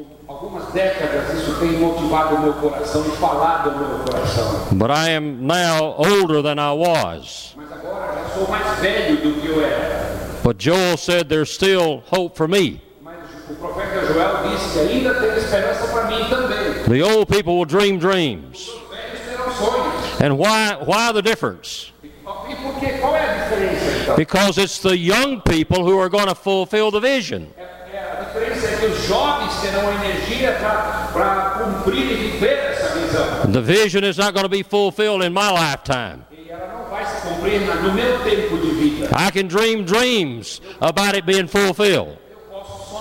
But 4.79 4.91
I 4.91 5.09
am 5.09 5.45
now 5.45 5.93
older 5.95 6.41
than 6.41 6.59
I 6.59 6.71
was. 6.73 7.55
But 10.43 10.57
Joel 10.57 10.97
said 10.97 11.29
there's 11.29 11.51
still 11.51 12.01
hope 12.07 12.35
for 12.35 12.47
me. 12.47 12.81
The 16.87 17.01
old 17.01 17.29
people 17.29 17.57
will 17.57 17.65
dream 17.65 17.97
dreams. 17.97 18.69
And 20.19 20.37
why, 20.37 20.77
why 20.83 21.11
the 21.11 21.21
difference? 21.21 21.91
Because 24.15 24.57
it's 24.57 24.79
the 24.79 24.97
young 24.97 25.41
people 25.41 25.85
who 25.85 25.97
are 25.97 26.09
going 26.09 26.27
to 26.27 26.35
fulfill 26.35 26.91
the 26.91 26.99
vision. 26.99 27.53
The 33.45 33.61
vision 33.61 34.03
is 34.03 34.17
not 34.17 34.33
going 34.33 34.43
to 34.43 34.49
be 34.49 34.63
fulfilled 34.63 35.23
in 35.23 35.31
my 35.33 35.51
lifetime. 35.51 36.25
I 39.15 39.29
can 39.31 39.47
dream 39.47 39.85
dreams 39.85 40.61
about 40.81 41.15
it 41.15 41.25
being 41.25 41.47
fulfilled. 41.47 42.17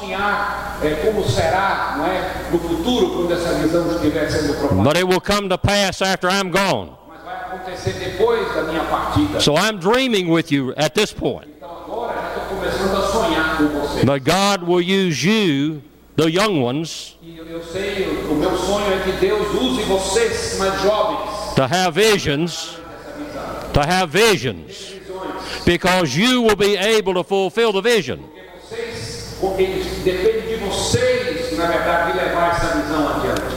Sonhar 0.02 0.80
é, 0.82 0.94
como 0.96 1.24
será 1.24 1.94
não 1.96 2.06
é, 2.06 2.50
no 2.50 2.58
futuro, 2.58 3.10
quando 3.10 3.32
essa 3.32 3.54
visão 3.54 3.88
estiver 3.94 4.28
sendo 4.28 4.54
provada. 4.54 4.82
But 4.82 4.96
it 4.96 5.04
will 5.04 5.20
come 5.20 5.48
to 5.48 5.56
pass 5.56 6.02
after 6.02 6.28
I'm 6.28 6.50
gone. 6.50 6.90
Mas 7.08 7.22
vai 7.24 7.36
acontecer 7.36 7.92
depois 7.92 8.52
da 8.52 8.64
minha 8.64 8.82
partida. 8.84 9.40
So 9.40 9.54
I'm 9.54 9.78
dreaming 9.78 10.28
with 10.28 10.50
you 10.50 10.74
at 10.76 10.94
this 10.94 11.12
point. 11.12 11.48
Então 11.56 11.70
agora 11.70 12.14
já 12.14 12.28
estou 12.28 12.56
começando 12.56 12.96
a 12.96 13.08
sonhar 13.12 13.56
com 13.58 13.68
você. 13.68 14.04
But 14.04 14.24
God 14.24 14.68
will 14.68 14.80
use 14.82 15.24
you, 15.24 15.80
the 16.16 16.28
young 16.28 16.60
ones, 16.60 17.16
E 17.22 17.38
eu, 17.38 17.46
eu 17.46 17.62
sei, 17.62 18.26
o 18.28 18.34
meu 18.34 18.56
sonho 18.58 18.92
é 18.92 19.02
que 19.04 19.12
Deus 19.12 19.54
use 19.54 19.82
vocês, 19.82 20.58
mais 20.58 20.82
jovens, 20.82 21.54
to 21.54 21.62
have 21.62 21.92
visions, 21.92 22.76
to 23.72 23.80
have 23.80 24.06
visions, 24.06 24.94
because 25.64 26.18
you 26.18 26.42
will 26.42 26.56
be 26.56 26.76
able 26.76 27.14
to 27.14 27.22
fulfill 27.22 27.72
the 27.72 27.80
vision. 27.80 28.31
Porque 29.42 29.82
depende 30.04 30.50
de 30.50 30.56
vocês, 30.64 31.58
na 31.58 31.66
verdade, 31.66 32.12
de 32.12 32.18
levar 32.18 32.52
essa 32.52 32.80
visão 32.80 33.08
adiante. 33.08 33.56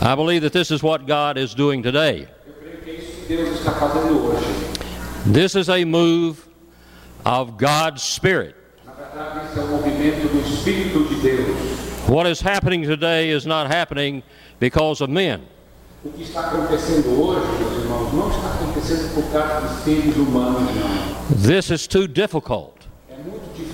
I 0.00 0.16
believe 0.16 0.40
that 0.40 0.58
this 0.58 0.70
is 0.70 0.82
what 0.82 1.04
God 1.06 1.36
is 1.36 1.54
doing 1.54 1.82
today. 1.82 2.26
Eu 2.46 2.54
creio 2.54 2.78
que 2.82 2.90
é 2.90 2.94
isso 2.94 3.26
que 3.26 3.36
Deus 3.36 3.58
está 3.58 3.72
fazendo 3.72 4.24
hoje. 4.24 4.46
This 5.30 5.54
is 5.54 5.68
a 5.68 5.84
move 5.84 6.38
of 7.26 7.52
God's 7.58 8.02
Spirit. 8.02 8.54
Na 8.86 8.92
verdade, 8.94 9.40
esse 9.50 9.58
é 9.58 9.64
movimento 9.64 10.28
do 10.32 10.40
Espírito 10.48 11.04
de 11.10 11.20
Deus. 11.20 12.08
What 12.08 12.26
is 12.26 12.40
happening 12.40 12.86
today 12.86 13.30
is 13.30 13.44
not 13.44 13.70
happening 13.70 14.22
because 14.58 15.02
of 15.02 15.12
men. 15.12 15.42
O 16.06 16.10
que 16.10 16.22
está 16.22 16.40
acontecendo 16.40 17.20
hoje, 17.20 17.46
meus 17.58 17.84
irmãos, 17.84 18.14
não 18.14 18.30
está 18.30 18.54
acontecendo 18.54 19.12
por 19.14 19.24
causa 19.30 19.68
de 19.68 19.82
seres 19.82 20.16
humanos, 20.16 20.62
não. 20.74 21.36
This 21.36 21.70
is 21.70 21.86
too 21.86 22.08
difficult. 22.08 22.78
É 23.10 23.16
muito 23.16 23.44
difícil 23.54 23.58
essa 23.58 23.66
tarefa. 23.66 23.67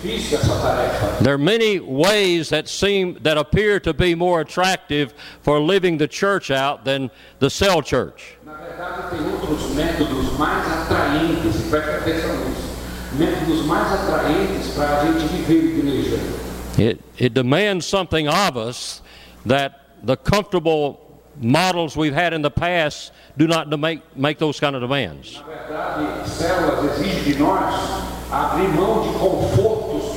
There 1.23 1.35
are 1.35 1.39
many 1.39 1.81
ways 1.81 2.49
that 2.51 2.69
seem 2.69 3.19
that 3.23 3.39
appear 3.39 3.81
to 3.81 3.95
be 3.95 4.15
more 4.15 4.41
attractive 4.41 5.15
for 5.41 5.59
living 5.61 5.99
the 5.99 6.09
church 6.09 6.51
out 6.51 6.85
than 6.85 7.11
the 7.39 7.49
cell 7.49 7.83
church. 7.83 8.37
It, 16.79 17.01
it 17.19 17.35
demands 17.35 17.87
something 17.87 18.29
of 18.29 18.57
us 18.57 19.01
that 19.47 19.81
the 20.03 20.17
comfortable 20.17 21.01
models 21.41 21.97
we've 21.97 22.15
had 22.15 22.33
in 22.33 22.43
the 22.43 22.51
past 22.51 23.13
do 23.37 23.47
not 23.47 23.69
make, 23.79 24.17
make 24.17 24.39
those 24.39 24.61
kind 24.61 24.75
of 24.77 24.83
demands. 24.83 25.41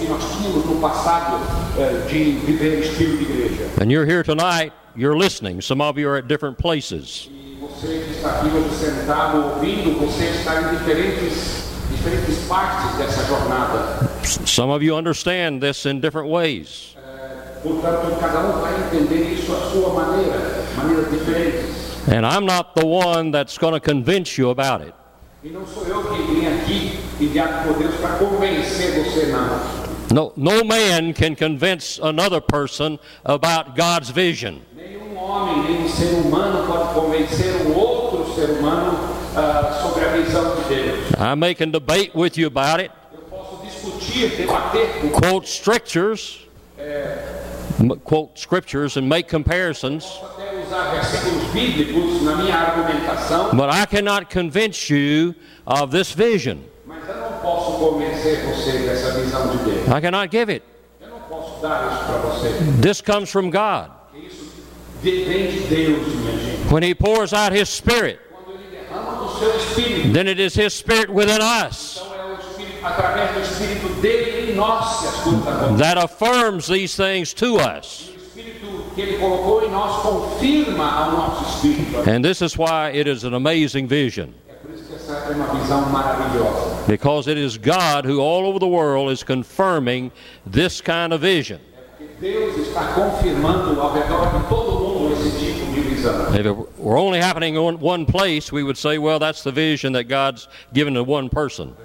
Que 0.08 0.12
nós 0.12 0.38
tínhamos 0.38 0.66
no 0.66 0.80
passado 0.80 1.38
eh, 1.78 2.08
de 2.08 2.32
viver 2.46 2.80
estilo 2.80 3.18
de 3.18 3.24
igreja. 3.24 3.66
And 3.82 3.92
you're 3.92 4.06
here 4.06 4.24
tonight, 4.24 4.72
you're 4.96 5.18
listening. 5.18 5.62
Some 5.62 5.82
of 5.82 6.00
you 6.00 6.10
are 6.10 6.18
at 6.18 6.28
different 6.28 6.58
places. 6.58 7.30
E 7.30 7.58
você 7.60 7.88
que 7.88 8.16
está 8.16 8.30
aqui 8.30 8.48
hoje 8.48 8.74
sentado 8.76 9.54
ouvindo, 9.54 10.00
você 10.00 10.26
está 10.26 10.62
em 10.62 10.78
diferentes, 10.78 11.68
diferentes 11.92 12.48
partes 12.48 12.98
dessa 12.98 13.26
jornada. 13.26 14.08
Some 14.46 14.72
of 14.72 14.82
you 14.84 14.96
understand 14.96 15.60
this 15.62 15.86
in 15.86 16.00
different 16.00 16.30
ways. 16.30 16.96
Eh, 16.96 17.60
portanto, 17.64 18.18
cada 18.20 18.40
um 18.40 18.62
vai 18.62 18.74
entender 18.86 19.34
isso 19.34 19.54
à 19.54 19.70
sua 19.72 19.94
maneira, 19.94 20.40
maneiras 20.78 21.12
diferentes. 21.12 21.88
And 22.08 22.26
I'm 22.26 22.46
not 22.46 22.74
the 22.76 22.86
one 22.86 23.32
that's 23.32 23.58
going 23.58 23.74
to 23.74 23.82
convince 23.82 24.38
you 24.38 24.50
about 24.50 24.82
it. 24.82 24.94
E 25.44 25.50
não 25.50 25.68
sou 25.68 25.86
eu 25.86 26.02
que 26.04 26.22
vim 26.34 26.48
aqui 26.48 27.00
enviado 27.20 27.68
por 27.68 27.78
Deus 27.78 27.96
para 27.96 28.16
convencer 28.18 29.04
você, 29.04 29.28
não. 29.28 29.87
No, 30.12 30.32
no 30.38 30.64
man 30.64 31.14
can 31.14 31.36
convince 31.36 32.00
another 32.00 32.40
person 32.40 32.98
about 33.26 33.76
God's 33.76 34.10
vision. 34.10 34.62
Nenhum 34.76 35.16
homem, 35.18 35.64
nenhum 35.64 35.90
ser 35.90 36.14
humano 36.16 36.66
pode 36.66 36.94
convencer 36.94 37.68
um 37.68 37.76
outro 37.76 38.34
ser 38.34 38.52
humano 38.58 38.98
ah, 39.36 39.80
sobre 39.84 40.06
a 40.06 40.10
visão 40.10 40.56
de 40.56 40.76
Deus. 40.76 41.12
I 41.18 41.36
may 41.36 41.54
can 41.54 41.72
debate 41.72 42.16
with 42.16 42.38
you 42.38 42.48
about 42.48 42.80
it, 42.80 42.92
Eu 43.14 43.20
posso 43.30 43.58
discutir, 43.66 44.30
debater 44.38 45.12
quote 45.12 45.50
scriptures, 45.50 46.48
quote 48.06 48.40
scriptures, 48.40 48.96
and 48.96 49.10
make 49.10 49.28
comparisons, 49.28 50.06
posso 50.06 50.42
até 50.42 50.58
usar 50.62 50.92
versículos 50.92 51.44
bíblicos 51.52 52.24
na 52.24 52.36
minha 52.38 52.56
argumentação, 52.56 53.52
but 53.56 53.70
I 53.70 53.86
cannot 53.86 54.30
convince 54.30 54.90
you 54.90 55.36
of 55.66 55.92
this 55.92 56.12
vision. 56.14 56.60
I 59.90 60.02
cannot 60.02 60.30
give 60.32 60.50
it. 60.52 60.64
Eu 61.02 61.10
não 61.10 61.20
posso 61.22 61.62
dar 61.62 61.88
isso 61.92 62.06
para 62.06 62.18
você. 62.18 62.82
This 62.82 63.02
comes 63.02 63.30
from 63.30 63.50
God. 63.50 63.90
Porque 64.12 64.28
Isso 64.28 64.46
vem 65.02 65.52
de 65.52 65.60
Deus, 65.68 66.08
minha 66.16 66.38
gente. 66.38 66.74
When 66.74 66.84
He 66.84 66.94
pours 66.96 67.34
out 67.34 67.54
His 67.54 67.70
Spirit, 67.70 68.20
Quando 68.32 68.54
Ele 68.60 68.68
derrama 68.72 69.24
do 69.24 69.40
seu 69.40 69.56
Espírito, 69.56 70.14
then 70.14 70.28
it 70.28 70.40
is 70.42 70.56
His 70.56 70.74
Spirit 70.74 71.10
within 71.12 71.42
us 71.42 72.02
então 72.02 72.14
é 72.16 72.26
o 72.26 72.40
Espírito, 72.40 72.86
através 72.86 73.32
do 73.34 73.40
Espírito 73.42 74.02
dele 74.02 74.52
em 74.52 74.56
nós 74.56 75.00
que 75.02 75.08
as 75.08 75.16
coisas 75.22 75.48
acontecem. 75.48 75.78
that 75.78 75.98
affirms 75.98 76.68
these 76.68 76.96
things 76.96 77.34
to 77.34 77.56
us. 77.58 78.10
O 78.10 78.18
Espírito 78.18 78.84
que 78.96 79.02
Ele 79.02 79.18
colocou 79.18 79.64
em 79.64 79.70
nós 79.70 80.02
confirma 80.02 80.92
ao 80.92 81.12
nosso 81.12 81.56
Espírito. 81.56 82.10
And 82.10 82.22
this 82.24 82.42
is 82.42 82.58
why 82.58 82.90
it 82.94 83.08
is 83.10 83.24
an 83.24 83.34
amazing 83.36 83.88
vision. 83.88 84.30
Because 86.88 87.28
it 87.28 87.38
is 87.38 87.58
God 87.58 88.06
who 88.06 88.20
all 88.20 88.46
over 88.46 88.60
the 88.60 88.68
world 88.68 89.12
is 89.12 89.24
confirming 89.24 90.12
this 90.46 90.82
kind 90.82 91.14
of 91.14 91.22
vision. 91.22 91.60
If 96.36 96.46
it 96.46 96.80
were 96.80 96.98
only 96.98 97.20
happening 97.20 97.56
in 97.56 97.80
one 97.80 98.06
place, 98.06 98.52
we 98.52 98.64
would 98.64 98.78
say, 98.78 98.98
well, 98.98 99.20
that's 99.20 99.44
the 99.44 99.52
vision 99.52 99.94
that 99.94 100.06
God's 100.06 100.48
given 100.74 100.94
to 100.94 101.04
one 101.04 101.30
person. 101.30 101.76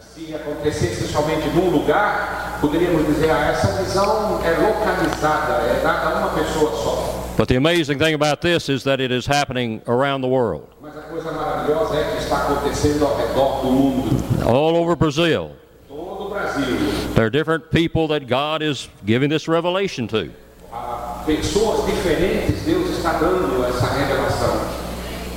But 7.37 7.49
the 7.49 7.57
amazing 7.57 7.99
thing 7.99 8.15
about 8.15 8.43
this 8.43 8.69
is 8.69 8.85
that 8.85 9.01
it 9.01 9.11
is 9.11 9.25
happening 9.27 9.83
around 9.87 10.21
the 10.21 10.29
world. 10.29 10.69
All 14.45 14.77
over 14.77 14.95
Brazil, 14.97 15.57
there 17.15 17.27
are 17.27 17.31
different 17.31 17.71
people 17.71 18.09
that 18.09 18.27
God 18.27 18.63
is 18.63 18.89
giving 19.07 19.31
this 19.31 19.49
revelation 19.49 20.07
to. 20.09 20.31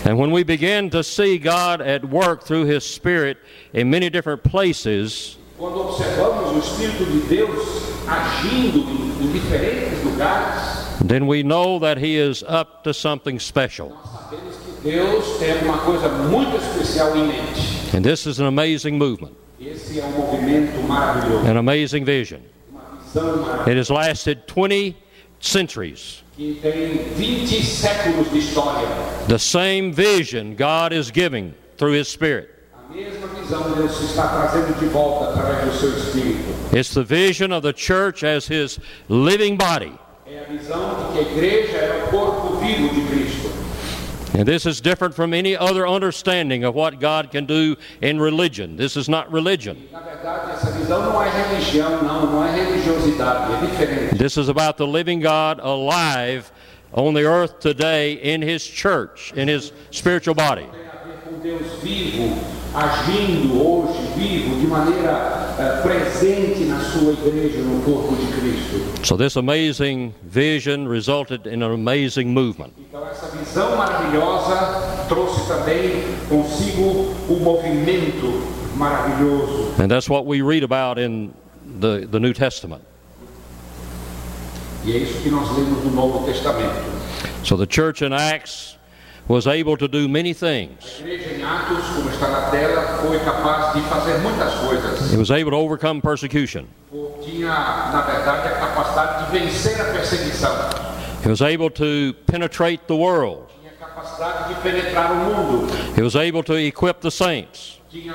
And 0.06 0.20
when 0.20 0.32
we 0.32 0.44
begin 0.44 0.90
to 0.92 1.04
see 1.04 1.38
God 1.38 1.82
at 1.82 2.06
work 2.06 2.44
through 2.44 2.66
His 2.66 2.86
Spirit 2.86 3.38
in 3.74 3.90
many 3.90 4.10
different 4.10 4.44
places, 4.44 5.38
Quando 5.58 5.88
observamos 5.88 6.54
o 6.54 6.60
Espírito 6.60 7.06
de 7.06 7.20
Deus 7.30 8.06
agindo 8.06 8.80
em 9.22 9.32
diferentes 9.32 10.04
lugares, 10.04 10.85
then 11.02 11.28
we 11.28 11.44
know 11.44 11.80
that 11.80 11.98
He 11.98 12.18
is 12.18 12.44
up 12.44 12.84
to 12.84 12.94
something 12.94 13.40
special. 13.40 13.90
sabemos 14.30 14.56
que 14.84 14.92
Deus 14.92 15.38
tem 15.40 15.54
uma 15.64 15.78
coisa 15.80 16.10
muito 16.10 16.56
especial 16.58 17.16
em 17.16 17.28
mente. 17.28 17.96
And 17.96 18.02
this 18.04 18.26
is 18.26 18.40
an 18.40 18.46
amazing 18.48 18.98
movement, 18.98 19.34
Esse 19.60 20.00
é 20.00 20.04
movimento 20.10 20.78
maravilhoso, 20.88 21.46
an 21.48 21.58
amazing 21.58 22.04
vision. 22.06 22.40
uma 22.72 22.82
visão 23.04 23.38
maravilhosa 23.38 23.70
It 23.70 23.78
has 23.78 23.90
lasted 23.90 24.42
20 24.48 24.96
centuries. 25.40 26.24
que 26.36 26.60
tem 26.62 26.98
20 27.16 27.64
séculos 27.64 28.30
de 28.32 28.40
história. 28.40 28.88
The 29.28 29.38
same 29.40 29.92
vision 29.94 30.56
God 30.56 30.92
is 30.94 31.10
giving 31.12 31.54
through 31.78 31.94
His 31.98 32.08
Spirit. 32.10 32.50
A 32.74 32.94
mesma 32.94 33.28
visão 33.28 33.62
Deus 33.76 34.00
está 34.02 34.28
trazendo 34.28 34.78
de 34.80 34.86
volta 34.88 35.30
através 35.32 35.72
do 35.72 35.80
seu 35.80 35.90
Espírito. 35.98 36.76
It's 36.76 36.94
the 36.94 37.04
vision 37.04 37.52
of 37.54 37.62
the 37.62 37.74
church 37.74 38.24
as 38.26 38.48
His 38.48 38.80
living 39.10 39.56
body. 39.58 39.94
É 40.28 40.40
a 40.40 40.44
visão 40.46 40.96
de 40.96 41.14
que 41.14 41.20
a 41.20 41.22
igreja 41.22 41.78
é 41.78 42.04
o 42.04 42.08
corpo 42.10 42.58
vivo 42.58 42.90
de 42.96 43.02
Cristo. 43.08 43.48
And 44.36 44.44
this 44.44 44.66
is 44.66 44.82
different 44.82 45.14
from 45.14 45.36
any 45.36 45.56
other 45.56 45.88
understanding 45.88 46.64
of 46.66 46.76
what 46.76 47.00
God 47.00 47.30
can 47.30 47.46
do 47.46 47.78
in 48.02 48.20
religion. 48.20 48.76
This 48.76 48.98
is 48.98 49.08
not 49.08 49.32
religion. 49.32 49.78
Na 49.92 50.00
verdade, 50.00 50.52
essa 50.54 50.72
visão 50.72 51.04
não 51.04 51.22
é 51.22 51.30
religião, 51.30 52.02
não, 52.02 52.26
não 52.26 52.44
é 52.44 52.56
religiosidade, 52.56 53.54
é 53.54 53.68
diferente. 53.68 54.18
This 54.18 54.38
is 54.38 54.50
about 54.50 54.78
the 54.78 54.88
living 54.88 55.20
God 55.20 55.60
alive 55.60 56.52
on 56.92 57.14
the 57.14 57.24
earth 57.24 57.60
today 57.60 58.14
in 58.14 58.42
His 58.42 58.64
church, 58.64 59.32
in 59.36 59.48
His 59.48 59.72
spiritual 59.92 60.34
body. 60.34 60.66
Deus 61.46 61.74
vivo, 61.84 62.40
agindo 62.74 63.62
hoje, 63.62 64.00
vivo, 64.18 64.60
de 64.60 64.66
maneira 64.66 65.54
eh, 65.60 65.80
presente 65.84 66.64
na 66.64 66.80
sua 66.80 67.14
igreja, 67.14 67.60
no 67.60 67.84
corpo 67.84 68.16
de 68.16 68.26
Cristo. 68.32 69.06
So, 69.06 69.16
this 69.16 69.38
amazing 69.38 70.12
vision 70.24 70.88
resulted 70.88 71.46
in 71.46 71.62
an 71.62 71.72
amazing 71.72 72.34
movement. 72.34 72.74
Então, 72.80 73.08
essa 73.08 73.28
visão 73.28 73.78
maravilhosa 73.78 75.06
trouxe 75.08 75.48
também 75.48 76.04
consigo 76.28 77.14
um 77.30 77.40
movimento 77.44 78.42
maravilhoso. 78.76 79.72
And 79.80 79.88
that's 79.88 80.10
what 80.10 80.26
we 80.26 80.42
read 80.42 80.64
about 80.64 81.00
in 81.00 81.32
the, 81.80 82.08
the 82.08 82.20
New 82.20 82.34
Testament. 82.34 82.82
E 84.84 84.94
é 84.94 84.98
isso 84.98 85.22
que 85.22 85.30
nós 85.30 85.48
lemos 85.56 85.84
no 85.84 85.92
Novo 85.92 86.26
Testamento. 86.26 86.74
So, 87.44 87.56
the 87.56 87.68
church 87.68 88.04
in 88.04 88.14
Acts 88.14 88.75
was 89.28 89.48
able 89.48 89.76
to 89.78 89.88
do 89.88 90.08
many 90.08 90.34
things. 90.34 91.02
It 95.12 95.18
was 95.18 95.32
able 95.32 95.50
to 95.52 95.58
overcome 95.58 96.02
persecution. 96.02 96.68
It 101.24 101.30
was 101.30 101.42
able 101.42 101.70
to 101.72 102.14
penetrate 102.28 102.88
the 102.88 102.96
world. 102.96 103.50
It 105.98 106.02
was 106.02 106.16
able 106.16 106.44
to 106.44 106.54
equip 106.54 107.02
the 107.02 107.10
saints. 107.10 107.80
It 107.92 108.06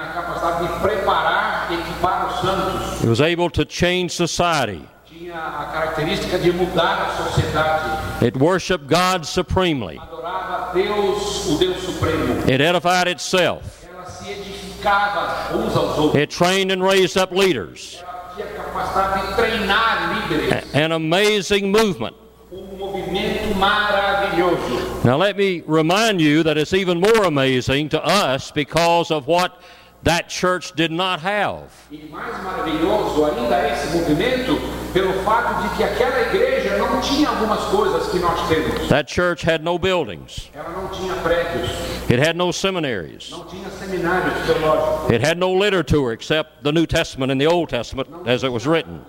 was 3.08 3.20
able 3.20 3.50
to 3.50 3.64
change 3.64 4.12
society. 4.12 4.86
Tinha 5.30 5.38
a 5.38 5.64
característica 5.72 6.38
de 6.38 6.52
mudar 6.52 7.08
a 7.08 7.16
sociedade, 7.16 8.24
It 8.26 8.36
worshiped 8.36 8.86
God 8.88 9.24
supremely. 9.24 9.98
adorava 9.98 10.72
Deus, 10.74 11.48
o 11.48 11.58
Deus 11.58 11.82
Supremo. 11.82 12.48
It 12.50 12.60
edified 12.60 13.08
itself. 13.08 13.86
Ela 13.88 14.06
se 14.06 14.30
edificava 14.32 15.56
uns 15.56 15.76
aos 15.76 15.98
outros. 15.98 16.14
It 16.20 16.30
trained 16.30 16.72
and 16.72 16.82
raised 16.82 17.16
up 17.16 17.32
leaders. 17.32 18.02
Ela 18.02 18.34
tinha 18.34 18.46
a 18.46 18.64
capacidade 18.64 19.26
de 19.28 19.34
treinar 19.34 20.28
líderes. 20.28 20.74
An 20.74 20.92
amazing 20.92 21.70
movement. 21.70 22.16
Um. 22.52 22.60
Now, 25.04 25.16
let 25.16 25.36
me 25.36 25.62
remind 25.66 26.20
you 26.20 26.42
that 26.42 26.56
it's 26.58 26.72
even 26.72 26.98
more 27.00 27.24
amazing 27.24 27.88
to 27.90 28.04
us 28.04 28.50
because 28.50 29.10
of 29.10 29.26
what 29.26 29.60
that 30.04 30.28
church 30.28 30.72
did 30.74 30.90
not 30.90 31.20
have. 31.20 31.70
E 31.90 32.08
mais 32.10 32.42
maravilhoso 32.42 33.24
ainda 33.24 33.56
é 33.56 33.72
esse 33.72 33.96
movimento 33.96 34.58
pelo 34.92 35.12
fato 35.22 35.62
de 35.62 35.76
que 35.76 35.84
aquela 35.84 36.20
igreja 36.22 36.76
não 36.78 37.00
tinha 37.00 37.28
algumas 37.28 37.60
coisas 37.66 38.08
que 38.10 38.18
nós 38.18 38.48
temos. 38.48 38.88
That 38.88 39.12
church 39.12 39.44
had 39.44 39.62
no 39.62 39.78
buildings, 39.78 40.50
Ela 40.54 40.70
não 40.70 40.88
tinha 40.88 41.14
prédios, 41.16 41.70
it 42.10 42.18
had 42.18 42.36
no 42.36 42.52
seminaries, 42.52 43.30
não 43.30 43.44
tinha 43.44 43.68
seminários 43.70 44.34
teológicos, 44.46 45.10
it 45.10 45.24
had 45.24 45.38
no 45.38 45.54
literature 45.58 46.12
except 46.12 46.62
the 46.62 46.72
New 46.72 46.86
Testament 46.86 47.30
and 47.30 47.38
the 47.40 47.46
Old 47.46 47.68
Testament 47.68 48.08
as 48.26 48.42
it 48.42 48.50
was 48.50 48.66
written. 48.66 49.00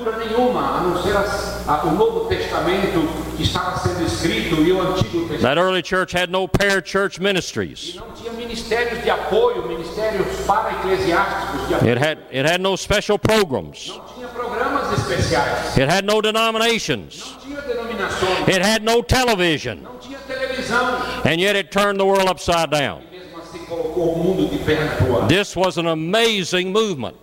Literatura 0.00 0.16
nenhuma, 0.24 0.78
a 0.78 0.80
não 0.80 1.02
ser 1.02 1.16
as- 1.16 1.68
a- 1.68 1.82
o 1.84 1.92
Novo 1.92 2.28
Testamento 2.28 3.08
que 3.36 3.42
estava 3.42 3.78
sendo 3.78 4.04
escrito 4.04 4.56
e 4.62 4.72
o 4.72 4.80
Antigo 4.80 5.20
Testamento. 5.28 5.42
That 5.42 5.58
early 5.58 5.82
church 5.84 6.16
had 6.16 6.30
no 6.30 6.48
parachurch 6.48 7.20
ministries. 7.20 7.92
E 7.94 7.98
não 7.98 8.10
tinha 8.12 8.32
ministérios 8.32 9.02
de 9.02 9.10
apoio, 9.10 9.66
ministérios 9.66 10.26
para 10.46 10.72
eclesiásticos 10.72 11.68
de 11.68 11.74
apoio. 11.74 11.90
It 11.92 11.98
had, 12.04 12.18
it 12.32 12.46
had 12.48 12.60
no 12.60 12.76
special 12.76 13.18
programs. 13.18 13.88
Não 13.88 14.00
tinha 14.14 14.28
programas 14.28 14.92
especiais, 14.98 15.76
It 15.78 15.90
had 15.90 16.04
no 16.04 16.20
denominations. 16.22 17.24
não 17.34 17.40
tinha 17.40 17.60
denominações, 17.62 18.48
It 18.48 18.60
had 18.62 18.82
no 18.82 19.02
television. 19.02 19.76
não 19.82 19.96
tinha 19.98 20.18
televisão. 20.18 20.98
And 21.24 21.40
yet 21.40 21.56
it 21.56 21.70
turned 21.70 21.98
the 21.98 22.04
world 22.04 22.28
upside 22.30 22.70
down. 22.70 23.00
Mesmo 23.10 23.38
assim 23.38 23.58
colocou 23.66 24.12
o 24.14 24.18
mundo 24.18 24.48
de 24.50 24.58
perna. 24.58 25.26
This 25.28 25.54
was 25.56 25.76
an 25.78 25.86
amazing 25.88 26.66
movement. 26.72 27.14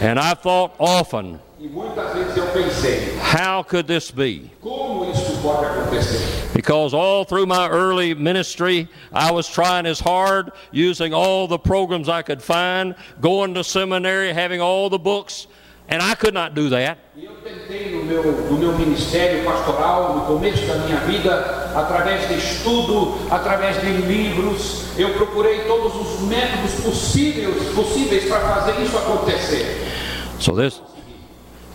And 0.00 0.18
I 0.18 0.34
thought 0.34 0.74
often, 0.78 1.40
muitas 1.58 2.12
vezes 2.14 2.36
eu 2.36 2.46
pensei, 2.48 3.16
how 3.18 3.62
could 3.62 3.86
this 3.86 4.10
be? 4.10 4.50
como 4.60 5.10
isso 5.10 5.40
pode 5.42 5.64
acontecer? 5.64 6.52
Because 6.54 6.94
all 6.94 7.24
through 7.24 7.46
my 7.46 7.68
early 7.68 8.14
ministry, 8.14 8.88
I 9.12 9.32
was 9.32 9.48
trying 9.48 9.86
as 9.86 9.98
hard, 9.98 10.52
using 10.70 11.12
all 11.12 11.48
the 11.48 11.58
programs 11.58 12.08
I 12.08 12.22
could 12.22 12.42
find, 12.42 12.94
going 13.20 13.54
to 13.54 13.64
seminary, 13.64 14.32
having 14.32 14.60
all 14.60 14.88
the 14.88 14.98
books, 14.98 15.46
and 15.88 16.02
I 16.02 16.14
could 16.14 16.34
not 16.34 16.54
do 16.54 16.68
that. 16.70 16.98
Eu 17.16 17.32
tentei 17.42 17.90
no 17.90 18.04
meu, 18.04 18.22
no 18.22 18.58
meu 18.58 18.72
ministério 18.78 19.44
pastoral, 19.44 20.14
no 20.14 20.26
começo 20.26 20.66
da 20.66 20.76
minha 20.76 20.98
vida, 21.00 21.72
através 21.74 22.28
de 22.28 22.34
estudo, 22.34 23.14
através 23.30 23.80
de 23.80 23.92
livros, 24.06 24.98
eu 24.98 25.10
procurei 25.14 25.60
todos 25.60 25.94
os 25.94 26.20
métodos 26.28 26.72
possíveis, 26.84 27.74
possíveis 27.74 28.24
para 28.24 28.40
fazer 28.40 28.82
isso 28.82 28.96
acontecer. 28.96 29.66
So 30.40 30.52
this, 30.52 30.80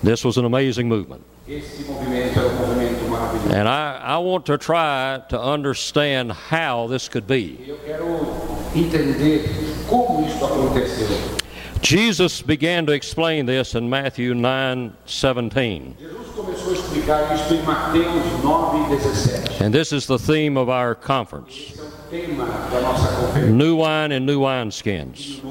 this 0.04 0.24
was 0.26 0.38
an 0.38 0.46
amazing 0.46 0.88
movement. 0.88 1.22
Esse 1.48 1.84
movimento 1.84 2.40
é 2.40 2.44
um 2.44 2.56
movimento 2.56 3.10
maravilhoso. 3.10 3.56
And 3.56 3.68
I, 3.68 4.00
I 4.04 4.18
want 4.20 4.46
to 4.46 4.58
try 4.60 5.20
to 5.30 5.42
understand 5.42 6.32
how 6.32 6.88
this 6.88 7.10
could 7.10 7.26
be. 7.26 7.58
Eu 7.68 7.78
quero 7.86 8.28
entender 8.76 9.50
como 9.88 10.28
isso 10.28 10.46
aconteceu. 10.46 11.39
Jesus 11.82 12.42
began 12.42 12.86
to 12.86 12.92
explain 12.92 13.46
this 13.46 13.76
in 13.76 13.90
Matthew 13.90 14.34
9 14.34 14.94
17. 15.06 15.96
Jesus 16.00 16.28
começou 16.36 16.72
a 16.72 16.76
explicar 16.76 17.36
isso 17.36 17.54
em 17.54 17.62
Mateus 17.64 18.44
9, 18.44 19.00
17. 19.00 19.64
And 19.66 19.74
this 19.74 19.92
is 19.92 20.06
the 20.06 20.18
theme 20.20 20.58
of 20.58 20.70
our 20.70 20.96
conference 20.96 21.80
new 22.12 23.76
wine 23.76 24.12
and 24.12 24.26
new 24.26 24.40
wineskins. 24.40 25.44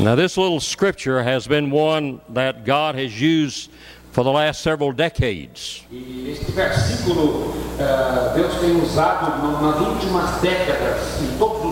Now, 0.00 0.14
this 0.14 0.36
little 0.36 0.60
scripture 0.60 1.22
has 1.22 1.46
been 1.46 1.70
one 1.70 2.20
that 2.30 2.64
God 2.64 2.94
has 2.94 3.18
used 3.20 3.70
for 4.12 4.22
the 4.24 4.30
last 4.30 4.62
several 4.62 4.92
decades. 4.92 5.82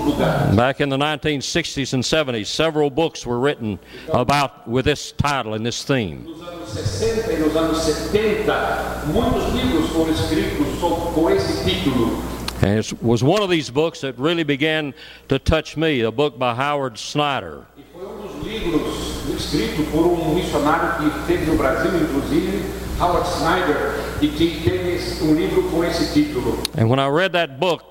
Este 0.05 0.11
versículo 0.11 0.13
Deus 0.13 0.13
tem 0.13 0.13
usado 0.13 0.13
no- 0.13 0.13
nas 0.13 0.13
últimas 0.13 0.13
décadas 0.13 0.13
em 0.13 0.13
todos 0.13 0.13
os 0.13 0.13
lugares. 0.13 0.57
Back 0.57 0.83
in 0.83 0.89
the 0.91 0.97
1960s 0.99 1.95
and 1.95 2.03
70s, 2.03 2.47
several 2.49 2.91
books 2.91 3.27
were 3.27 3.39
written 3.39 3.79
about 4.13 4.51
with 4.67 4.85
this 4.85 5.13
title 5.13 5.55
and 5.55 5.65
this 5.65 5.83
theme. 5.85 6.25
Nos 6.25 6.41
anos 6.43 6.69
60 6.71 7.39
nos 7.39 7.57
anos 7.57 7.79
70, 7.83 9.05
muitos 9.13 9.53
livros 9.55 9.89
foram 9.91 10.11
escritos 10.13 10.79
sob- 10.81 11.13
com 11.15 11.31
esse 11.31 11.65
título. 11.65 12.23
And 12.63 12.79
it 12.79 12.95
was 13.03 13.23
one 13.23 13.43
of 13.43 13.51
these 13.51 13.69
books 13.71 14.01
that 14.01 14.15
really 14.19 14.45
began 14.45 14.95
to 15.29 15.39
touch 15.39 15.77
me, 15.77 16.01
a 16.03 16.11
book 16.11 16.39
by 16.39 16.55
Howard 16.55 16.97
Snyder. 16.99 17.63
E 17.77 17.83
foi 17.93 18.07
um 18.07 18.23
dos 18.23 18.47
livros 18.47 19.15
escrito 19.37 19.83
por 19.91 20.07
um 20.07 20.35
missionário 20.35 20.95
que 20.99 21.19
esteve 21.21 21.47
no 21.51 21.57
Brasil, 21.59 21.91
inclusive, 22.01 22.63
Howard 23.01 23.27
Snyder, 23.29 23.95
e 24.23 24.29
que 24.29 24.61
teve 24.63 25.01
um 25.25 25.35
livro 25.35 25.65
com 25.65 25.85
esse 25.85 26.13
título. 26.15 26.59
And 26.79 26.87
when 26.89 27.01
I 27.01 27.09
read 27.09 27.33
that 27.33 27.59
book, 27.59 27.83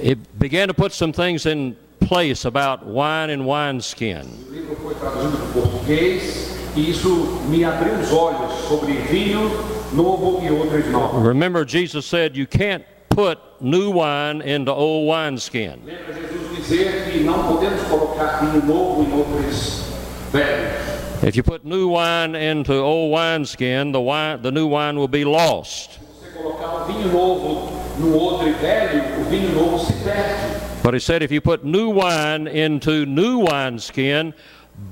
it 0.00 0.38
began 0.38 0.68
to 0.68 0.74
put 0.74 0.92
some 0.92 1.12
things 1.12 1.46
in 1.46 1.76
place 2.00 2.44
about 2.44 2.86
wine 2.86 3.30
and 3.30 3.46
wineskin. 3.46 4.26
O 4.48 4.52
livro 4.52 4.76
foi 4.76 4.94
traduzido 4.94 5.36
para 5.36 5.62
português 5.62 6.56
e 6.76 6.90
isso 6.90 7.08
me 7.48 7.64
abriu 7.64 7.94
os 7.94 8.12
olhos 8.12 8.52
sobre 8.68 8.92
vinho 8.92 9.50
novo 9.92 10.44
e 10.44 10.50
odres 10.50 10.86
novos. 10.90 11.22
Remember, 11.22 11.64
Jesus 11.64 12.06
said 12.06 12.36
you 12.36 12.46
can't 12.46 12.84
put 13.08 13.38
new 13.60 13.90
wine 13.90 14.42
into 14.42 14.72
old 14.72 15.08
wineskin. 15.08 15.80
Lembra 15.84 16.14
Jesus 16.14 16.56
dizer 16.56 17.10
que 17.10 17.20
não 17.20 17.44
podemos 17.48 17.82
colocar 17.84 18.40
vinho 18.40 18.64
novo 18.66 19.02
em 19.02 19.20
odres 19.20 19.84
velhos. 20.32 20.96
If 21.22 21.34
you 21.34 21.42
put 21.42 21.64
new 21.64 21.88
wine 21.88 22.36
into 22.36 22.74
old 22.74 23.10
wineskin, 23.10 23.92
the 23.92 24.00
wine, 24.00 24.42
the 24.42 24.50
new 24.50 24.66
wine 24.66 24.98
will 24.98 25.08
be 25.08 25.24
lost. 25.24 25.98
Se 26.22 26.30
colocar 26.36 26.84
vinho 26.86 27.10
novo 27.10 27.72
no 27.98 28.18
odre 28.18 28.52
velho, 28.52 29.02
o 29.15 29.15
vinho 29.26 29.52
novo 29.54 29.78
se 29.78 29.92
perde. 30.04 30.82
But 30.82 30.94
he 30.94 31.00
said 31.00 31.22
if 31.22 31.30
you 31.30 31.40
put 31.40 31.64
new 31.64 31.90
wine 31.90 32.46
into 32.46 33.06
new 33.06 33.38
wineskin, 33.38 34.34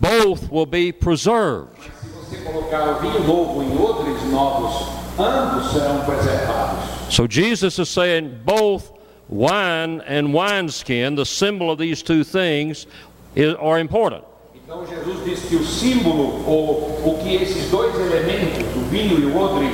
both 0.01 0.51
will 0.51 0.66
be 0.66 0.93
preserved. 0.93 1.78
Se 2.01 2.09
você 2.09 2.43
colocar 2.43 2.89
o 2.89 3.01
vinho 3.01 3.20
novo 3.26 3.62
em 3.62 3.76
odres 3.76 4.22
novos, 4.30 4.89
ambos 5.18 5.72
serão 5.72 6.05
preservados. 6.05 7.14
So 7.14 7.26
Jesus 7.26 7.78
is 7.78 7.89
saying 7.89 8.41
both 8.45 8.93
wine 9.28 10.01
and 10.07 10.32
wineskin, 10.32 11.16
the 11.16 11.24
symbol 11.24 11.70
of 11.70 11.78
these 11.78 12.03
two 12.03 12.24
things, 12.24 12.87
is, 13.35 13.55
are 13.61 13.78
important. 13.78 14.24
Então 14.66 14.87
Jesus 14.87 15.24
diz 15.24 15.41
que 15.49 15.57
o 15.57 15.64
símbolo, 15.64 16.43
ou 16.49 17.01
o 17.05 17.18
que 17.22 17.37
esses 17.37 17.70
dois 17.70 17.95
elementos, 17.95 18.64
o 18.74 18.80
vinho 18.91 19.20
e 19.20 19.26
o 19.26 19.37
odre, 19.37 19.68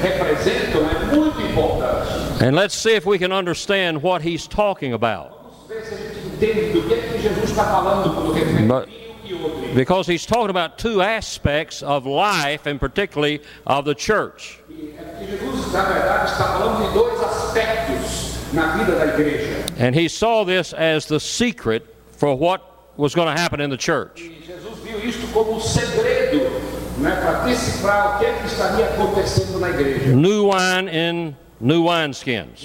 representam 0.00 0.82
é 0.88 1.14
muito 1.14 1.40
importante. 1.42 1.97
And 2.40 2.54
let's 2.54 2.74
see 2.74 2.94
if 2.94 3.04
we 3.04 3.18
can 3.18 3.32
understand 3.32 4.00
what 4.00 4.22
he's 4.22 4.46
talking 4.46 4.92
about. 4.92 5.68
But-. 8.68 8.88
Because 9.74 10.06
he's 10.06 10.24
talking 10.24 10.50
about 10.50 10.78
two 10.78 11.02
aspects 11.02 11.82
of 11.82 12.06
life, 12.06 12.66
and 12.66 12.78
particularly 12.78 13.42
of 13.66 13.84
the 13.84 13.94
church. 13.94 14.60
And 19.76 19.94
he 19.94 20.08
saw 20.08 20.44
this 20.44 20.72
as 20.72 21.06
the 21.06 21.20
secret 21.20 21.94
for 22.12 22.34
what 22.34 22.96
was 22.96 23.14
going 23.14 23.34
to 23.34 23.40
happen 23.40 23.60
in 23.60 23.68
the 23.68 23.76
church. 23.76 24.22
New 30.14 30.44
wine 30.44 30.88
in 30.88 31.36
new 31.60 31.82
wineskins. 31.82 32.62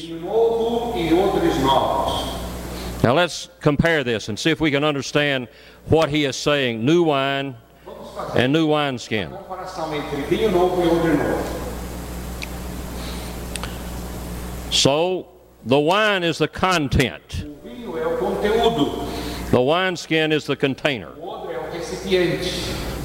Now 3.03 3.13
let's 3.13 3.49
compare 3.59 4.03
this 4.03 4.29
and 4.29 4.39
see 4.39 4.49
if 4.49 4.61
we 4.61 4.71
can 4.71 4.83
understand 4.83 5.47
what 5.87 6.09
he 6.09 6.25
is 6.25 6.35
saying 6.35 6.85
new 6.85 7.03
wine 7.03 7.55
and 8.35 8.53
new 8.53 8.67
wineskin. 8.67 9.31
So 14.71 15.27
the 15.65 15.79
wine 15.79 16.23
is 16.23 16.37
the 16.37 16.47
content, 16.47 17.45
the 19.51 19.61
wineskin 19.61 20.31
is 20.31 20.45
the 20.45 20.55
container, 20.55 21.11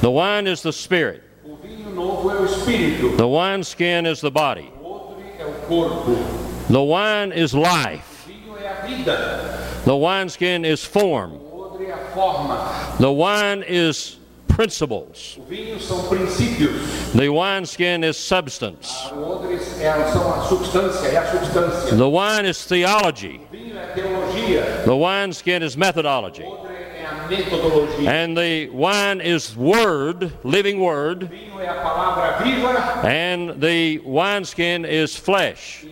the 0.01 0.11
wine 0.11 0.47
is 0.47 0.62
the 0.62 0.72
spirit, 0.72 1.24
the 3.16 3.28
wineskin 3.28 4.07
is 4.07 4.20
the 4.20 4.30
body. 4.30 4.72
O 5.47 5.53
odre 5.53 5.66
corpo. 5.66 6.16
The 6.68 6.82
wine 6.82 7.32
is 7.32 7.55
life. 7.55 8.26
O 8.26 8.28
vinho 8.28 8.57
é 8.59 8.68
a. 8.68 9.84
The 9.84 9.97
wineskin 9.97 10.64
is 10.64 10.84
form. 10.84 11.32
O 11.34 11.61
odre 11.61 11.86
é 11.86 11.93
a 11.93 11.99
forma. 12.14 12.97
The 12.99 13.11
wine 13.11 13.64
is 13.66 14.18
principles. 14.49 15.39
O 15.39 15.45
vinho 15.45 15.78
são. 15.80 16.09
The 17.14 17.28
wineskin 17.28 18.05
is 18.05 18.16
substance. 18.16 18.91
Ah, 19.11 19.14
o 19.14 19.30
odre 19.30 19.55
é, 19.55 20.11
são 20.12 20.34
a 20.34 20.43
substância, 20.43 21.07
é 21.07 21.16
a 21.16 21.30
substância. 21.30 21.97
The 21.97 22.09
wine 22.09 22.49
is 22.49 22.66
theology. 22.66 23.41
O 23.41 23.57
vinho 23.57 24.59
é. 24.59 24.82
The 24.84 24.93
wineskin 24.93 25.62
is 25.62 25.76
methodology. 25.76 26.45
And 27.31 28.37
the 28.37 28.68
wine 28.70 29.20
is 29.20 29.57
word, 29.57 30.33
living 30.45 30.81
word. 30.81 31.31
And 33.05 33.61
the 33.61 33.99
wineskin 33.99 34.85
is 34.85 35.16
flesh. 35.16 35.85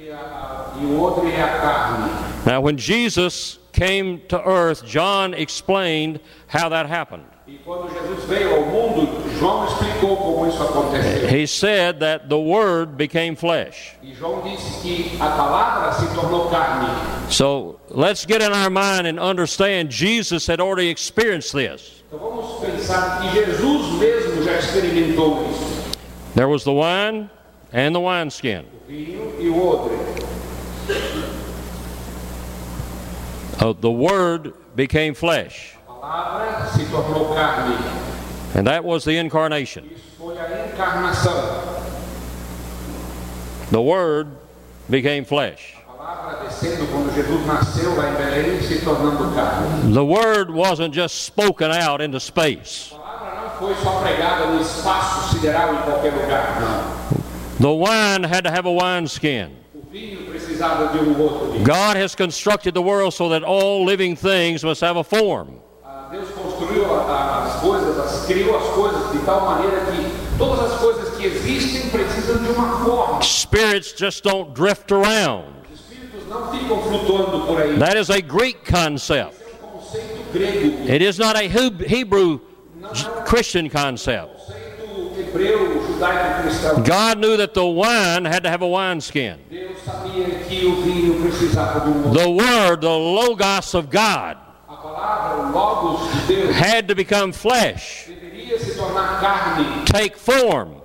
Now, 2.47 2.61
when 2.61 2.77
Jesus 2.77 3.59
came 3.73 4.23
to 4.29 4.43
earth, 4.43 4.85
John 4.87 5.35
explained 5.35 6.21
how 6.47 6.69
that 6.71 6.87
happened. 6.87 7.25
Quando 7.65 7.89
Jesus 7.93 8.25
veio 8.25 8.57
ao 8.57 8.63
mundo, 8.63 9.09
João 9.39 9.67
explicou 9.67 10.17
como 10.17 10.49
isso 10.49 10.61
aconteceu. 10.61 11.29
He 11.29 11.47
said 11.47 12.01
that 12.01 12.29
the 12.29 12.37
Word 12.37 12.97
became 12.97 13.37
flesh. 13.37 13.93
João 14.19 14.43
disse 14.43 14.81
que 14.83 15.17
a 15.21 15.31
palavra 15.31 15.93
se 15.93 16.13
tornou 16.13 16.51
carne. 16.51 16.89
So 17.31 17.79
let's 17.89 18.27
get 18.27 18.43
in 18.43 18.53
our 18.53 18.69
mind 18.69 19.07
and 19.07 19.21
understand 19.21 19.93
Jesus 19.93 20.49
had 20.49 20.61
already 20.61 20.91
experienced 20.91 21.53
this. 21.53 22.03
Então 22.09 22.19
vamos 22.19 22.61
pensar 22.61 23.21
que 23.21 23.31
Jesus 23.31 23.93
mesmo 24.01 24.43
já 24.43 24.59
experimentou 24.59 25.47
isso. 25.49 25.97
There 26.35 26.49
was 26.49 26.65
the 26.65 26.73
wine 26.73 27.31
and 27.73 27.93
the 27.93 28.01
wineskin. 28.01 28.65
O 28.89 28.89
vinho 28.89 29.55
o 29.55 29.69
odre. 29.69 29.97
Uh, 33.61 33.73
the 33.73 33.91
Word 33.91 34.53
became 34.75 35.15
flesh. 35.15 35.76
A 36.07 36.23
palavra 36.23 36.67
se 36.73 36.85
tornou 36.87 37.35
carne. 37.35 37.75
And 38.55 38.65
that 38.67 38.85
was 38.85 39.05
the 39.05 39.19
incarnation. 39.19 39.85
Isso 39.91 40.05
foi 40.19 40.39
a 40.39 40.67
encarnação. 40.69 41.77
The 43.71 43.81
Word 43.81 44.29
became 44.89 45.25
flesh. 45.25 45.75
A 45.89 45.93
palavra 45.93 46.45
descendo 46.47 46.87
quando 46.93 47.13
Jesus 47.15 47.45
nasceu 47.47 47.97
lá 47.97 48.11
em 48.11 48.15
Belém, 48.15 48.61
se 48.63 48.79
tornando 48.85 49.35
carne. 49.35 49.93
The 49.93 50.05
Word 50.05 50.51
wasn't 50.53 50.95
just 50.95 51.25
spoken 51.25 51.71
out 51.73 52.01
into 52.01 52.21
space. 52.21 52.93
A 52.95 52.99
palavra 52.99 53.43
não 53.43 53.51
foi 53.59 53.75
só 53.83 54.01
pregada 54.01 54.47
no 54.47 54.61
espaço 54.61 55.35
sideral 55.35 55.75
em 55.75 55.79
qualquer 55.83 56.13
lugar. 56.13 56.61
Não. 56.61 56.97
The 57.59 57.73
wine 57.73 58.25
had 58.25 58.45
to 58.45 58.51
have 58.51 58.67
a 58.69 58.71
wineskin. 58.71 59.49
O 59.75 59.83
vinho 59.91 60.27
precisava 60.31 60.89
de 60.93 60.99
odre. 61.01 61.59
God 61.65 61.97
has 61.97 62.15
constructed 62.15 62.75
the 62.75 62.83
world 62.83 63.13
so 63.13 63.29
that 63.31 63.43
all 63.45 63.85
living 63.85 64.15
things 64.15 64.63
must 64.63 64.83
have 64.83 64.97
a 64.97 65.03
form. 65.05 65.59
Ah, 65.85 66.09
Deus 66.13 66.29
construiu 66.31 66.85
a- 66.85 66.96
a- 66.96 66.96
as 67.11 67.61
coisas, 67.61 67.99
as, 67.99 68.27
criou 68.27 68.57
as 68.57 68.69
coisas 68.75 69.13
de 69.13 69.19
tal 69.21 69.41
maneira 69.47 69.81
que 69.87 70.39
todas 70.39 70.73
as 70.73 70.79
coisas 70.79 71.17
que 71.17 71.27
existem 71.27 71.89
precisam 71.91 72.37
de 72.43 72.51
uma 72.51 72.85
forma. 72.85 73.23
Spirits 73.23 73.95
just 73.97 74.23
don't 74.25 74.53
drift 74.55 74.93
around. 74.93 75.45
Os 75.73 75.81
espíritos 75.81 76.29
não 76.29 76.51
ficam 76.53 76.83
flutuando 76.83 77.47
por 77.47 77.61
aí. 77.61 77.79
That 77.79 77.99
is 77.99 78.11
a 78.11 78.21
Greek 78.21 78.59
concept. 78.71 79.37
É 79.41 79.65
um 79.65 79.79
conceito 79.79 80.33
grego, 80.33 80.91
It 80.91 81.05
is 81.05 81.19
not 81.19 81.37
a 81.37 81.43
Hebrew 81.45 82.41
Christian 83.27 83.69
concept. 83.69 84.31
um 84.33 85.09
conceito 85.09 85.21
hebreu, 85.21 85.83
judaico-cristão. 85.87 86.77
God 86.85 87.19
knew 87.19 87.37
that 87.37 87.55
the 87.55 87.65
wine 87.65 88.25
had 88.25 88.43
to 88.43 88.49
have 88.51 88.63
a 88.63 88.69
wineskin. 88.69 89.39
Deus 89.51 89.79
sabia 89.85 90.27
que 90.49 90.67
o 90.67 90.83
vinho 90.83 91.21
precisava 91.23 91.81
de 91.81 91.91
um. 91.91 92.13
The 92.13 92.29
Word, 92.29 92.81
the 92.83 92.89
Logos 92.89 93.75
of 93.75 93.89
God, 93.91 94.37
had 96.53 96.89
to 96.89 96.95
become 96.95 97.33
flesh, 97.33 98.07
deveria 98.07 98.59
se 98.59 98.75
tornar 98.75 99.21
carne, 99.21 99.85
take 99.85 100.17
form, 100.17 100.81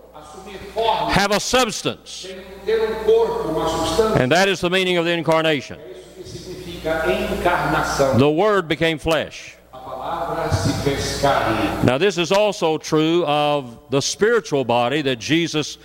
have 1.09 1.31
a 1.31 1.39
substance. 1.39 2.27
um 2.67 3.03
corpo, 3.03 3.49
uma 3.49 3.67
substância. 3.67 4.21
And 4.21 4.31
that 4.31 4.47
is 4.47 4.59
the 4.61 4.69
meaning 4.69 4.97
of 4.97 5.05
the 5.05 5.11
incarnation. 5.11 5.77
É 5.77 5.91
isso 5.91 6.15
que 6.15 6.23
significa 6.23 7.03
encarnação. 7.07 8.17
The 8.17 8.29
Word 8.29 8.67
became 8.67 8.97
flesh. 8.97 9.57
A 9.73 9.77
palavra 9.77 10.51
se 10.51 10.73
fez 10.83 11.21
carne. 11.21 11.83
Now, 11.83 11.97
this 11.97 12.17
is 12.17 12.31
also 12.31 12.77
true 12.77 13.25
of 13.25 13.77
the 13.89 14.01
spiritual 14.01 14.63
body 14.63 15.01
that 15.01 15.17
Jesus 15.19 15.77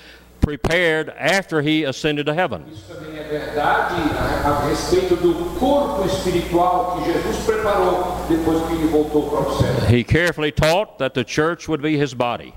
prepared 0.46 1.10
after 1.18 1.60
he 1.60 1.82
ascended 1.82 2.24
to 2.24 2.32
heaven. 2.32 2.64
Isso 2.72 2.94
também 2.94 3.18
é 3.18 3.24
verdade 3.24 3.96
a, 4.44 4.48
a 4.48 4.68
respeito 4.68 5.16
do 5.16 5.58
corpo 5.58 6.06
espiritual 6.06 6.96
que 6.96 7.12
Jesus 7.12 7.44
preparou 7.44 8.24
depois 8.28 8.62
que 8.68 8.74
ele 8.74 8.86
voltou 8.86 9.28
para 9.28 9.40
o 9.40 9.58
céu. 9.58 9.90
He 9.90 10.04
carefully 10.04 10.52
taught 10.52 10.98
that 10.98 11.14
the 11.14 11.24
church 11.24 11.68
would 11.68 11.82
be 11.82 12.00
his 12.00 12.14
body. 12.14 12.54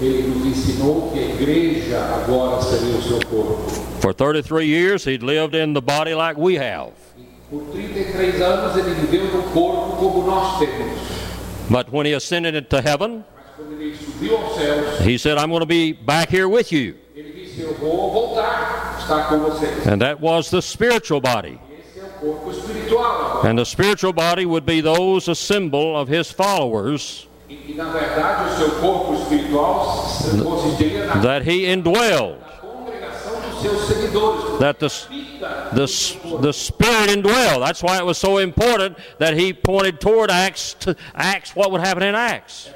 Ele 0.00 0.22
nos 0.26 0.44
ensinou 0.44 1.12
que 1.12 1.20
a 1.20 1.26
igreja 1.34 2.00
agora 2.16 2.60
seria 2.62 2.96
o 2.96 3.02
seu 3.02 3.20
corpo. 3.28 3.70
For 4.00 4.12
33 4.12 4.66
years, 4.66 5.04
he'd 5.04 5.22
lived 5.22 5.54
in 5.54 5.72
the 5.72 5.80
body 5.80 6.14
like 6.16 6.36
we 6.36 6.56
have. 6.56 6.90
Por 7.48 7.62
33 7.70 8.42
anos 8.42 8.76
ele 8.76 8.92
viveu 8.94 9.26
no 9.26 9.44
corpo 9.52 9.96
como 9.98 10.26
nós 10.26 10.58
temos. 10.58 10.98
But 11.70 11.92
when 11.92 12.06
he 12.06 12.14
ascended 12.14 12.56
into 12.56 12.82
heaven, 12.82 13.22
he 15.02 15.18
said, 15.18 15.38
I'm 15.38 15.48
going 15.50 15.60
to 15.60 15.66
be 15.66 15.92
back 15.92 16.28
here 16.30 16.48
with 16.48 16.72
you. 16.72 16.94
ele 17.16 17.32
disse: 17.32 17.60
Eu 17.60 17.74
vou 17.74 18.10
voltar, 18.12 18.98
estar 19.00 19.28
com 19.28 19.38
vocês. 19.40 19.86
And 19.86 19.98
that 20.00 20.20
was 20.20 20.50
the 20.50 20.60
spiritual 20.62 21.20
body. 21.20 21.58
Esse 21.78 22.00
é 22.00 22.04
o 22.04 22.08
corpo 22.20 22.50
espiritual 22.50 23.04
agora. 23.04 23.48
And 23.50 23.56
the 23.58 23.64
spiritual 23.64 24.12
body 24.12 24.46
would 24.46 24.64
be 24.66 24.80
those, 24.80 25.28
a 25.30 25.34
symbol 25.34 25.96
of 25.96 26.08
his 26.10 26.30
followers, 26.30 27.26
na 27.74 27.84
verdade 27.90 28.52
o 28.52 28.56
seu 28.58 28.70
corpo 28.80 29.14
espiritual 29.14 29.96
se- 30.06 30.42
consistiria 30.42 31.06
na 31.06 31.14
that 31.22 31.42
he 31.48 31.66
indwelled. 31.66 32.38
That 34.60 34.78
the, 34.78 34.88
the, 35.72 36.38
the 36.40 36.52
Spirit 36.52 37.10
indwelled. 37.10 37.64
That's 37.64 37.82
why 37.82 37.98
it 37.98 38.04
was 38.04 38.18
so 38.18 38.38
important 38.38 38.98
that 39.18 39.36
he 39.36 39.52
pointed 39.52 40.00
toward 40.00 40.30
Acts, 40.30 40.74
to 40.80 40.96
Acts, 41.14 41.54
what 41.56 41.70
would 41.70 41.80
happen 41.80 42.02
in 42.02 42.14
Acts. 42.14 42.70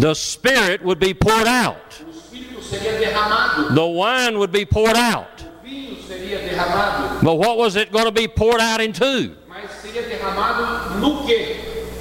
The 0.00 0.14
Spirit 0.14 0.82
would 0.82 0.98
be 0.98 1.14
poured 1.14 1.46
out. 1.46 2.02
The 3.74 3.86
wine 3.86 4.38
would 4.38 4.52
be 4.52 4.64
poured 4.64 4.96
out. 4.96 5.44
But 7.22 7.34
what 7.36 7.56
was 7.58 7.76
it 7.76 7.92
going 7.92 8.06
to 8.06 8.12
be 8.12 8.28
poured 8.28 8.60
out 8.60 8.80
into? 8.80 9.34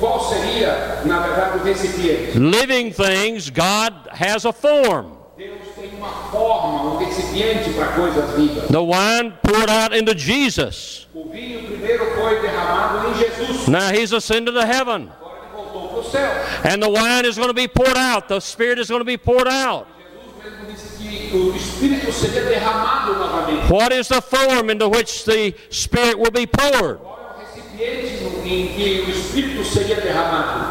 Mas 0.04 0.30
seria 0.30 0.72
derramado 0.72 1.00
no 1.00 1.00
quê? 1.00 1.00
Qual 1.00 1.00
seria, 1.00 1.02
na 1.06 1.20
verdade, 1.20 1.58
o 1.58 1.64
recipiente? 1.64 2.38
Living 2.38 2.92
things, 2.92 3.50
God 3.50 3.94
has 4.12 4.46
a 4.46 4.54
form. 4.54 5.24
Deus 5.38 5.62
tem 5.76 5.90
uma 5.98 6.10
forma, 6.30 6.94
um 6.94 6.98
recipiente 6.98 7.72
para 7.72 7.88
coisas 7.94 8.30
vivas. 8.36 8.68
The 8.68 8.80
wine 8.80 9.34
poured 9.42 9.70
out 9.70 9.96
into 9.96 10.16
Jesus. 10.16 11.08
O 11.14 11.30
vinho 11.30 11.64
primeiro 11.64 12.06
foi 12.16 12.40
derramado 12.42 13.10
em 13.10 13.14
Jesus. 13.16 13.68
Now 13.68 13.90
he's 13.92 14.14
ascended 14.14 14.54
to 14.54 14.66
heaven. 14.66 15.10
Agora 15.10 15.40
ele 15.42 15.56
voltou 15.56 15.88
para 15.90 16.00
o 16.00 16.04
céu. 16.04 16.32
And 16.64 16.82
the 16.82 16.90
wine 16.90 17.26
is 17.26 17.36
going 17.36 17.50
to 17.50 17.54
be 17.54 17.68
poured 17.68 17.98
out. 17.98 18.28
The 18.28 18.40
Spirit 18.40 18.80
is 18.80 18.90
going 18.90 19.02
to 19.02 19.06
be 19.06 19.18
poured 19.18 19.48
out. 19.48 19.88
Jesus 19.98 20.44
mesmo 20.44 20.72
disse 20.72 20.98
que 20.98 21.38
o 21.38 21.56
Espírito 21.56 22.12
seria 22.12 22.44
derramado 22.44 23.16
novamente. 23.16 23.72
What 23.72 23.92
is 23.92 24.08
the 24.08 24.22
form 24.22 24.70
into 24.70 24.88
which 24.88 25.26
the 25.26 25.56
Spirit 25.72 26.20
will 26.20 26.32
be 26.32 26.46
poured? 26.46 27.00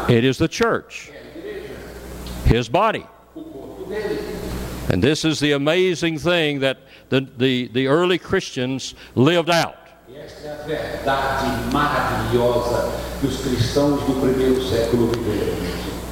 It 0.09 0.23
is 0.23 0.37
the 0.37 0.47
church, 0.47 1.11
His 2.45 2.69
body. 2.69 3.05
And 4.89 5.01
this 5.01 5.25
is 5.25 5.39
the 5.39 5.53
amazing 5.53 6.19
thing 6.19 6.59
that 6.59 6.77
the, 7.09 7.21
the, 7.37 7.67
the 7.69 7.87
early 7.87 8.17
Christians 8.17 8.95
lived 9.15 9.49
out. 9.49 9.77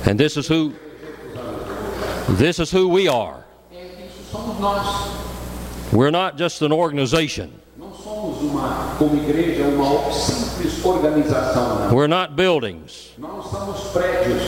And 0.05 0.19
this 0.19 0.37
is 0.37 0.47
who 0.47 0.73
this 2.37 2.59
is 2.59 2.71
who 2.71 2.87
we 2.87 3.07
are. 3.07 3.43
We're 5.91 6.11
not 6.11 6.37
just 6.37 6.61
an 6.61 6.71
organization. 6.71 7.60
Uma, 8.41 8.95
como 8.97 9.15
igreja, 9.15 9.65
uma 9.65 10.11
simples 10.11 10.83
organização. 10.83 11.89
We're 11.91 12.07
not 12.07 12.33
buildings. 12.33 13.11
Não 13.19 13.43
somos 13.43 13.81
prédios. 13.91 14.41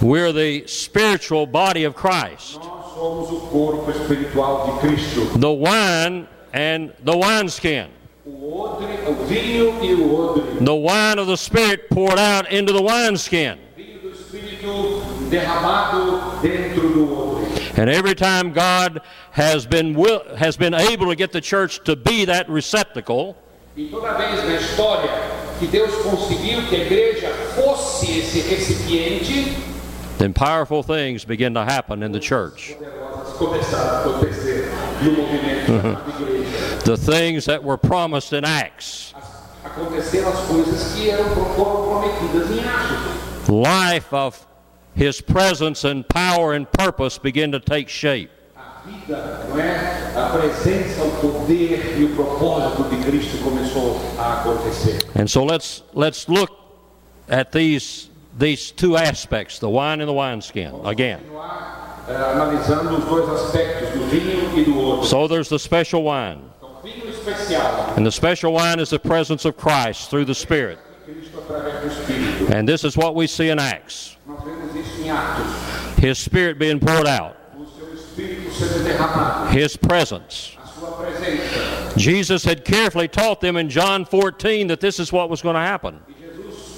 We're 0.00 0.32
the 0.32 0.68
spiritual 0.68 1.46
body 1.46 1.84
of 1.84 1.96
Christ. 1.96 2.60
Nós 2.60 2.94
somos 2.94 3.30
o 3.32 3.40
corpo 3.48 3.90
espiritual 3.90 4.66
de 4.66 4.86
Cristo. 4.86 5.38
The 5.38 5.48
wine 5.48 6.28
and 6.54 6.92
the 7.04 7.16
wineskin. 7.16 7.88
O 8.24 8.62
odre, 8.62 8.86
o 9.08 9.14
vinho 9.26 9.74
e 9.82 9.94
o 9.94 10.14
odre. 10.14 10.64
The 10.64 10.72
wine 10.72 11.18
of 11.18 11.26
the 11.26 11.36
Spirit 11.36 11.88
poured 11.90 12.20
out 12.20 12.52
into 12.54 12.72
the 12.72 12.82
wineskin. 12.82 13.54
O 13.54 13.76
vinho 13.76 13.98
do 14.00 14.10
Espírito 14.10 15.02
derramado 15.28 16.40
dentro 16.40 16.88
do 16.88 17.12
odre. 17.12 17.39
And 17.80 17.88
every 17.88 18.14
time 18.14 18.52
God 18.52 19.00
has 19.30 19.64
been, 19.64 19.94
will, 19.94 20.22
has 20.36 20.54
been 20.54 20.74
able 20.74 21.06
to 21.06 21.16
get 21.16 21.32
the 21.32 21.40
church 21.40 21.82
to 21.84 21.96
be 21.96 22.26
that 22.26 22.46
receptacle, 22.50 23.38
E 23.74 23.88
toda 23.88 24.18
vez 24.18 24.44
na 24.44 24.56
história 24.56 25.10
que 25.58 25.66
Deus 25.66 25.90
conseguiu 26.02 26.68
que 26.68 26.76
a 26.76 26.84
igreja 26.84 27.30
fosse 27.54 28.18
esse 28.18 28.42
recipiente, 28.42 29.56
then 30.18 30.34
powerful 30.34 30.82
things 30.82 31.24
begin 31.24 31.54
to 31.54 31.64
happen 31.64 32.02
in 32.02 32.12
the 32.12 32.20
church. 32.20 32.76
poderosas 32.78 33.36
começaram 33.38 33.96
a 33.96 34.00
acontecer 34.00 34.68
no 35.02 35.12
movimento 35.12 35.72
da 35.72 35.88
uh-huh. 35.88 36.20
igreja. 36.20 36.84
The 36.84 36.96
things 36.98 37.46
that 37.46 37.64
were 37.64 37.78
promised 37.78 38.34
in 38.34 38.44
Acts, 38.44 39.14
As- 39.16 39.40
Aconteceram 39.64 40.28
as 40.28 40.40
coisas 40.40 40.92
que 40.94 41.08
eram 41.08 41.24
foram 41.54 42.00
prometidas 42.02 42.50
em 42.50 42.60
Atos. 42.60 43.48
life 43.48 44.12
of 44.14 44.49
His 45.00 45.22
presence 45.22 45.84
and 45.84 46.06
power 46.06 46.52
and 46.52 46.70
purpose 46.70 47.16
begin 47.16 47.52
to 47.52 47.58
take 47.58 47.88
shape. 47.88 48.28
Vida, 48.84 49.46
não 49.48 49.58
é? 49.58 50.12
A 50.14 50.28
presença, 50.28 51.02
o 51.02 51.10
poder 51.22 51.98
e 51.98 52.04
o 52.04 52.14
propósito 52.14 52.84
de 52.90 53.02
Cristo 53.02 53.42
começou 53.42 53.98
a 54.18 54.40
acontecer. 54.40 55.02
And 55.14 55.26
so 55.26 55.42
let's, 55.42 55.82
let's 55.94 56.28
look 56.28 56.50
at 57.30 57.50
these, 57.50 58.10
these 58.38 58.70
two 58.70 58.98
aspects, 58.98 59.58
the 59.58 59.70
wine 59.70 60.02
and 60.02 60.06
the 60.06 60.12
wineskin, 60.12 60.82
again. 60.84 61.20
Eh, 62.06 62.14
analisando 62.14 62.98
os 62.98 63.04
dois 63.06 63.26
aspectos, 63.30 63.88
do 63.98 64.04
vinho 64.10 64.58
e 64.58 64.64
do 64.64 64.78
outro. 64.78 65.06
So 65.06 65.26
there's 65.26 65.48
the 65.48 65.58
special 65.58 66.02
wine. 66.02 66.42
Então, 66.58 66.76
vinho 66.82 67.08
especial, 67.08 67.94
And 67.96 68.04
the 68.04 68.12
special 68.12 68.52
wine 68.52 68.78
is 68.78 68.90
the 68.90 68.98
presence 68.98 69.46
of 69.46 69.56
Christ 69.56 70.10
through 70.10 70.26
the 70.26 70.34
Spirit. 70.34 70.78
Cristo 71.06 71.38
através 71.38 71.80
do 71.80 71.88
Espírito. 71.88 72.54
And 72.54 72.68
this 72.68 72.84
is 72.84 72.98
what 72.98 73.14
we 73.14 73.26
see 73.26 73.48
in 73.48 73.58
Acts 73.58 74.18
Nós 74.70 74.74
vemos 74.74 74.88
isso 74.88 75.02
em 75.02 75.10
Atos. 75.10 75.46
His 76.02 76.18
Spirit 76.18 76.58
being 76.58 76.78
poured 76.78 77.06
out, 77.08 77.34
O 77.58 77.66
seu 77.66 77.92
Espírito 77.92 78.50
sendo 78.52 78.84
derramado, 78.84 79.52
His 79.56 79.76
presence. 79.76 80.56
a 80.62 80.66
sua 80.66 80.90
presença. 80.92 81.98
Jesus 81.98 82.44
had 82.44 82.64
carefully 82.64 83.08
taught 83.08 83.40
them 83.40 83.56
in 83.56 83.68
John 83.68 84.04
14 84.04 84.68
that 84.68 84.80
this 84.80 84.98
is 84.98 85.12
what 85.12 85.28
was 85.28 85.42
going 85.42 85.54
to 85.56 85.60
happen. 85.60 86.00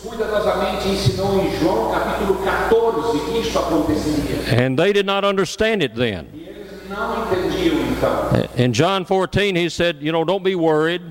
Cuidadosamente 0.02 0.88
ensinou 0.88 1.40
em 1.40 1.58
João 1.60 1.92
capítulo 1.92 2.42
14 2.44 3.18
que 3.20 3.38
isto 3.38 3.58
aconteceria. 3.58 4.66
And 4.66 4.76
they 4.76 4.92
did 4.92 5.06
not 5.06 5.24
understand 5.24 5.82
it 5.82 5.94
then. 5.94 6.26
Eles 6.34 6.88
não 6.90 7.24
entendiam 7.30 7.76
então. 7.92 8.48
In 8.56 8.72
John 8.72 9.04
14, 9.04 9.54
he 9.54 9.68
said, 9.68 9.98
You 10.02 10.10
know, 10.12 10.24
don't 10.24 10.42
be 10.42 10.56
worried. 10.56 11.02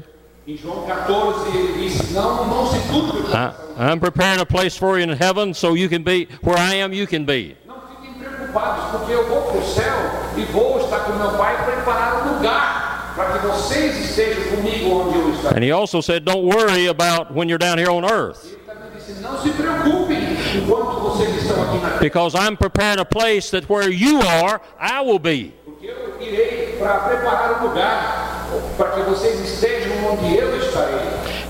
Em 0.51 0.57
João 0.57 0.83
14 0.85 1.57
ele 1.57 1.87
disse: 1.87 2.11
Não, 2.11 2.45
não 2.45 2.67
se 2.67 2.77
turbe. 2.89 3.19
o 3.19 3.21
I, 3.21 3.23
coração. 3.23 3.53
I'm 3.79 3.99
preparing 4.01 4.41
a 4.41 4.45
place 4.45 4.77
for 4.77 4.99
you 4.99 5.05
in 5.09 5.15
heaven 5.17 5.53
so 5.53 5.77
you 5.77 5.87
can 5.87 6.03
be 6.03 6.27
where 6.43 6.57
I 6.59 6.81
am, 6.83 6.93
you 6.93 7.07
can 7.07 7.23
be. 7.23 7.55
Não 7.65 7.75
fiquem 7.87 8.13
preocupados, 8.15 8.91
porque 8.91 9.13
eu 9.13 9.29
vou 9.29 9.43
para 9.43 9.57
o 9.59 9.63
céu 9.63 9.95
e 10.35 10.41
vou 10.51 10.77
estar 10.81 10.99
com 11.05 11.13
meu 11.13 11.31
Pai 11.37 11.55
preparar 11.63 12.27
um 12.27 12.33
lugar 12.35 13.13
para 13.15 13.39
que 13.39 13.47
vocês 13.47 14.09
estejam 14.09 14.57
comigo 14.57 14.89
onde 14.93 15.19
eu 15.19 15.33
estarei. 15.35 15.57
And 15.57 15.63
he 15.63 15.71
also 15.71 16.01
said, 16.01 16.25
Don't 16.25 16.43
worry 16.43 16.87
about 16.87 17.33
when 17.33 17.47
you're 17.47 17.57
down 17.57 17.77
here 17.77 17.89
on 17.89 18.03
earth 18.03 18.43
Ele 18.43 18.59
também 18.67 18.89
disse: 18.93 19.21
Não 19.21 19.41
se 19.41 19.51
preocupem 19.51 20.17
enquanto 20.57 20.99
vocês 20.99 21.33
estão 21.43 21.63
aqui 21.63 21.77
na 21.77 21.89
terra, 21.91 21.99
because 22.01 22.35
I'm 22.35 22.57
preparing 22.57 22.99
a 22.99 23.05
place 23.05 23.49
that 23.51 23.71
where 23.71 23.89
you 23.89 24.19
are, 24.19 24.59
I 24.77 24.99
will 24.99 25.19
be. 25.19 25.53
Eu 25.81 26.17
irei 26.19 26.75
para 26.79 26.99
preparar 26.99 27.61
um 27.61 27.67
lugar 27.67 28.47
para 28.77 28.91
que 28.91 29.01
vocês 29.01 29.39
estejam 29.39 29.91
onde 30.11 30.35
eu 30.35 30.57
estarei. 30.57 30.99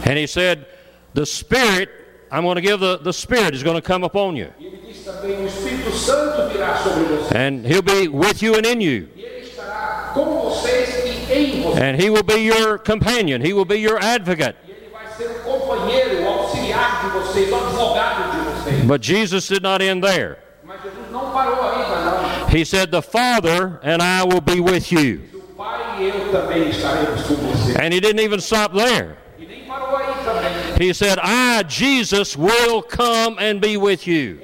And 0.06 0.18
he 0.18 0.28
said, 0.28 0.66
The 1.14 1.26
Spirit, 1.26 1.90
I'm 2.32 2.44
going 2.44 2.56
to 2.56 2.62
give 2.62 2.80
the, 2.80 2.98
the 2.98 3.12
Spirit 3.12 3.54
is 3.54 3.64
going 3.64 3.76
to 3.76 3.82
come 3.82 4.04
upon 4.04 4.36
you. 4.38 4.48
E 4.60 4.66
ele 4.66 4.82
disse 4.88 5.04
também: 5.04 5.44
O 5.44 5.48
Espírito 5.48 5.92
Santo 5.92 6.50
virá 6.50 6.78
sobre 6.78 7.04
vocês. 7.04 7.32
And 7.34 7.66
he'll 7.68 7.82
be 7.82 8.08
with 8.08 8.42
you 8.42 8.56
and 8.56 8.66
in 8.66 8.82
you. 8.82 9.10
E 9.16 9.24
ele 9.24 9.42
estará 9.48 10.12
com 10.14 10.26
vocês 10.50 11.06
e 11.06 11.34
em 11.34 11.62
vocês. 11.62 11.78
And 11.78 12.02
he 12.02 12.10
will 12.10 12.24
be 12.24 12.38
your 12.38 12.78
companion. 12.78 13.42
He 13.42 13.54
will 13.54 13.66
be 13.66 13.78
your 13.78 13.98
advocate. 14.02 14.56
E 14.66 14.72
ele 14.72 14.90
vai 14.92 15.08
ser 15.18 15.30
o 15.30 15.40
companheiro, 15.44 16.24
o 16.24 16.28
auxiliar 16.28 17.04
de 17.04 17.10
vocês, 17.20 17.52
o 17.52 17.56
advogado 17.56 18.32
de 18.32 18.38
vocês. 18.50 18.86
But 18.86 19.04
Jesus 19.04 19.48
did 19.48 19.62
not 19.64 19.84
end 19.84 20.02
there. 20.02 20.38
Mas 20.64 20.82
Jesus 20.84 21.12
não 21.12 21.32
parou 21.32 21.56
ainda, 21.56 21.61
não. 21.61 21.61
He 22.52 22.66
said, 22.66 22.92
The 22.92 23.02
Father 23.02 23.80
and 23.82 24.02
I 24.02 24.26
will 24.26 24.42
be 24.42 24.60
with 24.60 24.92
you. 24.92 25.22
And 27.80 27.94
he 27.94 28.00
didn't 28.00 28.20
even 28.20 28.42
stop 28.42 28.74
there. 28.74 29.18
He 30.78 30.94
said, 30.94 31.18
I, 31.22 31.64
Jesus, 31.64 32.36
will 32.36 32.82
come 32.82 33.38
and 33.40 33.62
be 33.62 33.78
with 33.78 34.06
you. 34.08 34.40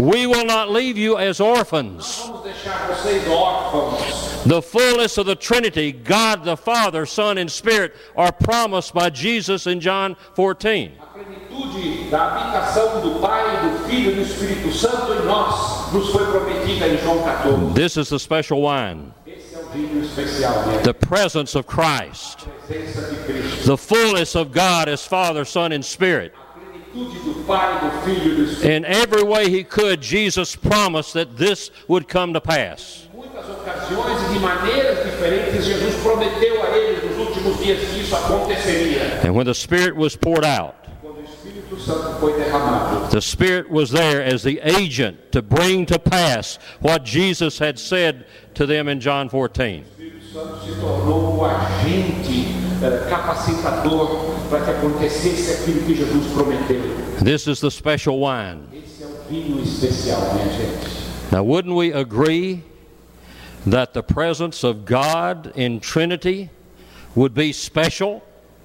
We 0.00 0.26
will 0.26 0.44
not 0.44 0.70
leave 0.70 0.98
you 0.98 1.16
as 1.16 1.40
orphans. 1.40 2.24
The 4.44 4.62
fullness 4.62 5.18
of 5.18 5.26
the 5.26 5.36
Trinity, 5.36 5.92
God 5.92 6.44
the 6.44 6.56
Father, 6.56 7.06
Son, 7.06 7.38
and 7.38 7.50
Spirit, 7.50 7.94
are 8.16 8.32
promised 8.32 8.94
by 8.94 9.10
Jesus 9.10 9.66
in 9.66 9.80
John 9.80 10.16
14. 10.34 10.92
Plenitude 11.62 12.10
da 12.10 12.24
habitação 12.26 13.00
do 13.00 13.20
Pai, 13.20 13.42
do 13.68 13.88
Filho 13.88 14.12
e 14.12 14.14
do 14.14 14.22
Espírito 14.22 14.72
Santo 14.72 15.12
em 15.14 15.26
nós 15.26 15.92
nos 15.92 16.08
foi 16.10 16.24
prometida 16.26 16.86
em 16.86 16.98
João 16.98 17.22
14. 17.22 17.74
This 17.74 17.96
is 17.96 18.08
the 18.10 18.18
special 18.18 18.62
wine, 18.62 19.12
Esse 19.26 19.54
é 19.54 19.58
o 19.58 19.66
vinho 19.70 20.02
especial 20.04 20.62
dele. 20.64 20.78
the 20.82 20.92
presence 20.94 21.56
of 21.58 21.66
Christ, 21.66 22.46
A 22.46 22.66
presença 22.66 23.02
de 23.08 23.16
Cristo. 23.24 23.66
the 23.66 23.76
fullness 23.76 24.36
of 24.36 24.50
God 24.52 24.88
as 24.88 25.04
Father, 25.04 25.44
Son, 25.44 25.72
and 25.72 25.82
Spirit. 25.82 26.32
A 26.34 26.92
plenitude 26.94 27.18
do 27.24 27.44
Pai, 27.44 27.80
do 27.80 27.90
Filho 28.04 28.36
do 28.36 28.44
Espírito. 28.44 28.66
In 28.70 28.84
every 28.84 29.22
way 29.24 29.48
he 29.50 29.64
could, 29.64 30.00
Jesus 30.02 30.54
promised 30.54 31.12
that 31.14 31.36
this 31.36 31.70
would 31.88 32.06
come 32.08 32.32
to 32.34 32.40
pass. 32.40 33.08
Em 33.12 33.16
muitas 33.18 33.44
ocasiões 33.48 34.32
de 34.32 34.38
maneiras 34.38 35.04
diferentes, 35.04 35.64
Jesus 35.64 35.94
prometeu 36.02 36.62
a 36.62 36.68
eles 36.76 37.02
nos 37.04 37.26
últimos 37.26 37.58
dias 37.58 37.80
que 37.80 38.00
isso 38.00 38.14
aconteceria. 38.16 39.20
And 39.24 39.32
when 39.34 39.44
the 39.46 39.54
Spirit 39.54 39.96
was 39.96 40.14
poured 40.16 40.44
out, 40.44 40.74
Quando 41.02 41.18
o 41.20 41.24
Espírito 41.24 41.36
Santo 41.36 41.36
foi 41.38 41.46
derramado, 41.58 41.67
the 43.10 43.20
Spirit 43.20 43.70
was 43.70 43.90
there 43.90 44.22
as 44.22 44.42
the 44.42 44.60
agent 44.62 45.32
to 45.32 45.42
bring 45.42 45.86
to 45.86 45.98
pass 45.98 46.58
what 46.80 47.04
Jesus 47.04 47.58
had 47.58 47.78
said 47.78 48.26
to 48.54 48.66
them 48.66 48.88
in 48.88 49.00
John 49.00 49.28
14. 49.28 49.84
o 49.84 50.02
Espírito 50.02 50.32
Santo 50.32 50.64
se 50.64 50.80
tornou 50.80 51.38
o 51.38 51.44
agente 51.44 52.46
eh, 52.82 53.06
capacitador 53.08 54.34
para 54.48 54.64
que 54.64 54.70
acontecesse 54.70 55.52
aquilo 55.52 55.84
que 55.84 55.94
Jesus 55.94 56.32
prometeu. 56.32 56.80
This 57.22 57.46
is 57.46 57.60
the 57.60 57.70
special 57.70 58.20
wine. 58.20 58.62
Esse 58.72 59.02
é 59.02 59.06
o 59.06 59.28
vinho 59.28 59.62
especial, 59.62 60.20
minha 60.34 60.52
gente. 60.52 60.98
Now, 61.30 61.42
wouldn't 61.42 61.74
we 61.74 61.92
agree 61.92 62.62
that 63.66 63.92
the 63.92 64.02
presence 64.02 64.64
of 64.64 64.84
God 64.84 65.52
in 65.54 65.80
Trinity 65.80 66.50
would 67.14 67.34
be 67.34 67.52
special? 67.52 68.22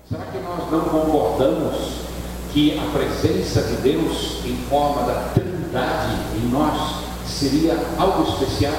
Será 0.09 0.25
que 0.25 0.39
nós 0.39 0.71
não 0.71 0.81
concordamos 0.81 2.12
que 2.53 2.77
a 2.77 2.83
presença 2.91 3.63
de 3.63 3.81
Deus 3.81 4.45
em 4.45 4.55
forma 4.69 5.01
da 5.07 5.33
Trindade 5.33 6.21
em 6.37 6.49
nós 6.51 7.03
seria 7.25 7.75
algo 7.97 8.29
especial? 8.29 8.73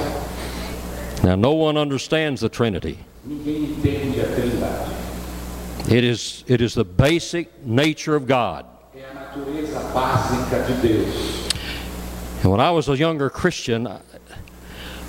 Now, 1.21 1.35
no 1.35 1.51
one 1.51 1.77
understands 1.77 2.39
the 2.39 2.47
Trinity. 2.47 2.97
Ninguém 3.25 3.63
entende 3.65 4.21
a 4.21 4.27
Trindade. 4.27 4.91
It 5.89 6.05
is, 6.05 6.45
it 6.47 6.63
is 6.63 6.73
the 6.73 6.85
basic 6.85 7.49
nature 7.65 8.15
of 8.15 8.25
God. 8.25 8.65
É 8.95 9.03
a 9.11 9.13
natureza 9.13 9.79
básica 9.93 10.63
de 10.63 10.87
Deus. 10.87 11.45
And 12.43 12.51
when 12.51 12.61
I 12.61 12.71
was 12.71 12.87
a 12.87 12.95
younger 12.95 13.29
Christian, 13.29 13.87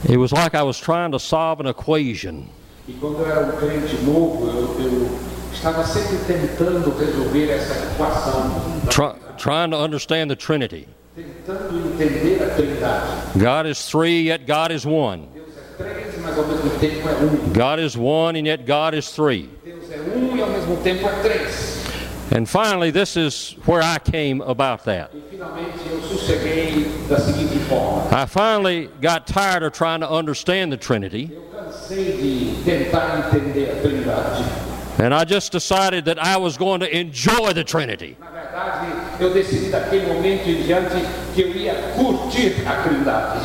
it 0.08 0.16
was 0.16 0.32
like 0.32 0.56
I 0.56 0.62
was 0.62 0.78
trying 0.80 1.12
to 1.12 1.20
solve 1.20 1.60
an 1.60 1.68
equation. 1.68 2.48
E 2.88 2.94
quando 2.94 3.20
eu 3.20 3.26
era 3.26 3.46
um 3.46 3.56
crente 3.58 3.96
novo, 4.04 4.48
eu, 4.48 4.80
eu 4.80 5.35
estava 5.56 5.84
sempre 5.84 6.18
tentando 6.26 6.90
resolver 6.98 7.50
essa 7.50 7.74
equação, 7.92 8.50
Try, 8.90 9.12
trying 9.36 9.70
to 9.70 9.76
understand 9.76 10.28
the 10.30 10.36
Trinity. 10.36 10.86
tentando 11.14 11.78
entender 11.94 12.42
a 12.42 12.50
Trindade. 12.54 13.38
God 13.38 13.66
is 13.66 13.84
three, 13.88 14.22
yet 14.22 14.46
God 14.46 14.70
is 14.70 14.84
one. 14.84 15.28
Deus 15.34 15.48
é 15.56 15.82
três, 15.82 16.18
mas 16.22 16.38
ao 16.38 16.46
mesmo 16.46 16.70
tempo 16.78 17.08
é 17.08 17.12
um. 17.12 17.52
God 17.52 17.80
is 17.80 17.96
one, 17.96 18.38
and 18.38 18.46
yet 18.46 18.64
God 18.66 18.94
is 18.94 19.10
three. 19.10 19.48
Um 20.14 20.36
e 20.36 20.42
ao 20.42 20.48
mesmo 20.48 20.76
tempo 20.82 21.08
é 21.08 21.22
três. 21.22 21.76
And 22.34 22.44
finally, 22.46 22.90
this 22.90 23.16
is 23.16 23.56
where 23.66 23.80
I 23.82 23.98
came 23.98 24.42
about 24.42 24.84
that. 24.84 25.10
Finalmente 25.30 25.78
eu 25.90 26.02
sosseguei 26.02 26.90
da 27.08 27.18
seguinte 27.18 27.58
forma. 27.68 28.08
I 28.12 28.26
finally 28.26 28.90
got 29.00 29.26
tired 29.26 29.62
of 29.62 29.72
trying 29.72 30.00
to 30.00 30.10
understand 30.10 30.70
the 30.72 30.76
Trinity, 30.76 31.30
Eu 34.98 35.04
cansei 35.04 35.04
de 35.04 35.04
tentar 35.04 35.04
entender 35.04 35.04
a 35.04 35.04
Trindade. 35.04 35.04
and 35.04 35.14
I 35.14 35.24
just 35.24 35.52
decided 35.52 36.04
that 36.06 36.18
I 36.18 36.36
was 36.36 36.56
going 36.56 36.80
to 36.80 36.96
enjoy 36.96 37.52
the 37.52 37.64
Trinity. 37.64 38.16
Eu 39.20 39.30
decidi 39.32 39.70
daquele 39.70 40.06
momento 40.06 40.48
em 40.48 40.62
diante 40.62 40.96
que 41.34 41.42
eu 41.42 41.48
ia 41.56 41.74
curtir 41.96 42.54
a 42.66 42.82
Trindade. 42.82 43.40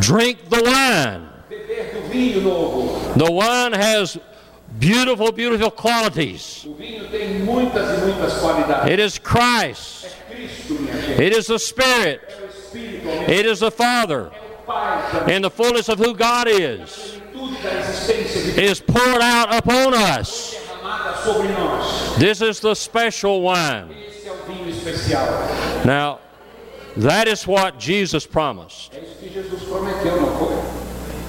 Drink 0.00 0.38
the 0.48 0.62
wine. 0.62 1.28
Beber 1.48 1.92
do 1.94 2.08
vinho 2.08 2.40
novo. 2.40 2.98
The 3.16 3.30
wine 3.30 3.74
has 3.74 4.18
beautiful, 4.78 5.32
beautiful 5.32 5.70
qualities. 5.70 6.64
O 6.66 6.74
vinho 6.74 7.08
tem 7.08 7.40
muitas 7.40 7.98
e 7.98 8.00
muitas 8.06 8.38
qualidades. 8.38 8.90
It 8.90 9.00
is 9.00 9.18
Christ. 9.18 10.06
É 10.30 10.34
Cristo, 10.34 10.74
minha 10.74 10.94
minha 10.94 11.06
gente. 11.08 11.22
It 11.22 11.36
is 11.38 11.46
the 11.46 11.58
Spirit. 11.58 12.20
É 12.28 12.42
o 12.42 12.48
Espírito, 12.48 13.30
It 13.30 13.46
is 13.48 13.60
the 13.60 13.70
Father. 13.70 14.28
o 14.28 14.64
Pai, 14.66 15.36
In 15.36 15.42
the 15.42 15.50
fullness 15.50 15.88
of 15.88 16.00
who 16.00 16.14
God 16.14 16.48
is, 16.48 17.20
is 17.64 18.80
poured 18.80 19.22
out 19.22 19.54
upon 19.54 19.94
us. 19.94 20.56
This 22.18 22.42
is 22.42 22.60
the 22.60 22.74
special 22.74 23.42
wine. 23.42 23.94
Now, 25.84 26.20
that 26.96 27.28
is 27.28 27.46
what 27.46 27.78
Jesus 27.78 28.26
promised. 28.26 28.94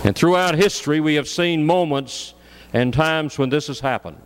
And 0.04 0.16
throughout 0.16 0.56
history, 0.56 1.00
we 1.00 1.16
have 1.16 1.28
seen 1.28 1.66
moments 1.66 2.34
and 2.74 2.94
times 2.94 3.38
when 3.38 3.50
this 3.50 3.68
has 3.68 3.80
happened. 3.80 4.18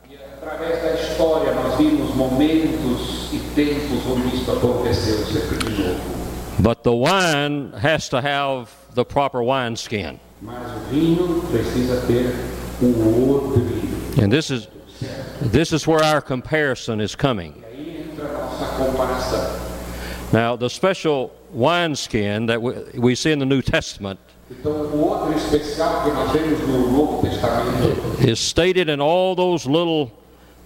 But 6.60 6.84
the 6.84 6.96
wine 6.96 7.72
has 7.74 8.10
to 8.10 8.22
have 8.22 8.74
the 8.96 9.06
proper 9.06 9.44
wineskin. 9.44 10.20
Mas 10.42 10.72
o 10.76 10.80
vinho 10.92 11.42
precisa 11.50 12.02
ter 12.08 12.34
o 12.82 13.34
odre. 13.34 14.24
And 14.24 14.30
this 14.32 14.50
is, 14.52 14.68
this 15.42 15.72
is 15.72 15.88
where 15.88 16.04
our 16.04 16.22
comparison 16.22 17.00
is 17.02 17.16
coming. 17.16 17.54
Aí 17.68 18.08
entra 18.12 18.28
a 18.28 18.34
nossa 18.34 18.66
comparação. 18.78 19.68
Now, 20.32 20.56
the 20.56 20.70
special 20.70 21.32
wineskin 21.52 22.48
that 22.48 22.62
we, 22.62 22.74
we 22.96 23.16
see 23.16 23.32
in 23.32 23.40
the 23.40 23.46
New 23.46 23.62
Testament 23.62 24.20
Então, 24.50 24.72
o 24.72 25.12
odre 25.12 25.36
especial 25.36 26.04
que 26.04 26.12
nós 26.12 26.32
vemos 26.32 26.60
no 26.62 26.92
Novo 26.92 27.22
Testamento 27.22 28.26
is 28.26 28.40
stated 28.40 28.90
in 28.90 29.02
all 29.02 29.36
those 29.36 29.66
little 29.66 30.12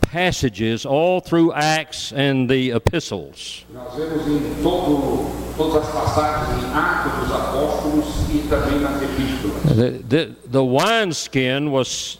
passages 0.01 0.85
all 0.85 1.19
through 1.19 1.51
Acts 1.53 2.13
and 2.13 2.47
the 2.47 2.71
epistles. 2.71 3.65
The, 9.75 10.03
the, 10.07 10.35
the 10.45 10.63
wineskin 10.63 11.71
was 11.71 12.17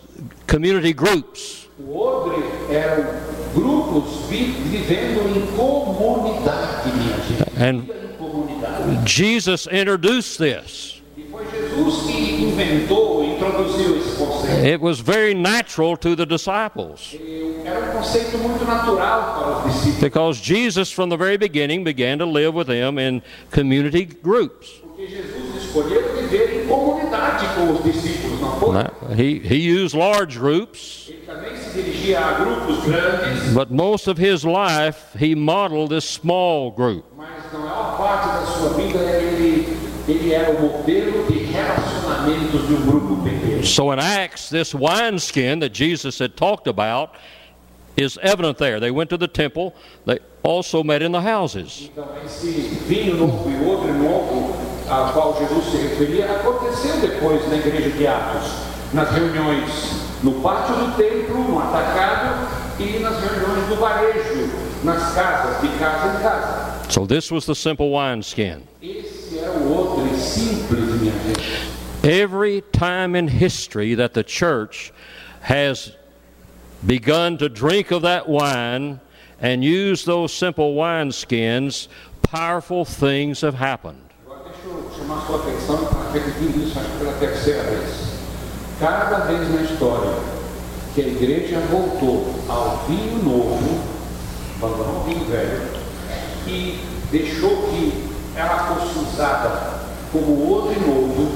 community 0.48 0.94
groups. 0.94 1.68
And. 7.58 7.90
Jesus 9.06 9.68
introduced 9.68 10.38
this. 10.40 11.02
It 14.64 14.80
was 14.82 15.00
very 15.00 15.34
natural 15.34 15.98
to 15.98 16.16
the 16.16 16.26
disciples 16.26 17.16
because 20.00 20.42
Jesus, 20.42 20.92
from 20.92 21.10
the 21.10 21.18
very 21.18 21.38
beginning, 21.38 21.84
began 21.84 22.20
to 22.20 22.26
live 22.26 22.54
with 22.54 22.68
them 22.68 22.98
in 22.98 23.22
community 23.50 24.06
groups. 24.06 24.81
Porque 25.02 25.08
Jesus 25.08 25.64
escolheu 25.64 26.16
viver 26.16 26.64
em 26.64 26.68
comunidade 26.68 27.46
com 27.56 27.74
os 27.74 27.84
discípulos, 27.84 28.40
não 28.40 28.60
foi? 28.60 28.74
Now, 28.74 28.92
He, 29.18 29.42
he 29.44 29.84
used 29.84 29.98
large 29.98 30.38
groups, 30.38 31.08
Ele 31.10 31.24
também 31.26 31.56
se 31.58 31.70
dirigia 31.72 32.20
a 32.20 32.34
grupos 32.34 32.84
grandes, 32.84 33.54
but 33.54 33.72
most 33.72 34.08
of 34.08 34.20
his 34.20 34.44
life 34.44 34.98
he 35.18 35.34
modeled 35.36 35.90
this 35.90 36.06
small 36.06 36.72
group. 36.72 37.04
mas 37.18 37.52
na 37.52 37.60
maior 37.60 37.98
parte 37.98 38.28
da 38.28 38.46
sua 38.46 38.70
vida 38.74 39.00
ele, 39.00 39.78
ele 40.08 40.34
era 40.34 40.52
o 40.52 40.62
modelo 40.62 41.26
de 41.28 41.40
relacionamentos 41.40 42.68
de 42.68 42.74
um. 42.74 43.64
So 43.64 43.92
in 43.92 44.00
Acts, 44.00 44.50
this 44.50 44.74
wineskin 44.74 45.60
that 45.60 45.72
Jesus 45.74 46.20
had 46.20 46.36
talked 46.36 46.68
about 46.68 47.16
is 47.96 48.18
evident 48.22 48.58
there. 48.58 48.80
They 48.80 48.92
went 48.92 49.10
to 49.12 49.18
the 49.18 49.28
temple, 49.28 49.76
they 50.06 50.20
also 50.44 50.84
met 50.84 51.02
in 51.04 51.12
the 51.12 51.22
houses. 51.22 51.90
Então, 54.92 55.06
esse 55.06 55.08
vinho 55.08 55.08
novo 55.08 55.10
a 55.10 55.12
qual 55.14 55.38
Jesus 55.40 55.66
se 55.72 55.78
referia, 55.78 56.26
aconteceu 56.26 56.98
depois 57.00 57.48
na 57.48 57.56
igreja 57.56 57.90
de 57.90 58.08
Atos, 58.08 58.52
nas 58.94 59.10
reuniões 59.12 60.12
no 60.22 60.34
pátio 60.42 60.76
do 60.76 60.98
templo, 60.98 61.38
no 61.38 61.60
atacado 61.60 62.48
e 62.80 63.00
nas 63.00 63.20
reuniões 63.24 63.68
do 63.70 63.76
varejo, 63.78 64.50
nas 64.84 65.14
casas, 65.14 65.62
de 65.62 65.68
casa 65.80 66.18
em 66.18 66.22
casa. 66.22 66.72
So 66.90 67.08
this 67.08 67.32
was 67.32 67.46
the 67.46 67.56
simple 67.56 67.92
wineskin. 67.92 68.64
Esse 68.82 69.40
era 69.40 69.52
o 69.52 69.74
outro 69.74 70.16
simples, 70.18 71.00
minha 71.00 71.14
gente. 71.26 71.72
Every 72.04 72.62
time 72.74 73.16
in 73.16 73.28
history 73.28 73.96
that 73.96 74.14
the 74.14 74.24
church 74.24 74.92
has 75.42 75.96
begun 76.86 77.38
to 77.38 77.48
drink 77.48 77.92
of 77.92 78.02
that 78.02 78.28
wine 78.28 79.00
and 79.40 79.64
use 79.64 80.04
those 80.04 80.34
simple 80.34 80.76
wineskins, 80.76 81.88
powerful 82.24 82.84
things 82.84 83.42
have 83.42 83.56
happened. 83.56 84.11
Chamar 85.12 85.26
sua 85.28 85.36
atenção 85.38 85.86
para 85.86 86.12
repetir 86.14 86.58
isso 86.58 86.80
acho 86.80 86.90
pela 86.98 87.12
terceira 87.14 87.64
vez. 87.64 88.12
Cada 88.80 89.26
vez 89.26 89.54
na 89.54 89.62
história 89.62 90.14
que 90.96 91.02
a 91.02 91.08
igreja 91.08 91.60
voltou 91.70 92.34
ao 92.48 92.86
vinho 92.88 93.22
novo, 93.22 93.82
abandonou 94.58 95.02
o 95.02 95.04
vinho 95.04 95.26
velho, 95.26 95.62
e 96.48 96.80
deixou 97.12 97.50
que 97.64 98.10
ela 98.36 98.76
fosse 98.76 99.00
usada 99.00 99.82
como 100.14 100.50
outro 100.50 100.80
novo, 100.80 101.32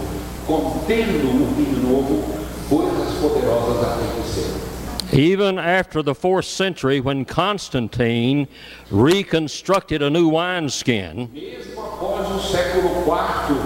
contendo 0.48 1.28
o 1.28 1.56
vinho 1.56 1.82
novo, 1.84 2.24
coisas 2.70 3.14
poderosas 3.20 3.84
aconteceram. 3.84 4.66
Even 5.14 5.60
after 5.60 6.02
the 6.02 6.16
fourth 6.16 6.46
century, 6.46 7.00
when 7.00 7.26
Constantine 7.26 8.48
reconstructed 8.90 10.02
a 10.02 10.10
new 10.10 10.28
wineskin, 10.28 11.30
Mesmo 11.32 11.80
após 11.82 12.28
o 12.32 12.40
século 12.40 12.90
IV, 13.06 13.65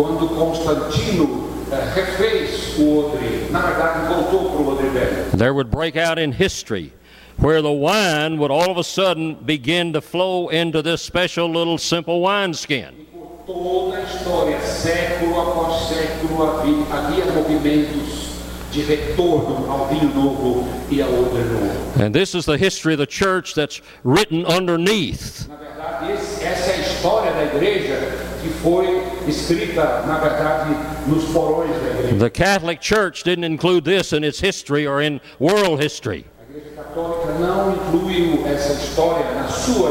quando 0.00 0.28
Constantino 0.28 1.50
eh, 1.70 1.92
refez 1.94 2.78
o 2.78 2.98
odre, 2.98 3.50
na 3.50 3.60
verdade 3.60 4.08
voltou 4.08 4.50
para 4.50 4.62
o 4.62 4.72
odre 4.72 4.88
velho. 4.88 5.36
there 5.36 5.52
would 5.52 5.70
break 5.70 5.96
out 5.96 6.18
in 6.18 6.32
history 6.32 6.90
where 7.36 7.60
the 7.60 7.70
wine 7.70 8.38
would 8.38 8.50
all 8.50 8.70
of 8.70 8.78
a 8.78 8.84
sudden 8.84 9.34
begin 9.44 9.92
to 9.92 10.00
flow 10.00 10.48
into 10.48 10.80
this 10.82 11.02
special 11.02 11.48
little 11.48 11.76
simple 11.76 12.20
wineskin. 12.22 13.06
Por 13.12 13.44
toda 13.46 13.96
a 13.96 14.02
história, 14.02 14.60
século 14.60 15.38
após 15.38 15.88
século, 15.88 16.44
havia, 16.44 16.84
havia 16.90 17.24
movimentos 17.32 18.30
de 18.72 18.82
retorno 18.82 19.70
ao 19.70 19.86
vinho 19.88 20.14
novo 20.14 20.66
ao 21.02 21.12
odre 21.12 21.42
novo. 21.44 22.02
And 22.02 22.14
this 22.14 22.34
is 22.34 22.46
the 22.46 22.56
history 22.56 22.94
of 22.94 22.98
the 22.98 23.06
church 23.06 23.54
that's 23.54 23.82
written 24.02 24.46
underneath. 24.46 25.48
Na 25.80 25.86
verdade, 25.98 26.12
esse- 26.12 26.44
essa 26.44 26.70
é 26.72 26.74
a 26.74 26.78
história 26.78 27.32
da 27.32 27.44
igreja 27.44 27.98
que 28.42 28.48
foi 28.62 29.02
escrita, 29.26 30.02
na 30.06 30.18
verdade, 30.18 30.74
nos 31.06 31.24
porões 31.32 31.70
da 31.70 31.88
igreja. 31.90 32.16
The 32.18 32.30
Catholic 32.30 32.84
Church 32.86 33.24
didn't 33.24 33.46
include 33.46 33.84
this 33.84 34.12
in 34.12 34.22
its 34.24 34.40
history 34.40 34.86
or 34.86 35.00
in 35.02 35.20
world 35.38 35.82
history. 35.82 36.26
A 36.38 36.52
igreja 36.52 36.70
católica 36.76 37.32
não 37.38 37.72
incluiu 37.74 38.46
essa 38.46 38.74
história 38.74 39.24
na 39.32 39.48
sua 39.48 39.90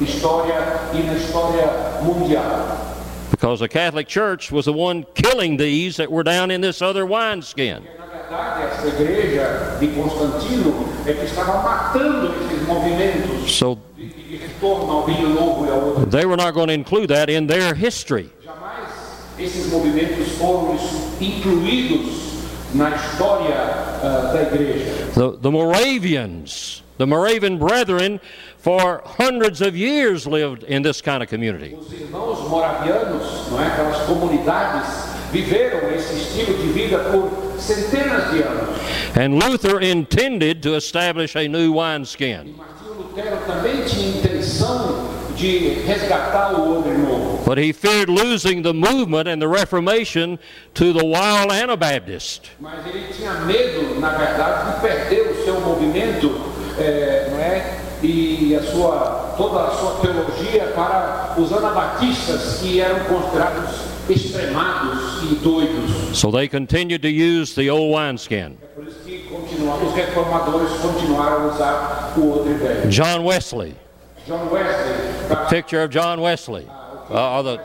história 0.00 0.54
e 0.94 1.02
na 1.02 1.12
história 1.14 1.68
mundial. 2.02 2.84
Because 3.30 3.60
the 3.60 3.68
Catholic 3.68 4.08
Church 4.08 4.50
was 4.50 4.64
the 4.64 4.72
one 4.72 5.04
killing 5.14 5.58
these 5.58 5.96
that 5.98 6.10
were 6.10 6.22
down 6.24 6.50
in 6.50 6.60
this 6.62 6.80
other 6.80 7.04
wineskin. 7.04 7.82
Na 7.98 8.06
verdade, 8.06 8.62
essa 8.72 8.86
igreja 8.88 9.76
de 9.80 9.88
Constantino 9.88 10.88
é 11.06 11.12
que 11.12 11.24
estava 11.26 11.60
matando 11.62 12.32
esses 12.46 12.66
movimentos 12.66 13.52
So 13.52 13.78
they 14.60 16.24
were 16.26 16.36
not 16.36 16.54
going 16.54 16.68
to 16.68 16.74
include 16.74 17.08
that 17.10 17.28
in 17.28 17.46
their 17.46 17.74
history. 17.74 18.30
Jamais 18.42 18.86
esses 19.38 19.70
movimentos 19.70 20.28
foram 20.38 20.76
incluídos 21.20 22.26
na 22.74 22.90
história 22.90 23.54
eh, 24.02 24.32
da 24.32 24.42
igreja. 24.42 25.14
The, 25.14 25.38
the 25.38 25.50
Moravians, 25.50 26.82
the 26.98 27.06
Moravian 27.06 27.58
brethren, 27.58 28.20
for 28.58 29.02
hundreds 29.04 29.60
of 29.60 29.76
years 29.76 30.26
lived 30.26 30.64
in 30.64 30.82
this 30.82 31.00
kind 31.00 31.22
of 31.22 31.28
community. 31.28 31.76
Os 31.78 31.92
irmãos 31.92 32.48
moravianos, 32.48 33.50
não 33.50 33.60
é? 33.60 33.66
aquelas 33.66 34.06
comunidades, 34.06 34.86
viveram 35.32 35.90
esse 35.94 36.14
estilo 36.14 36.56
de 36.56 36.72
vida 36.72 36.98
por 37.10 37.30
centenas 37.58 38.30
de 38.32 38.42
anos. 38.42 38.76
And 39.16 39.38
Luther 39.38 39.80
intended 39.80 40.62
to 40.62 40.74
establish 40.74 41.36
a 41.36 41.46
new 41.48 41.72
wineskin. 41.72 42.54
But 47.44 47.58
he 47.58 47.72
feared 47.72 48.08
losing 48.08 48.62
the 48.62 48.72
movement 48.72 49.28
and 49.28 49.40
the 49.40 49.48
Reformation 49.48 50.38
to 50.74 50.92
the 50.92 51.04
wild 51.04 51.52
Anabaptist. 51.52 52.50
Mas 52.58 52.86
ele 52.86 53.12
tinha 53.12 53.32
medo, 53.44 54.00
na 54.00 54.10
verdade, 54.16 54.72
de 54.72 54.80
perder 54.80 55.30
o 55.30 55.44
seu 55.44 55.60
movimento, 55.60 56.40
eh, 56.78 57.28
não 57.30 57.38
é? 57.38 57.80
E 58.02 58.54
a 58.54 58.62
sua, 58.62 59.34
toda 59.36 59.64
a 59.64 59.70
sua 59.70 60.00
teologia 60.00 60.72
para 60.74 61.34
os 61.38 61.52
anabatistas 61.52 62.60
que 62.60 62.80
eram 62.80 63.04
considerados 63.04 63.70
extremados 64.08 65.22
e 65.22 65.34
doidos. 65.36 66.16
So 66.16 66.30
they 66.30 66.48
continued 66.48 67.02
to 67.02 67.08
use 67.08 67.54
the 67.54 67.70
old 67.70 67.94
wineskin. 67.94 68.56
É 68.62 68.66
por 68.74 68.86
isso 68.86 69.00
que 69.00 69.26
os 69.86 69.94
reformadores 69.94 70.70
continuaram 70.80 71.44
a 71.44 71.54
usar 71.54 72.12
o 72.16 72.32
odre 72.32 72.54
velho. 72.54 72.88
John 72.88 73.24
Wesley 73.24 73.74
picture 75.48 75.82
of 75.82 75.90
John 75.90 76.20
Wesley. 76.20 76.68
Uh, 77.08 77.42
the, 77.42 77.60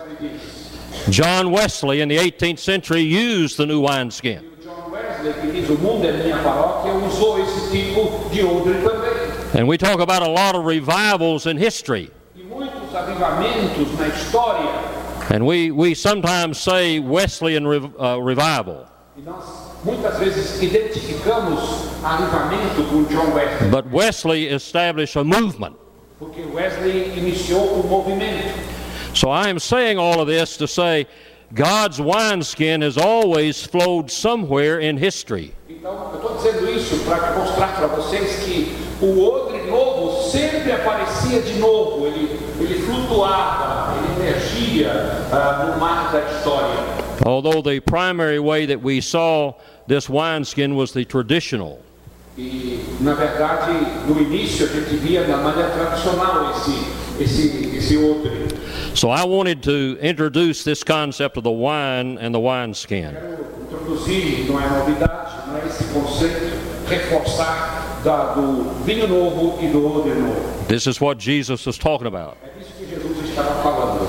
John 1.10 1.52
Wesley 1.52 2.02
in 2.02 2.10
the 2.10 2.18
18th 2.18 2.60
century 2.60 3.02
used 3.02 3.58
the 3.58 3.66
new 3.66 3.80
wineskin. 3.80 4.46
O 4.46 4.64
John 4.64 4.92
Wesley, 4.92 5.34
que 5.34 5.52
diz 5.52 5.70
o 5.70 5.78
mundo 5.78 6.06
é 6.06 6.12
minha 6.12 6.38
paróquia, 6.38 6.94
usou 6.94 7.40
esse 7.40 7.72
tipo 7.72 8.30
de 8.30 8.44
odre 8.44 8.76
também. 8.82 9.60
And 9.60 9.68
we 9.68 9.78
talk 9.78 10.00
about 10.00 10.22
a 10.22 10.30
lot 10.30 10.56
of 10.56 10.66
revivals 10.66 11.46
in 11.48 11.58
history. 11.58 12.12
Muitos 12.36 12.94
avivamentos 12.94 13.98
na 13.98 14.08
história. 14.08 14.70
And 15.34 15.46
we, 15.46 15.72
we 15.72 15.96
sometimes 15.96 16.60
say 16.60 17.00
Wesleyan 17.00 17.66
rev, 17.66 17.86
uh, 17.98 18.20
revival. 18.20 18.88
Nós 19.26 19.44
muitas 19.84 20.20
vezes 20.20 20.62
identificamos 20.62 21.60
avivamento 22.04 22.84
com 22.90 23.04
John 23.06 23.34
Wesley. 23.34 23.70
But 23.70 23.92
Wesley 23.92 24.48
established 24.48 25.16
a 25.16 25.24
movement. 25.24 25.76
Porque 26.22 26.44
Wesley 26.54 27.18
iniciou 27.18 27.82
o 27.82 27.88
movimento. 27.88 28.54
So 29.16 29.32
I 29.32 29.50
am 29.50 29.58
saying 29.58 29.98
all 29.98 30.22
of 30.22 30.28
this 30.28 30.56
to 30.58 30.68
say 30.68 31.08
God's 31.52 32.00
wineskin 32.00 32.84
has 32.84 32.96
always 32.96 33.66
flowed 33.66 34.12
somewhere 34.12 34.80
in 34.80 34.98
history. 34.98 35.52
Então, 35.68 36.12
eu 36.14 36.20
estou 36.20 36.38
dizendo 36.38 36.70
isso 36.70 37.04
para 37.06 37.40
mostrar 37.40 37.76
para 37.76 37.88
vocês 37.88 38.44
que 38.44 38.72
o 39.02 39.20
odre 39.20 39.64
novo 39.64 40.30
sempre 40.30 40.72
aparecia 40.72 41.42
de 41.42 41.56
novo, 41.56 42.06
ele, 42.06 42.40
ele 42.60 42.80
flutuava, 42.84 43.98
ele 43.98 44.22
emergia 44.22 44.92
ah, 45.32 45.72
no 45.74 45.80
mar 45.80 46.12
da 46.12 46.20
história. 46.20 47.02
Although 47.26 47.64
the 47.64 47.80
primary 47.80 48.40
way 48.40 48.68
that 48.68 48.80
we 48.80 49.02
saw 49.02 49.56
this 49.88 50.08
wineskin 50.08 50.76
was 50.76 50.92
the 50.92 51.04
traditional. 51.04 51.80
E, 52.38 52.80
na 53.02 53.16
verdade, 53.16 53.91
no 54.08 54.22
início 54.22 54.66
a 54.66 54.70
gente 54.70 54.96
via 54.98 55.26
maneira 55.38 55.70
tradicional 55.70 56.52
esse, 56.52 57.24
esse, 57.24 57.78
esse 57.78 57.98
odre. 57.98 58.48
So 58.94 59.10
I 59.10 59.24
wanted 59.24 59.62
to 59.64 59.98
introduce 60.02 60.64
this 60.64 60.84
concept 60.84 61.38
of 61.38 61.44
the 61.44 61.52
wine 61.52 62.18
and 62.18 62.34
the 62.34 62.40
wineskin. 62.40 63.14
Quero 63.14 63.46
introduzir, 63.62 64.46
não 64.48 64.60
é 64.60 64.70
novidade, 64.70 65.48
não 65.48 65.58
é 65.58 65.66
esse 65.66 65.84
conceito, 65.86 66.58
reforçar 66.90 68.02
da, 68.04 68.34
do 68.34 68.84
vinho 68.84 69.08
novo 69.08 69.60
e 69.64 69.68
do 69.68 69.86
odre 69.86 70.14
novo. 70.14 70.68
This 70.68 70.88
is 70.88 71.00
what 71.00 71.20
Jesus 71.20 71.66
was 71.66 71.78
talking 71.78 72.08
about. 72.08 72.38
É 72.44 72.60
disso 72.60 72.74
que 72.78 72.86
Jesus 72.86 73.30
estava 73.30 73.62
falando. 73.62 74.08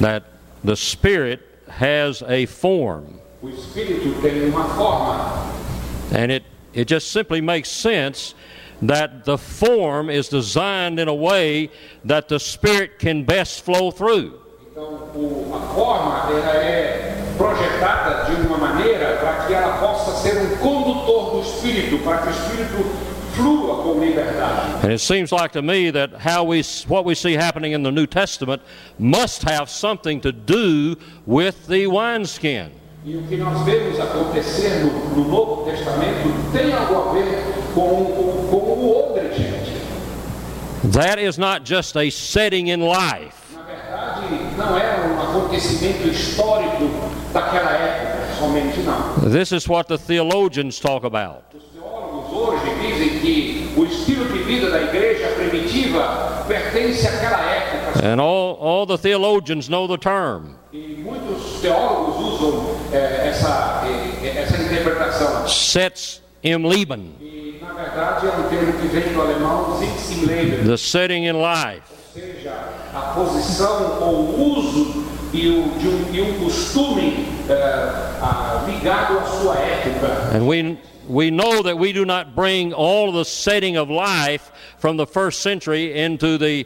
That 0.00 0.24
the 0.64 0.76
Spirit 0.76 1.40
has 1.68 2.22
a 2.22 2.46
form. 2.46 3.20
O 3.42 3.48
Espírito 3.48 4.20
tem 4.22 4.48
uma 4.48 4.64
forma. 4.70 5.54
And 6.12 6.30
it, 6.32 6.44
it 6.74 6.88
just 6.88 7.12
simply 7.12 7.40
makes 7.40 7.68
sense 7.68 8.34
that 8.82 9.24
the 9.24 9.36
form 9.38 10.10
is 10.10 10.28
designed 10.28 10.98
in 10.98 11.08
a 11.08 11.14
way 11.14 11.70
that 12.04 12.28
the 12.28 12.38
Spirit 12.38 12.98
can 12.98 13.22
best 13.24 13.64
flow 13.64 13.90
through. 13.90 14.32
Então, 14.70 14.84
o- 15.14 15.52
a 15.54 15.60
forma 15.74 16.30
ela 16.30 16.54
é 16.56 17.14
projetada 17.36 18.24
de 18.30 18.46
uma 18.46 18.58
maneira 18.58 19.16
para 19.20 19.46
que 19.46 19.54
ela 19.54 19.78
possa 19.78 20.12
ser 20.22 20.36
um 20.40 20.56
condutor 20.56 21.32
do 21.36 21.40
Espírito, 21.42 21.98
para 22.04 22.18
que 22.18 22.28
o 22.28 22.30
Espírito 22.30 22.84
flua 23.34 23.82
com 23.82 24.00
liberdade. 24.00 24.84
And 24.86 24.92
it 24.92 25.00
seems 25.00 25.32
like 25.32 25.52
to 25.52 25.62
me 25.62 25.90
that 25.92 26.10
how 26.24 26.44
we, 26.44 26.62
what 26.88 27.04
we 27.04 27.14
see 27.14 27.34
happening 27.34 27.72
in 27.72 27.82
the 27.82 27.90
New 27.90 28.06
Testament 28.06 28.62
must 28.98 29.42
have 29.48 29.68
something 29.70 30.20
to 30.20 30.30
do 30.32 30.96
with 31.26 31.66
the 31.68 31.86
wineskin. 31.86 32.70
E 33.06 33.16
o 33.16 33.22
que 33.28 33.36
nós 33.36 33.60
vemos 33.64 34.00
acontecer 34.00 34.80
no, 34.84 34.90
no 35.16 35.28
Novo 35.28 35.64
Testamento 35.70 36.32
tem 36.52 36.72
algo 36.72 37.10
a 37.10 37.12
ver 37.12 37.42
com, 37.74 38.04
com, 38.04 38.48
com 38.48 38.56
o 38.56 39.10
odre, 39.10 39.28
gente. 39.34 39.74
That 40.92 41.18
is 41.18 41.38
not 41.38 41.64
just 41.64 41.96
a 41.96 42.10
setting 42.10 42.68
in 42.68 42.80
life. 42.82 43.34
Na 43.54 43.62
verdade, 43.62 44.26
não 44.56 44.78
é 44.78 45.06
um 45.06 45.20
acontecimento 45.22 46.08
histórico 46.08 46.88
daquela 47.32 47.72
época, 47.72 48.34
somente 48.38 48.80
não. 48.80 49.30
This 49.30 49.52
is 49.52 49.68
what 49.68 49.88
the 49.88 49.98
theologians 49.98 50.78
talk 50.78 51.04
about. 51.04 51.42
Os 51.54 51.64
teólogos 51.72 52.32
hoje 52.32 52.74
dizem 52.80 53.18
que 53.20 53.72
o 53.76 53.84
estilo 53.84 54.26
de 54.26 54.38
vida 54.44 54.70
da 54.70 54.82
igreja 54.82 55.28
primitiva 55.28 56.44
pertence 56.46 57.06
àquela 57.06 57.40
época. 57.50 58.06
And 58.06 58.20
all, 58.20 58.56
all 58.60 58.86
the 58.86 58.98
theologians 58.98 59.68
know 59.68 59.88
the 59.88 59.98
term. 59.98 60.54
E 60.72 61.02
muitos 61.02 61.60
teólogos 61.60 62.40
usam 62.40 62.76
eh, 62.92 63.28
essa, 63.30 63.82
eh, 64.22 64.36
essa 64.36 64.62
interpretação. 64.62 65.48
Sitz 65.48 66.22
im 66.42 66.68
Leben, 66.68 67.14
verdade, 67.84 68.26
é 68.26 68.30
um 68.30 68.48
termo 68.48 68.72
que 68.74 68.86
vem 68.88 69.12
do 69.12 69.20
alemão 69.20 69.78
Sitz 69.78 70.04
the 70.66 70.76
setting 70.76 71.26
in 71.26 71.34
life. 71.34 71.82
ou 72.14 72.22
seja, 72.22 72.54
a 72.94 73.00
posição 73.14 73.98
ou 74.00 74.14
o 74.14 74.58
uso 74.58 75.04
e, 75.32 75.48
o, 75.48 75.68
de 75.78 75.88
um, 75.88 76.14
e 76.14 76.22
um 76.22 76.44
costume 76.44 77.26
eh, 77.48 78.70
ligado 78.70 79.18
à 79.18 79.26
sua 79.26 79.56
época. 79.56 80.36
And 80.36 80.46
we, 80.46 80.78
we 81.08 81.30
know 81.30 81.62
that 81.62 81.76
we 81.76 81.92
do 81.92 82.04
not 82.04 82.34
bring 82.34 82.72
all 82.72 83.12
the 83.12 83.24
setting 83.24 83.76
of 83.76 83.90
life 83.90 84.52
from 84.78 84.96
the 84.96 85.06
first 85.06 85.42
century 85.42 85.98
into 85.98 86.38
the 86.38 86.64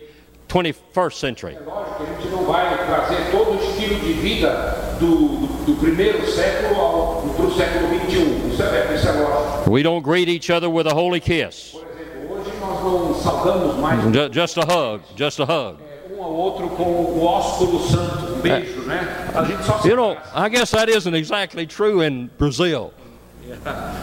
21st 0.48 1.14
century. 1.14 1.54
É 1.54 1.60
lógico 1.60 2.02
a 2.02 2.20
gente 2.20 2.28
não 2.30 2.44
vai 2.44 2.86
trazer 2.86 3.30
todo 3.30 3.52
o 3.52 3.62
estilo 3.62 3.96
de 4.00 4.12
vida 4.12 4.96
do, 5.00 5.06
do, 5.06 5.64
do 5.64 5.80
primeiro 5.80 6.26
século 6.30 7.32
para 7.36 7.37
XXI. 7.64 8.52
Isso 8.52 8.62
é, 8.62 8.94
isso 8.94 9.08
é 9.08 9.12
lógico. 9.12 9.70
We 9.70 9.82
don't 9.82 10.02
greet 10.04 10.28
each 10.28 10.50
other 10.50 10.68
with 10.70 10.86
a 10.86 10.94
holy 10.94 11.20
kiss. 11.20 11.72
Por 11.72 11.82
exemplo, 11.82 12.36
hoje 12.38 12.52
nós 12.60 12.82
não 12.84 13.14
saudamos 13.14 13.76
mais 13.76 14.00
Ju- 14.02 14.30
Just 14.32 14.58
a 14.58 14.62
hug, 14.62 15.00
just 15.16 15.40
a 15.40 15.44
hug. 15.44 15.76
um 16.16 16.22
ao 16.22 16.32
outro 16.32 16.68
com 16.70 16.82
o 16.84 17.24
ósculo 17.24 17.80
santo, 17.88 18.34
um 18.34 18.40
beijo, 18.40 18.80
né? 18.82 19.30
A 19.34 19.44
gente 19.44 19.64
só 19.64 19.78
se 19.78 19.88
You 19.88 19.96
know. 19.96 20.16
I 20.34 20.48
guess 20.48 20.70
that 20.72 20.90
isn't 20.90 21.14
exactly 21.16 21.66
true 21.66 22.02
in 22.04 22.30
Brazil. 22.38 22.92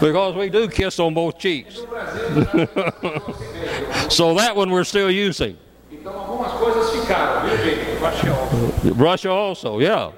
Because 0.00 0.36
we 0.36 0.48
do 0.50 0.68
kiss 0.68 0.98
on 0.98 1.14
both 1.14 1.38
cheeks. 1.38 1.76
No 1.78 1.86
Brasil, 1.86 2.22
né, 2.32 2.68
não 2.74 3.34
se 3.34 3.44
beija. 3.44 4.10
So 4.10 4.34
that 4.34 4.56
one 4.56 4.72
we're 4.72 4.84
still 4.84 5.08
using. 5.10 5.56
Então 5.92 6.12
algumas 6.12 6.52
coisas 6.52 6.90
ficaram, 6.90 7.48
viu, 7.48 7.56
gente? 7.58 8.00
Eu 8.00 8.06
acho 8.06 8.20
que 8.22 8.26
é 8.28 8.30
óbvio. 8.32 8.94
Russia 8.94 9.30
also, 9.30 9.80
yeah. 9.80 10.10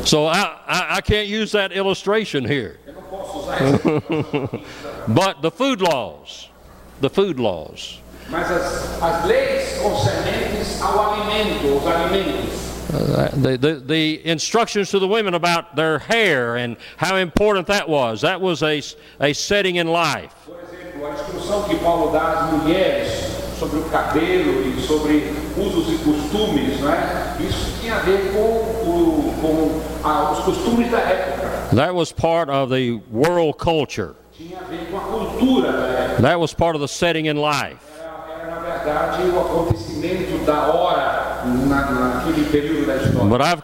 Na 0.00 0.06
Rússia 0.06 0.06
também. 0.06 0.06
So 0.06 0.26
I, 0.26 0.56
I, 0.66 0.96
I 0.96 1.00
can't 1.00 1.28
use 1.28 1.52
that 1.52 1.72
illustration 1.72 2.44
here. 2.44 2.78
Eu 2.86 2.94
não 2.94 3.02
posso 3.02 3.38
usar 3.38 3.58
isso. 3.62 4.60
But 5.08 5.42
the 5.42 5.50
food 5.50 5.80
laws, 5.80 6.48
the 7.00 7.10
food 7.10 7.38
laws. 7.38 8.00
As, 8.32 8.50
as 9.02 9.26
leis 9.26 9.78
concernentes 9.82 10.80
ao 10.80 11.12
alimentos. 11.12 12.70
Uh, 12.92 13.28
the, 13.36 13.56
the, 13.56 13.74
the 13.86 14.28
instructions 14.28 14.90
to 14.90 14.98
the 14.98 15.06
women 15.06 15.34
about 15.34 15.76
their 15.76 16.00
hair 16.00 16.56
and 16.56 16.76
how 16.96 17.16
important 17.16 17.68
that 17.68 17.88
was. 17.88 18.20
That 18.22 18.40
was 18.40 18.62
a, 18.62 18.82
a 19.20 19.32
setting 19.32 19.76
in 19.76 19.86
life. 19.88 20.34
Por 20.44 20.56
exemplo, 20.60 21.06
a 21.06 21.10
instrução 21.12 21.68
que 21.68 21.76
Paulo 21.76 22.12
dá 22.12 22.20
às 22.20 22.52
mulheres 22.52 23.30
sobre 23.58 23.78
o 23.78 23.82
cabelo 23.90 24.66
e 24.66 24.80
sobre 24.80 25.32
usos 25.56 25.92
e 25.92 25.98
costumes, 25.98 26.80
né? 26.80 27.36
isso 27.40 27.78
tinha 27.80 27.96
a 27.96 27.98
ver 28.00 28.32
com, 28.32 28.38
o, 28.40 29.34
com 29.40 29.80
os 30.04 30.38
costumes 30.44 30.90
da 30.90 30.98
época, 30.98 31.74
That 31.74 31.94
was 31.94 32.12
part 32.12 32.50
of 32.50 32.70
the 32.70 33.00
world 33.10 33.58
culture. 33.58 34.14
tinha 34.36 34.58
a 34.58 34.64
ver 34.64 34.88
com 34.90 34.96
a 34.96 35.00
cultura 35.00 35.72
da 35.72 35.86
época. 35.86 36.22
That 36.22 36.40
was 36.40 36.52
part 36.54 36.74
of 36.74 36.80
the 36.80 36.88
setting 36.88 37.26
in 37.26 37.36
life. 37.36 37.78
Era, 37.98 38.42
era, 38.42 38.50
na 38.50 38.58
verdade, 38.60 39.22
o 39.30 39.40
acontecimento 39.40 40.44
da 40.44 40.66
hora 40.72 41.42
na, 41.44 41.90
naquele 41.90 42.44
período 42.50 42.86
da 42.86 42.96
história. 42.96 43.28
But 43.28 43.40
I've, 43.42 43.62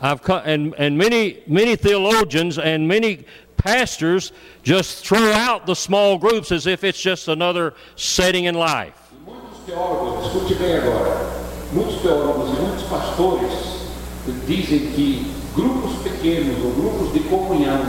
I've 0.00 0.22
co- 0.22 0.42
and, 0.44 0.74
and 0.78 0.96
many, 0.96 1.42
many 1.46 1.76
theologians 1.76 2.58
and 2.58 2.86
many 2.88 3.24
pastors 3.56 4.32
just 4.62 5.04
throw 5.06 5.32
out 5.32 5.66
the 5.66 5.74
small 5.76 6.18
groups 6.18 6.50
as 6.52 6.66
if 6.66 6.82
it's 6.84 7.00
just 7.00 7.28
another 7.28 7.74
setting 7.96 8.44
in 8.46 8.54
life. 8.54 8.94
Muitos 9.26 9.58
teólogos, 9.66 10.26
escute 10.26 10.54
bem 10.58 10.76
agora, 10.78 11.30
muitos 11.72 12.00
teólogos 12.02 12.48
e 12.50 12.60
muitos 12.60 12.82
pastores 12.84 13.52
dizem 14.46 14.90
que 14.92 15.41
grupos 15.54 15.92
pequenos 16.02 16.64
ou 16.64 16.70
grupos 16.72 17.12
de 17.12 17.20
comunhão 17.28 17.80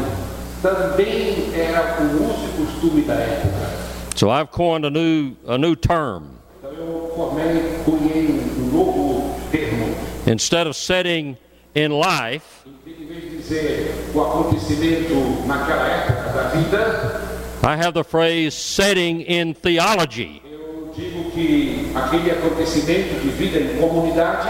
também 0.62 1.52
era 1.54 1.98
o 2.02 2.24
uso 2.24 2.46
e 2.46 2.66
costume 2.66 3.02
da 3.02 3.16
época. 3.16 3.94
So 4.16 4.30
I've 4.30 4.52
coined 4.52 4.86
a 4.86 4.90
new, 4.90 5.36
a 5.48 5.58
new 5.58 5.76
term. 5.76 6.24
Então 6.60 6.72
eu 6.72 7.12
formei, 7.16 7.80
cunhei 7.84 8.28
um, 8.28 8.64
um 8.64 8.72
novo 8.72 9.36
termo. 9.52 9.96
Instead 10.28 10.68
of 10.68 10.78
setting 10.78 11.36
in 11.76 11.90
life, 12.00 12.46
Em 12.86 13.06
vez 13.06 13.22
de 13.24 13.38
dizer 13.38 14.12
o 14.14 14.22
acontecimento 14.22 15.14
naquela 15.48 15.88
época 15.88 16.30
da 16.32 16.44
vida, 16.50 17.22
I 17.64 17.76
have 17.76 17.94
the 17.94 18.04
phrase 18.04 18.52
setting 18.52 19.22
in 19.28 19.54
theology. 19.54 20.42
eu 20.46 20.92
digo 20.96 21.32
que 21.32 21.92
aquele 21.96 22.32
acontecimento 22.32 23.20
de 23.22 23.30
vida 23.30 23.60
em 23.60 23.78
comunidade 23.80 24.50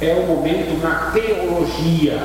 é 0.00 0.14
um 0.14 0.26
momento 0.26 0.78
na 0.82 1.10
teologia. 1.12 2.18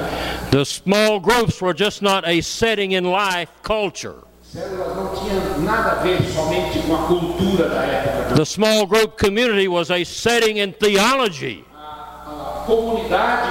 The 0.51 0.63
small 0.63 1.19
groups 1.19 1.61
were 1.61 1.73
just 1.73 2.01
not 2.01 2.25
a 2.25 2.41
setting 2.41 2.93
in 2.93 3.03
life 3.11 3.49
culture. 3.63 4.23
Células 4.41 4.95
não 4.95 5.07
tinham 5.15 5.59
nada 5.59 5.91
a 5.91 5.95
ver 5.95 6.21
somente 6.33 6.79
com 6.79 6.95
a 6.95 7.07
cultura 7.07 7.67
da 7.67 7.83
época. 7.83 8.29
não. 8.29 8.35
The 8.37 8.45
small 8.45 8.85
group 8.85 9.17
community 9.19 9.67
was 9.67 9.91
a 9.91 10.03
setting 10.05 10.59
in 10.59 10.71
theology. 10.71 11.65
A, 11.75 12.61
a 12.61 12.63
comunidade, 12.65 13.49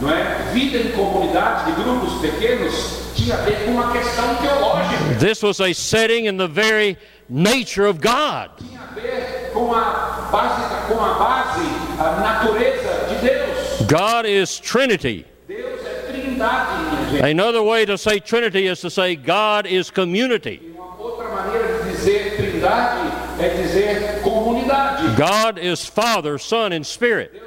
não 0.00 0.10
é? 0.10 0.50
Vida 0.52 0.78
em 0.78 0.90
comunidade 0.92 1.66
de 1.66 1.82
grupos 1.82 2.20
pequenos 2.20 3.00
tinha 3.14 3.34
a 3.34 3.38
ver 3.42 3.64
com 3.64 3.72
uma 3.72 3.92
questão 3.92 4.34
teológica. 4.36 5.14
This 5.20 5.42
was 5.42 5.60
a 5.60 5.72
setting 5.72 6.26
in 6.26 6.36
the 6.36 6.48
very 6.48 6.96
nature 7.28 7.86
of 7.88 8.00
God. 8.00 8.50
Tinha 8.58 8.80
a 8.80 8.94
ver 8.94 9.50
com 9.52 9.72
a 9.72 10.28
base, 10.32 10.62
com 10.88 11.04
a 11.04 11.14
base, 11.14 11.68
a 12.00 12.20
natureza 12.20 12.60
de 12.60 12.60
Deus. 12.64 12.69
God 13.90 14.24
is 14.24 14.56
Trinity. 14.60 15.24
Another 17.20 17.60
way 17.60 17.84
to 17.84 17.98
say 17.98 18.20
Trinity 18.20 18.68
is 18.68 18.80
to 18.82 18.90
say 18.90 19.16
God 19.16 19.66
is 19.66 19.90
community. 19.90 20.72
God 25.16 25.58
is 25.58 25.84
Father, 25.84 26.38
Son, 26.38 26.72
and 26.72 26.86
Spirit. 26.86 27.42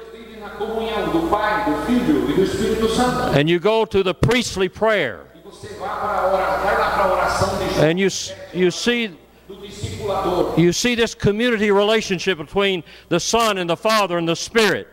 And 3.34 3.48
you 3.48 3.58
go 3.58 3.86
to 3.86 4.02
the 4.02 4.14
priestly 4.14 4.68
prayer, 4.68 5.24
and 7.78 7.98
you, 7.98 8.10
you 8.52 8.70
see 8.70 9.16
you 10.58 10.72
see 10.72 10.94
this 10.94 11.14
community 11.14 11.70
relationship 11.70 12.36
between 12.36 12.84
the 13.08 13.18
Son 13.18 13.56
and 13.56 13.70
the 13.70 13.76
Father 13.76 14.18
and 14.18 14.28
the 14.28 14.36
Spirit. 14.36 14.88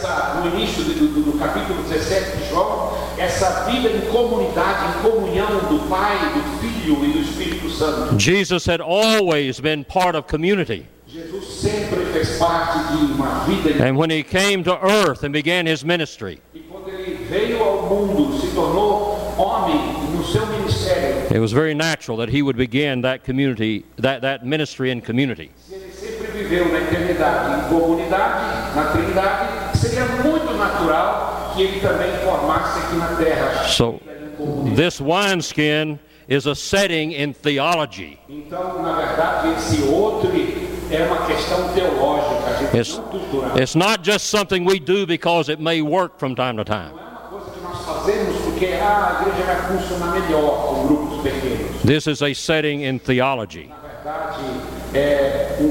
Essa, 0.00 0.40
no 0.42 0.56
início 0.56 0.82
do, 0.82 0.94
do- 0.94 1.32
do 1.32 1.38
capítulo 1.38 1.82
17 1.82 2.38
de 2.38 2.48
João, 2.48 2.96
essa 3.18 3.64
vida 3.70 3.90
em 3.90 4.00
comunidade, 4.10 4.98
em 4.98 5.02
comunhão 5.10 5.46
do 5.68 5.86
Pai, 5.90 6.16
do 6.32 6.58
Filho 6.58 7.04
e 7.04 7.12
do 7.12 7.18
Espírito 7.18 7.68
Santo. 7.68 8.18
Jesus 8.18 8.64
had 8.66 8.80
always 8.80 9.60
been 9.60 9.84
part 9.84 10.16
of 10.16 10.26
community. 10.26 10.86
Jesus 11.06 11.44
sempre 11.60 12.06
fez 12.14 12.38
parte 12.38 12.78
de 12.96 13.12
uma 13.12 13.44
vida 13.44 13.84
And 13.86 13.98
when 13.98 14.08
he 14.10 14.22
came 14.22 14.62
to 14.64 14.78
earth 14.82 15.22
and 15.22 15.32
began 15.32 15.66
his 15.66 15.84
ministry, 15.84 16.38
E 16.54 16.60
quando 16.60 16.88
ele 16.88 17.26
veio 17.28 17.62
ao 17.62 17.82
mundo, 17.82 18.40
se 18.40 18.46
tornou 18.54 19.18
homem 19.36 19.76
no 20.16 20.24
seu 20.24 20.46
ministério, 20.46 21.26
it 21.30 21.38
was 21.40 21.52
very 21.52 21.74
natural 21.74 22.16
that 22.16 22.30
he 22.34 22.40
would 22.40 22.56
begin 22.56 23.02
that 23.02 23.22
community, 23.22 23.84
that, 23.98 24.22
that 24.22 24.46
ministry 24.46 24.90
in 24.90 25.02
community. 25.02 25.50
Natural 30.80 31.52
que 31.54 31.62
ele 31.62 31.80
também 31.80 32.12
formasse 32.24 32.78
aqui 32.78 32.96
na 32.96 33.16
terra. 33.16 33.68
So, 33.68 34.00
vida 34.04 34.20
em 34.24 34.36
comunidade. 34.36 34.76
this 34.76 35.00
wineskin 35.00 35.98
is 36.28 36.46
a 36.46 36.54
setting 36.54 37.12
in 37.12 37.32
theology. 37.32 38.18
Então, 38.28 38.82
na 38.82 38.92
verdade, 38.94 39.48
esse 39.56 39.82
outro 39.82 40.30
é 40.90 41.02
uma 41.04 41.26
questão 41.26 41.68
teológica, 41.72 42.76
It's, 42.76 43.00
it's 43.56 43.74
not 43.74 44.02
just 44.02 44.26
something 44.26 44.64
we 44.64 44.78
do 44.78 45.06
because 45.06 45.50
it 45.50 45.60
may 45.60 45.82
work 45.82 46.18
from 46.18 46.34
time 46.34 46.56
to 46.56 46.64
time. 46.64 46.92
Não 46.92 46.98
é 46.98 47.10
uma 47.10 47.20
coisa 47.30 47.50
que 47.50 47.60
nós 47.60 47.84
fazemos 47.84 48.36
porque 48.42 48.66
ah, 48.80 49.18
a 49.18 49.28
igreja 49.28 49.44
vai 49.44 49.78
funcionar 49.78 50.20
melhor 50.20 50.66
com 50.66 50.86
grupos 50.86 51.22
pequenos. 51.22 51.82
This 51.82 52.06
is 52.06 52.22
a 52.22 52.32
setting 52.34 52.84
in 52.84 52.98
theology, 52.98 53.68
Na 53.68 53.78
verdade, 53.88 54.44
é 54.94 55.56
um 55.60 55.70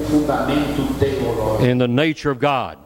in 1.65 1.77
the 1.77 1.87
nature 1.87 2.31
of 2.31 2.39
God. 2.39 2.77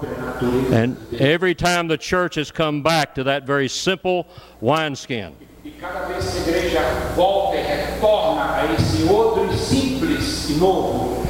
Da 0.00 0.06
própria 0.06 0.16
natureza. 0.18 0.76
And 0.76 0.96
every 1.20 1.54
time 1.54 1.88
the 1.88 1.98
church 1.98 2.36
has 2.36 2.50
come 2.50 2.82
back 2.82 3.14
to 3.14 3.24
that 3.24 3.44
very 3.46 3.68
simple 3.68 4.26
wineskin, 4.60 5.32
cada 5.80 6.06
vez 6.06 6.30
que 6.30 6.38
a 6.38 6.56
igreja 6.56 7.14
volta 7.14 7.56
retorna 7.56 8.54
a 8.56 8.74
esse 8.74 9.04
outro 9.08 9.52
simples 9.56 10.48
novo, 10.58 11.26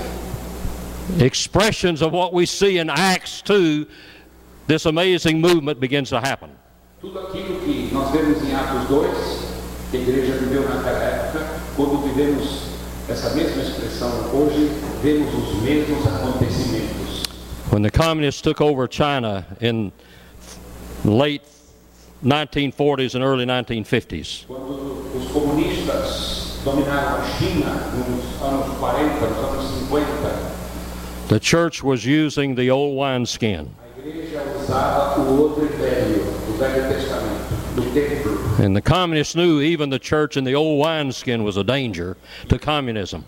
expressions 1.18 2.02
of 2.02 2.12
what 2.12 2.32
we 2.32 2.46
see 2.46 2.78
in 2.78 2.88
Acts 2.88 3.42
2, 3.42 3.86
this 4.66 4.86
amazing 4.86 5.40
movement 5.40 5.80
begins 5.80 6.10
to 6.10 6.20
happen. 6.20 6.50
tudo 7.00 7.18
aquilo 7.18 7.60
que 7.60 7.88
nós 7.92 8.10
vemos 8.10 8.42
em 8.42 8.54
Atos 8.54 8.86
2, 8.88 9.10
que 9.90 9.96
a 9.96 10.00
igreja 10.00 10.34
viveu 10.34 10.68
naquela 10.68 10.98
época, 10.98 11.46
quando 11.74 12.02
vivemos 12.04 12.64
essa 13.08 13.30
mesma 13.30 13.62
expressão 13.62 14.10
hoje, 14.34 14.70
vemos 15.02 15.32
os 15.34 15.62
mesmos 15.62 16.06
acontecimentos. 16.06 16.99
When 17.70 17.82
the 17.82 17.90
communists 17.90 18.42
took 18.42 18.60
over 18.60 18.88
China 18.88 19.46
in 19.60 19.92
late 21.04 21.42
1940s 22.24 23.14
and 23.14 23.22
early 23.22 23.46
1950s, 23.46 24.44
Quando 24.46 25.16
os 25.16 25.30
comunistas 25.30 26.58
dominaram 26.64 27.22
a 27.22 27.38
China 27.38 27.70
nos 27.94 28.42
anos 28.42 28.76
40, 28.76 29.20
nos 29.20 29.38
anos 29.38 29.88
50, 29.88 31.28
the 31.28 31.38
church 31.38 31.84
was 31.84 32.04
using 32.04 32.56
the 32.56 32.70
old 32.70 32.96
wineskin. 32.96 33.70
And 38.60 38.76
the 38.76 38.82
communists 38.82 39.34
knew 39.34 39.60
even 39.60 39.90
the 39.90 39.98
church 39.98 40.36
in 40.36 40.44
the 40.44 40.54
old 40.54 40.78
wineskin 40.78 41.44
was 41.44 41.56
a 41.56 41.64
danger 41.64 42.16
to 42.48 42.58
communism. 42.58 43.24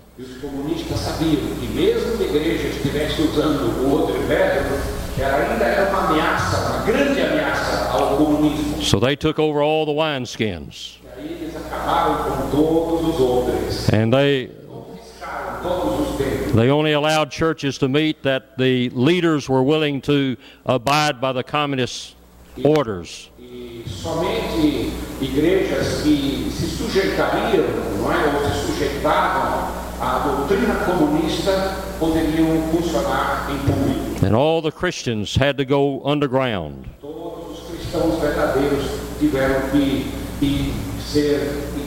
So 8.82 9.00
they 9.00 9.16
took 9.16 9.38
over 9.38 9.62
all 9.62 9.86
the 9.86 9.92
wineskins. 9.92 10.96
And 13.92 14.12
they, 14.12 14.46
they 16.54 16.70
only 16.70 16.92
allowed 16.92 17.30
churches 17.30 17.78
to 17.78 17.88
meet 17.88 18.22
that 18.22 18.58
the 18.58 18.90
leaders 18.90 19.48
were 19.48 19.62
willing 19.62 20.00
to 20.02 20.36
abide 20.66 21.20
by 21.20 21.32
the 21.32 21.42
communist 21.42 22.16
orders. 22.64 23.30
Somente 23.86 24.92
igrejas 25.20 26.02
que 26.02 26.50
se 26.50 26.66
sujeitariam, 26.76 27.64
não 27.98 28.12
é, 28.12 28.26
ou 28.34 28.50
se 28.50 28.66
sujeitavam 28.66 29.72
à 30.00 30.18
doutrina 30.18 30.74
comunista 30.84 31.76
poderiam 31.98 32.62
funcionar 32.72 33.48
em 33.50 33.58
público. 33.58 34.26
And 34.26 34.36
all 34.36 34.62
the 34.62 34.70
Christians 34.70 35.36
had 35.36 35.56
to 35.56 35.64
go 35.64 36.02
underground. 36.04 36.86
Todos 37.00 37.58
os 37.58 37.66
cristãos 37.68 38.20
verdadeiros 38.20 38.84
tiveram 39.18 39.70
que 39.70 40.06
ir 40.40 40.72
ser 41.00 41.38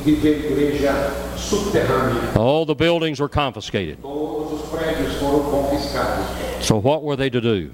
viver 0.03 0.51
igreja 0.51 0.93
subterrânea. 1.37 2.37
All 2.37 2.65
the 2.65 2.75
buildings 2.75 3.19
were 3.19 3.29
confiscated. 3.29 3.97
Todos 4.01 4.61
os 4.61 4.69
prédios 4.69 5.13
foram 5.15 5.43
confiscados. 5.43 6.25
So 6.61 6.77
what 6.77 7.03
were 7.03 7.17
they 7.17 7.29
to 7.29 7.41
do? 7.41 7.71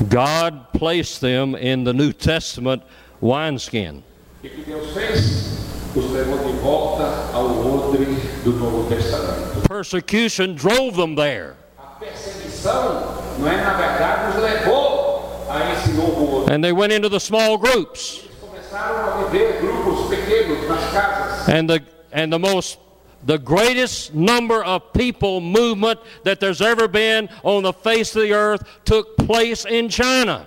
Então, 0.00 0.22
o 0.22 0.50
que, 0.50 0.58
que 0.58 0.58
eles 0.58 0.58
iam 0.58 0.58
fazer? 0.58 0.58
God 0.58 0.66
placed 0.72 1.20
them 1.20 1.56
in 1.56 1.84
the 1.84 1.92
New 1.92 2.12
Testament 2.12 2.82
wineskin. 3.20 4.02
O 4.38 4.42
que, 4.42 4.48
que 4.48 4.62
Deus 4.62 4.92
fez? 4.92 5.58
Os 5.96 6.10
levou 6.12 6.38
de 6.46 6.52
volta 6.58 7.04
ao 7.32 7.46
odre 7.46 8.06
do 8.44 8.52
Novo 8.52 8.88
Testamento. 8.88 9.68
Persecution 9.68 10.54
drove 10.54 10.96
them 10.96 11.14
there. 11.14 11.54
A 11.78 11.98
perseguição, 11.98 13.24
não 13.38 13.48
é 13.48 13.56
na 13.56 13.74
verdade, 13.74 14.36
os 14.36 14.42
levou 14.42 15.46
a 15.50 15.72
esse 15.72 15.90
novo 15.92 16.42
odre. 16.42 16.54
And 16.54 16.62
they 16.62 16.72
went 16.72 16.92
into 16.92 17.08
the 17.08 17.18
small 17.18 17.58
groups. 17.58 18.20
Eles 18.24 18.38
começaram 18.40 18.96
a 18.98 19.24
viver 19.24 19.60
grupos 19.60 20.08
pequenos 20.08 20.68
nas 20.68 20.92
casas. 20.92 21.48
And 21.48 21.66
the 21.66 21.82
and 22.12 22.30
the 22.30 22.38
most 22.38 22.78
the 23.24 23.38
greatest 23.38 24.14
number 24.14 24.62
of 24.64 24.92
people 24.92 25.40
movement 25.40 26.00
that 26.24 26.40
there's 26.40 26.60
ever 26.60 26.88
been 26.88 27.28
on 27.42 27.62
the 27.64 27.72
face 27.72 28.14
of 28.14 28.22
the 28.22 28.32
earth 28.32 28.62
took 28.84 29.16
place 29.16 29.64
in 29.64 29.88
China. 29.88 30.46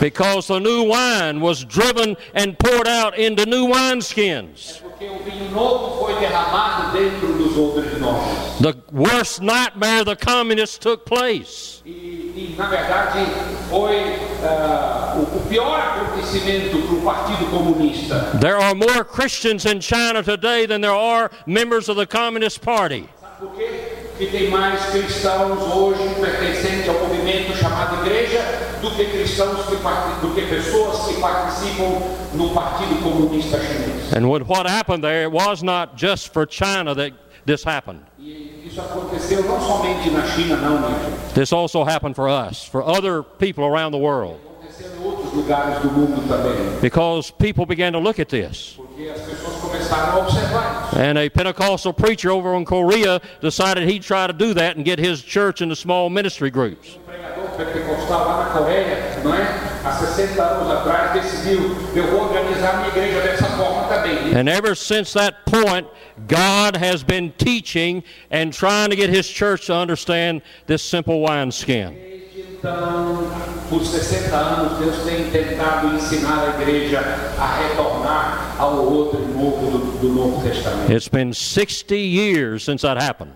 Because 0.00 0.46
the 0.48 0.58
new 0.58 0.84
wine 0.84 1.40
was 1.40 1.64
driven 1.64 2.16
and 2.34 2.58
poured 2.58 2.88
out 2.88 3.16
into 3.16 3.46
new 3.46 3.66
wineskins. 3.66 4.82
Porque 5.02 5.08
o 5.08 5.18
vinho 5.24 5.50
novo 5.50 6.04
foi 6.04 6.14
derramado 6.16 6.92
dentro 6.92 7.32
dos 7.32 7.56
odres 7.56 7.98
novos. 7.98 8.60
The 8.60 8.74
worst 8.92 9.40
nightmare 9.40 10.04
the 10.04 10.14
communists 10.14 10.78
took 10.78 11.04
place. 11.04 11.82
E, 11.84 11.90
e, 11.90 12.54
verdade, 12.56 13.26
foi 13.68 14.16
ah, 14.44 15.16
o, 15.16 15.36
o 15.36 15.46
pior 15.48 15.80
acontecimento 15.80 16.78
para 16.78 16.94
o 16.94 17.02
Partido 17.02 17.50
Comunista. 17.50 18.38
There 18.40 18.56
are 18.56 18.74
more 18.74 19.04
Christians 19.04 19.64
in 19.64 19.80
China 19.80 20.22
today 20.22 20.66
than 20.66 20.80
there 20.80 20.94
are 20.94 21.30
members 21.46 21.88
of 21.88 21.96
the 21.98 22.06
Communist 22.06 22.60
Party. 22.60 23.08
Quê? 23.56 24.26
Tem 24.30 24.50
mais 24.50 24.84
cristãos 24.90 25.60
hoje 25.74 26.14
pertencentes 26.20 26.88
ao 26.88 26.94
movimento 26.94 27.56
chamado 27.56 28.06
igreja 28.06 28.71
do 28.92 28.96
que 28.96 29.04
cristãos 29.06 29.66
que 29.66 29.76
do 29.76 30.34
que 30.34 30.42
pessoas 30.42 31.06
que 31.06 31.20
participam 31.20 32.00
no 32.34 32.50
Partido 32.50 33.02
Comunista 33.02 33.58
Chinês. 33.58 34.12
And 34.14 34.28
what, 34.28 34.46
what 34.46 34.66
happened 34.66 35.02
there, 35.02 35.22
it 35.24 35.32
was 35.32 35.62
not 35.62 35.96
just 35.96 36.32
for 36.32 36.46
China 36.46 36.94
that 36.94 37.12
this 37.46 37.64
happened. 37.64 38.00
Isso 38.18 38.80
aconteceu 38.80 39.42
não 39.44 39.60
somente 39.60 40.10
na 40.10 40.22
China, 40.26 40.56
não, 40.56 40.80
Nico. 40.80 41.34
This 41.34 41.52
also 41.52 41.84
happened 41.84 42.14
for 42.14 42.28
us, 42.28 42.64
for 42.64 42.82
other 42.82 43.22
people 43.22 43.64
around 43.64 43.92
the 43.92 43.98
world, 43.98 44.38
Aconteceu 44.62 44.90
em 44.96 45.04
outros 45.04 45.32
lugares 45.34 45.80
do 45.82 45.90
mundo 45.90 46.22
também. 46.28 46.80
because 46.80 47.30
people 47.30 47.66
began 47.66 47.92
to 47.92 47.98
look 47.98 48.18
at 48.20 48.28
this. 48.28 48.74
Porque 48.76 49.08
as 49.08 49.20
pessoas 49.22 49.56
começaram 49.60 50.12
a 50.12 50.18
observar 50.20 50.88
isso. 50.88 50.96
And 50.98 51.18
a 51.18 51.28
Pentecostal 51.30 51.92
preacher 51.92 52.30
over 52.30 52.54
in 52.54 52.64
Korea 52.64 53.20
decided 53.40 53.88
he'd 53.88 54.02
try 54.02 54.26
to 54.26 54.32
do 54.32 54.54
that 54.54 54.76
and 54.76 54.84
get 54.84 54.98
his 54.98 55.22
church 55.22 55.60
into 55.62 55.74
small 55.74 56.08
ministry 56.10 56.50
groups. 56.50 56.98
Um 57.08 57.41
Pentecostal 57.56 58.26
lá 58.26 58.44
na 58.44 58.50
Coreia, 58.50 58.98
não 59.22 59.34
é? 59.34 59.72
Há 59.84 59.92
60 59.92 60.42
anos 60.42 60.70
atrás, 60.70 61.12
decidiu: 61.12 61.76
eu 61.94 62.06
vou 62.08 62.22
organizar 62.22 62.76
minha 62.78 62.88
igreja 62.88 63.20
dessa 63.20 63.46
forma 63.56 63.88
também. 63.88 64.34
And 64.34 64.48
ever 64.48 64.76
since 64.76 65.12
that 65.14 65.38
point, 65.44 65.86
God 66.28 66.76
has 66.76 67.02
been 67.02 67.32
teaching 67.36 68.02
and 68.30 68.52
trying 68.52 68.90
to 68.90 68.96
get 68.96 69.10
his 69.10 69.26
church 69.26 69.66
to 69.66 69.74
understand 69.74 70.42
this 70.66 70.82
simple 70.82 71.20
wineskin. 71.20 71.96
Então, 72.34 73.28
por 73.68 73.84
60 73.84 74.36
anos, 74.36 74.78
Deus 74.78 75.04
tem 75.04 75.30
tentado 75.30 75.96
ensinar 75.96 76.44
a 76.44 76.62
igreja 76.62 77.00
a 77.36 77.56
retornar 77.56 78.54
ao 78.56 78.84
outro 78.84 79.18
novo 79.20 79.78
do, 79.78 79.98
do 79.98 80.08
Novo 80.08 80.48
Testamento. 80.48 80.92
It's 80.92 81.08
been 81.08 81.32
60 81.32 81.96
years 81.96 82.62
since 82.64 82.82
that 82.82 83.02
happened. 83.02 83.32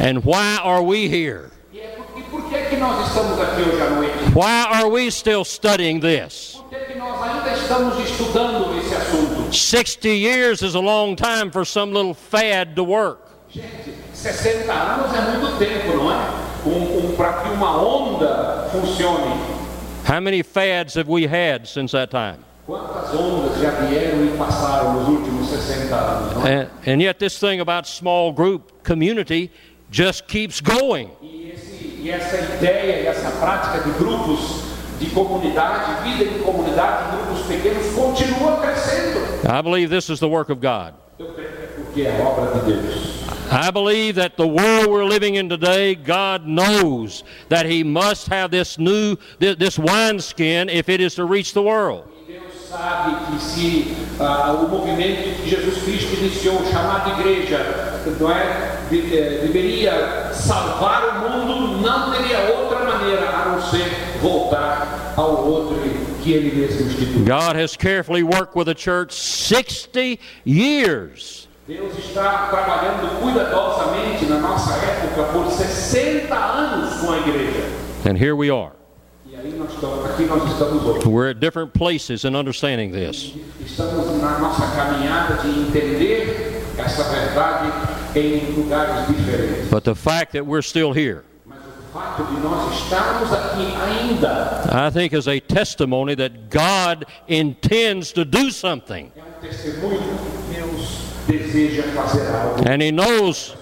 And 0.00 0.24
why 0.24 0.58
are 0.62 0.82
we 0.82 1.08
here? 1.08 1.50
Why 4.32 4.66
are 4.72 4.88
we 4.88 5.10
still 5.10 5.44
studying 5.44 6.00
this? 6.00 6.56
Por 6.56 6.70
que, 6.70 6.86
que 6.86 6.94
nós 6.98 7.20
ainda 7.22 7.52
estamos 7.52 7.98
estudando 7.98 8.78
esse 8.78 8.94
assunto? 8.94 9.52
60 9.52 10.08
years 10.08 10.62
is 10.62 10.74
a 10.74 10.80
long 10.80 11.14
time 11.14 11.50
for 11.50 11.66
some 11.66 11.92
little 11.92 12.14
fad 12.14 12.74
to 12.76 12.84
work. 12.84 13.20
Gente, 13.50 13.94
60 14.14 14.72
anos 14.72 15.14
é 15.14 15.38
muito 15.38 15.58
tempo, 15.58 15.96
não 15.96 16.10
é? 16.10 17.16
Para 17.16 17.32
que 17.42 17.50
uma 17.50 17.82
onda 17.82 18.68
funcione. 18.70 19.34
How 20.06 20.20
many 20.20 20.42
fads 20.42 20.94
have 20.96 21.08
we 21.08 21.26
had 21.26 21.66
since 21.66 21.92
that 21.92 22.10
time? 22.10 22.47
Quantas 22.68 23.14
ondas 23.14 23.58
já 23.58 23.70
vieram 23.70 24.26
e 24.26 24.36
passaram 24.36 24.92
nos 24.92 25.08
últimos 25.08 25.48
60 25.48 25.94
anos, 25.96 26.34
não? 26.34 26.42
And, 26.42 26.66
and 26.86 27.02
yet, 27.02 27.18
this 27.18 27.40
thing 27.40 27.60
about 27.60 27.88
small 27.88 28.30
group 28.30 28.84
community 28.86 29.50
just 29.90 30.26
keeps 30.26 30.60
going. 30.60 31.08
E, 31.22 31.50
esse, 31.54 31.98
e 31.98 32.10
essa 32.10 32.36
ideia 32.36 33.04
e 33.04 33.06
essa 33.06 33.30
prática 33.40 33.80
de 33.80 33.90
grupos 33.98 34.64
de 35.00 35.06
comunidade, 35.06 36.02
vida 36.10 36.24
em 36.24 36.40
comunidade, 36.40 37.16
grupos 37.16 37.46
pequenos, 37.46 37.86
continua 37.94 38.58
crescendo. 38.58 39.18
I 39.48 39.62
believe 39.62 39.88
this 39.88 40.10
is 40.10 40.20
the 40.20 40.28
work 40.28 40.52
of 40.52 40.60
God. 40.60 40.92
Eu 41.18 41.28
creio 41.28 41.48
que 41.48 41.62
é 41.62 41.66
porque 41.74 42.02
é 42.02 42.20
obra 42.20 42.60
de 42.60 42.70
Deus. 42.70 43.18
I 43.50 43.70
believe 43.70 44.20
that 44.20 44.36
the 44.36 44.46
world 44.46 44.88
we're 44.88 45.08
living 45.08 45.36
in 45.36 45.48
today, 45.48 45.94
God 45.94 46.46
knows 46.46 47.24
that 47.48 47.64
He 47.64 47.82
must 47.82 48.28
have 48.30 48.50
this 48.50 48.76
new, 48.76 49.16
this, 49.38 49.56
this 49.56 49.78
wineskin 49.78 50.68
if 50.68 50.90
it 50.90 51.00
is 51.00 51.14
to 51.14 51.24
reach 51.24 51.54
the 51.54 51.62
world. 51.62 52.04
Sabe 52.68 53.16
que 53.26 53.42
se 53.42 53.96
ah, 54.20 54.52
o 54.52 54.68
movimento 54.68 55.40
que 55.42 55.48
Jesus 55.48 55.82
Cristo 55.84 56.14
iniciou, 56.16 56.60
chamado 56.70 57.18
igreja, 57.18 57.58
não 58.20 58.30
é, 58.30 58.76
de- 58.90 59.16
eh, 59.16 59.38
deveria 59.42 60.30
salvar 60.34 61.24
o 61.24 61.30
mundo, 61.30 61.78
não 61.80 62.10
teria 62.12 62.40
outra 62.58 62.84
maneira 62.84 63.26
a 63.30 63.48
não 63.48 63.62
ser 63.62 63.90
voltar 64.20 65.14
ao 65.16 65.46
outro 65.46 65.78
que 66.22 66.32
ele 66.32 66.54
mesmo 66.60 66.86
instituiu. 66.90 67.20
God 67.24 67.56
has 67.56 67.74
carefully 67.74 68.22
worked 68.22 68.54
with 68.54 68.66
the 68.66 68.74
church 68.74 69.14
60 69.14 70.18
years. 70.44 71.48
Deus 71.66 71.96
está 71.98 72.48
trabalhando 72.50 73.20
cuidadosamente 73.20 74.26
na 74.26 74.38
nossa 74.40 74.74
época 74.74 75.22
por 75.32 75.50
60 75.50 76.34
anos 76.34 76.94
com 77.00 77.12
a 77.12 77.18
igreja. 77.18 77.62
And 78.06 78.16
here 78.16 78.34
we 78.34 78.50
are. 78.50 78.72
We're 81.06 81.30
at 81.30 81.40
different 81.40 81.72
places 81.72 82.24
in 82.24 82.34
understanding 82.34 82.90
this. 82.92 83.32
Estamos 83.64 84.06
na 84.20 84.38
nossa 84.38 84.66
caminhada 84.74 85.42
de 85.42 85.48
entender 85.48 86.62
essa 86.78 87.04
verdade 87.04 87.72
em 88.18 88.52
lugares 88.56 89.06
diferentes. 89.08 89.68
But 89.70 89.84
the 89.84 89.94
fact 89.94 90.32
that 90.32 90.44
we're 90.44 90.62
still 90.62 90.92
here, 90.92 91.24
Mas 91.46 91.58
o 91.58 91.92
fato 91.92 92.24
de 92.24 92.40
nós 92.40 92.72
estarmos 92.82 93.32
aqui 93.32 93.66
ainda 93.76 94.62
I 94.72 94.90
think, 94.90 95.12
is 95.12 95.28
a 95.28 95.40
testimony 95.40 96.14
that 96.16 96.50
God 96.50 97.04
intends 97.28 98.12
to 98.12 98.24
do 98.24 98.50
something. 98.50 99.12
um 99.16 99.46
testemunho 99.46 100.00
que 100.50 100.54
Deus 100.56 100.98
deseja 101.28 101.82
fazer 101.94 102.26
algo. 102.34 102.68
And 102.68 102.82
He 102.82 102.90
knows 102.90 103.54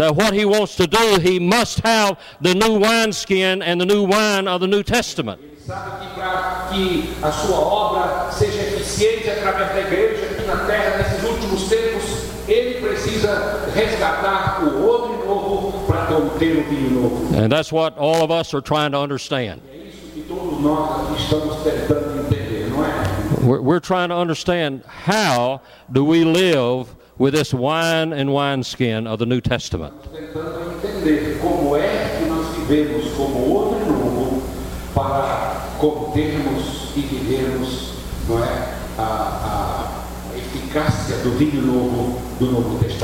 that 0.00 0.16
what 0.16 0.32
He 0.32 0.46
wants 0.46 0.76
to 0.76 0.86
do, 0.86 1.20
He 1.20 1.38
must 1.38 1.80
have 1.80 2.18
the 2.40 2.54
new 2.54 2.78
wineskin 2.78 3.62
and 3.62 3.78
the 3.78 3.84
new 3.84 4.02
wine 4.02 4.48
of 4.48 4.62
the 4.62 4.66
New 4.66 4.82
Testament. 4.82 5.40
Sabe 5.66 6.00
que 6.00 6.14
para 6.14 6.68
que 6.72 7.14
a 7.22 7.30
sua 7.30 7.58
obra 7.58 8.32
seja 8.32 8.62
eficiente 8.62 9.28
através 9.28 9.68
da 9.68 9.80
igreja 9.82 10.24
aqui 10.24 10.46
na 10.46 10.56
terra 10.66 10.96
nesses 10.96 11.22
últimos 11.22 11.68
tempos, 11.68 12.02
ele 12.48 12.80
precisa 12.80 13.70
resgatar 13.74 14.64
o 14.64 14.88
odre 14.88 15.18
novo 15.26 15.86
para 15.86 16.06
conter 16.06 16.56
o 16.56 16.60
um 16.60 16.64
vinho 16.64 16.90
novo. 17.02 17.36
And 17.36 17.50
that's 17.50 17.70
what 17.70 17.94
all 17.98 18.24
of 18.24 18.32
us 18.32 18.54
are 18.54 18.62
trying 18.62 18.92
to 18.92 18.98
understand. 18.98 19.60
É 19.70 19.86
isso 19.86 19.98
que 20.14 20.22
todos 20.22 20.60
nós 20.60 21.12
aqui 21.12 21.22
estamos 21.22 21.56
tentando 21.62 22.20
entender, 22.20 22.70
não 22.70 22.84
é? 22.84 23.46
We're, 23.46 23.60
we're 23.62 23.80
trying 23.80 24.08
to 24.08 24.16
understand 24.16 24.82
how 25.06 25.60
do 25.90 26.06
we 26.06 26.24
live 26.24 26.88
with 27.20 27.34
this 27.34 27.52
wine 27.52 28.14
and 28.14 28.32
wineskin 28.32 29.06
of 29.06 29.18
the 29.18 29.26
New 29.26 29.42
Testament. 29.42 29.92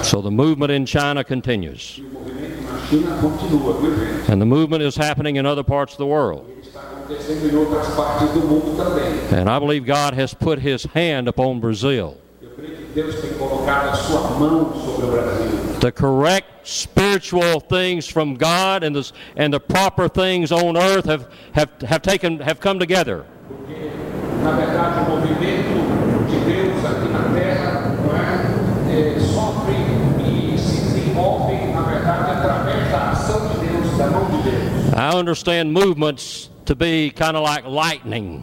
So 0.02 0.22
the 0.22 0.30
movement 0.30 0.72
in 0.72 0.86
China 0.86 1.22
continues. 1.22 1.98
And 4.28 4.40
the 4.40 4.46
movement 4.46 4.82
is 4.82 4.96
happening 4.96 5.36
in 5.36 5.44
other 5.44 5.62
parts 5.62 5.92
of 5.92 5.98
the 5.98 6.06
world. 6.06 6.50
And 9.30 9.50
I 9.50 9.58
believe 9.58 9.84
God 9.84 10.14
has 10.14 10.32
put 10.32 10.60
his 10.60 10.84
hand 10.84 11.28
upon 11.28 11.60
Brazil. 11.60 12.16
Eu 12.66 12.72
creio 12.72 12.76
que 12.76 12.84
Deus 12.94 13.20
tem 13.20 13.30
colocado 13.34 13.90
a 13.90 13.94
sua 13.94 14.20
mão 14.38 14.72
sobre 14.84 15.06
o 15.06 15.10
Brasil. 15.10 15.78
The 15.80 15.92
correct 15.92 16.48
spiritual 16.64 17.60
things 17.60 18.08
from 18.08 18.34
God 18.34 18.82
and 18.82 18.94
the, 18.94 19.12
and 19.36 19.52
the 19.52 19.60
proper 19.60 20.08
things 20.08 20.50
on 20.50 20.76
earth 20.76 21.06
have, 21.06 21.28
have, 21.52 21.70
have, 21.86 22.02
taken, 22.02 22.40
have 22.40 22.60
come 22.60 22.78
together. 22.78 23.24
Porque, 23.48 23.90
na 24.42 24.52
verdade, 24.52 25.00
o 25.00 25.10
movimento 25.10 26.26
de 26.28 26.38
Deus 26.44 26.84
aqui 26.84 27.08
na 27.08 27.38
Terra 27.38 27.94
não 28.02 28.16
é, 28.16 29.16
é, 29.16 29.20
sofre 29.20 29.76
se 30.58 30.80
desenvolve, 30.80 31.54
na 31.72 31.82
verdade, 31.82 32.30
através 32.30 32.90
da 32.90 33.10
ação 33.10 33.48
de 33.48 33.66
Deus, 33.66 33.98
da 33.98 34.06
mão 34.08 34.24
de 34.30 34.50
Deus. 34.50 34.92
I 34.94 35.14
understand 35.16 35.72
movements 35.72 36.50
to 36.64 36.74
be 36.74 37.10
kind 37.10 37.36
of 37.36 37.42
like 37.42 37.64
lightning. 37.68 38.42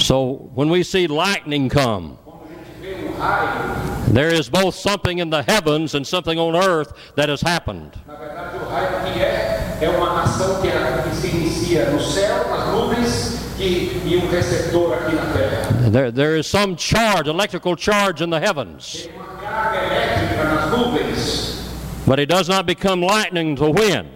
Eu 0.00 0.06
entendo 0.06 0.06
movimentos 0.06 0.06
como 0.06 0.06
raios. 0.06 0.06
So 0.06 0.50
when 0.54 0.70
we 0.70 0.82
see 0.82 1.06
lightning 1.06 1.68
come, 1.68 2.16
Quando 2.24 2.44
a 2.44 2.48
gente 2.48 2.80
vê 2.80 3.18
raio, 3.18 4.12
there 4.12 4.32
is 4.34 4.48
both 4.48 4.74
something 4.74 5.18
in 5.20 5.30
the 5.30 5.42
heavens 5.46 5.94
and 5.94 6.04
something 6.06 6.38
on 6.38 6.54
earth 6.56 6.92
that 7.16 7.28
has 7.30 7.40
happened. 7.42 7.92
na 8.06 8.14
verdade, 8.14 8.56
o 8.56 8.68
raio 8.68 9.12
que 9.12 9.20
é, 9.20 9.78
é 9.82 9.88
uma 9.90 10.22
ação 10.22 10.60
que, 10.60 10.68
é- 10.68 11.02
que 11.08 11.16
se 11.16 11.26
inicia 11.28 11.90
no 11.90 12.00
céu, 12.00 12.48
nas 12.50 12.66
nuvens, 12.68 13.38
que, 13.56 14.02
um 14.16 14.28
receptor 14.30 14.94
aqui 14.94 15.14
na 15.14 15.26
Terra. 15.32 15.90
There, 15.90 16.10
there 16.12 16.36
is 16.38 16.46
some 16.46 16.76
charge, 16.76 17.28
electrical 17.28 17.76
charge 17.76 18.22
in 18.24 18.30
the 18.30 18.38
heavens, 18.40 19.06
Tem 19.06 19.12
uma 19.16 19.26
carga 19.40 19.76
elétrica 19.78 20.44
nas 20.44 20.70
nuvens. 20.70 21.60
but 22.06 22.18
it 22.18 22.26
does 22.26 22.48
not 22.48 22.64
become 22.66 23.02
lightning 23.02 23.54
to 23.56 23.70
when? 23.70 24.06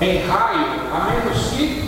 Em 0.00 0.18
raio, 0.18 0.66
a 0.92 1.10
menos 1.10 1.50
que, 1.50 1.86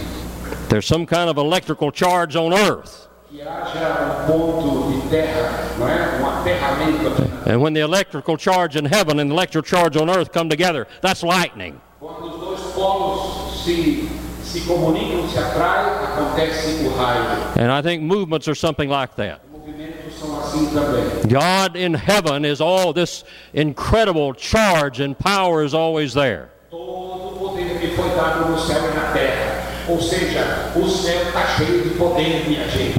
There's 0.68 0.86
some 0.86 1.06
kind 1.06 1.28
of 1.30 1.39
electrical 1.39 1.90
charge 1.93 2.36
on 2.36 2.52
earth. 2.52 3.09
que 3.30 3.40
haja 3.43 4.24
ponto 4.26 4.90
de 4.93 5.09
terra, 5.09 5.51
não 5.78 5.89
é? 5.89 6.18
aterramento 6.40 7.09
aqui. 7.09 7.22
na- 7.47 7.52
And 7.55 7.60
when 7.62 7.72
the 7.74 7.80
electrical 7.80 8.36
charge 8.39 8.76
in 8.76 8.85
heaven 8.86 9.18
and 9.18 9.30
the 9.30 9.35
electrical 9.35 9.62
charge 9.66 9.97
on 9.97 10.09
earth 10.10 10.32
come 10.32 10.48
together, 10.48 10.86
that's 11.02 11.22
lightning. 11.22 11.80
Quando 12.01 12.26
os 12.28 12.39
dois 12.40 12.60
polos 12.74 13.62
se, 13.64 14.09
se 14.44 14.60
comunicam, 14.62 15.28
se 15.28 15.39
atraem, 15.39 15.86
acontece 16.05 16.86
o 16.86 16.94
raio. 16.97 17.24
And 17.59 17.70
I 17.72 17.82
think 17.82 18.02
movements 18.02 18.47
are 18.48 18.55
something 18.55 18.89
like 18.89 19.14
that. 19.16 19.40
Movimentos 19.52 20.14
são 20.18 20.39
assim 20.40 20.66
também. 20.72 21.28
God 21.28 21.76
in 21.76 21.94
heaven 21.94 22.44
is 22.44 22.60
all 22.60 22.93
this 22.94 23.24
incredible 23.55 24.32
charge 24.35 25.01
and 25.02 25.14
power 25.18 25.62
is 25.64 25.74
always 25.74 26.14
there. 26.14 26.51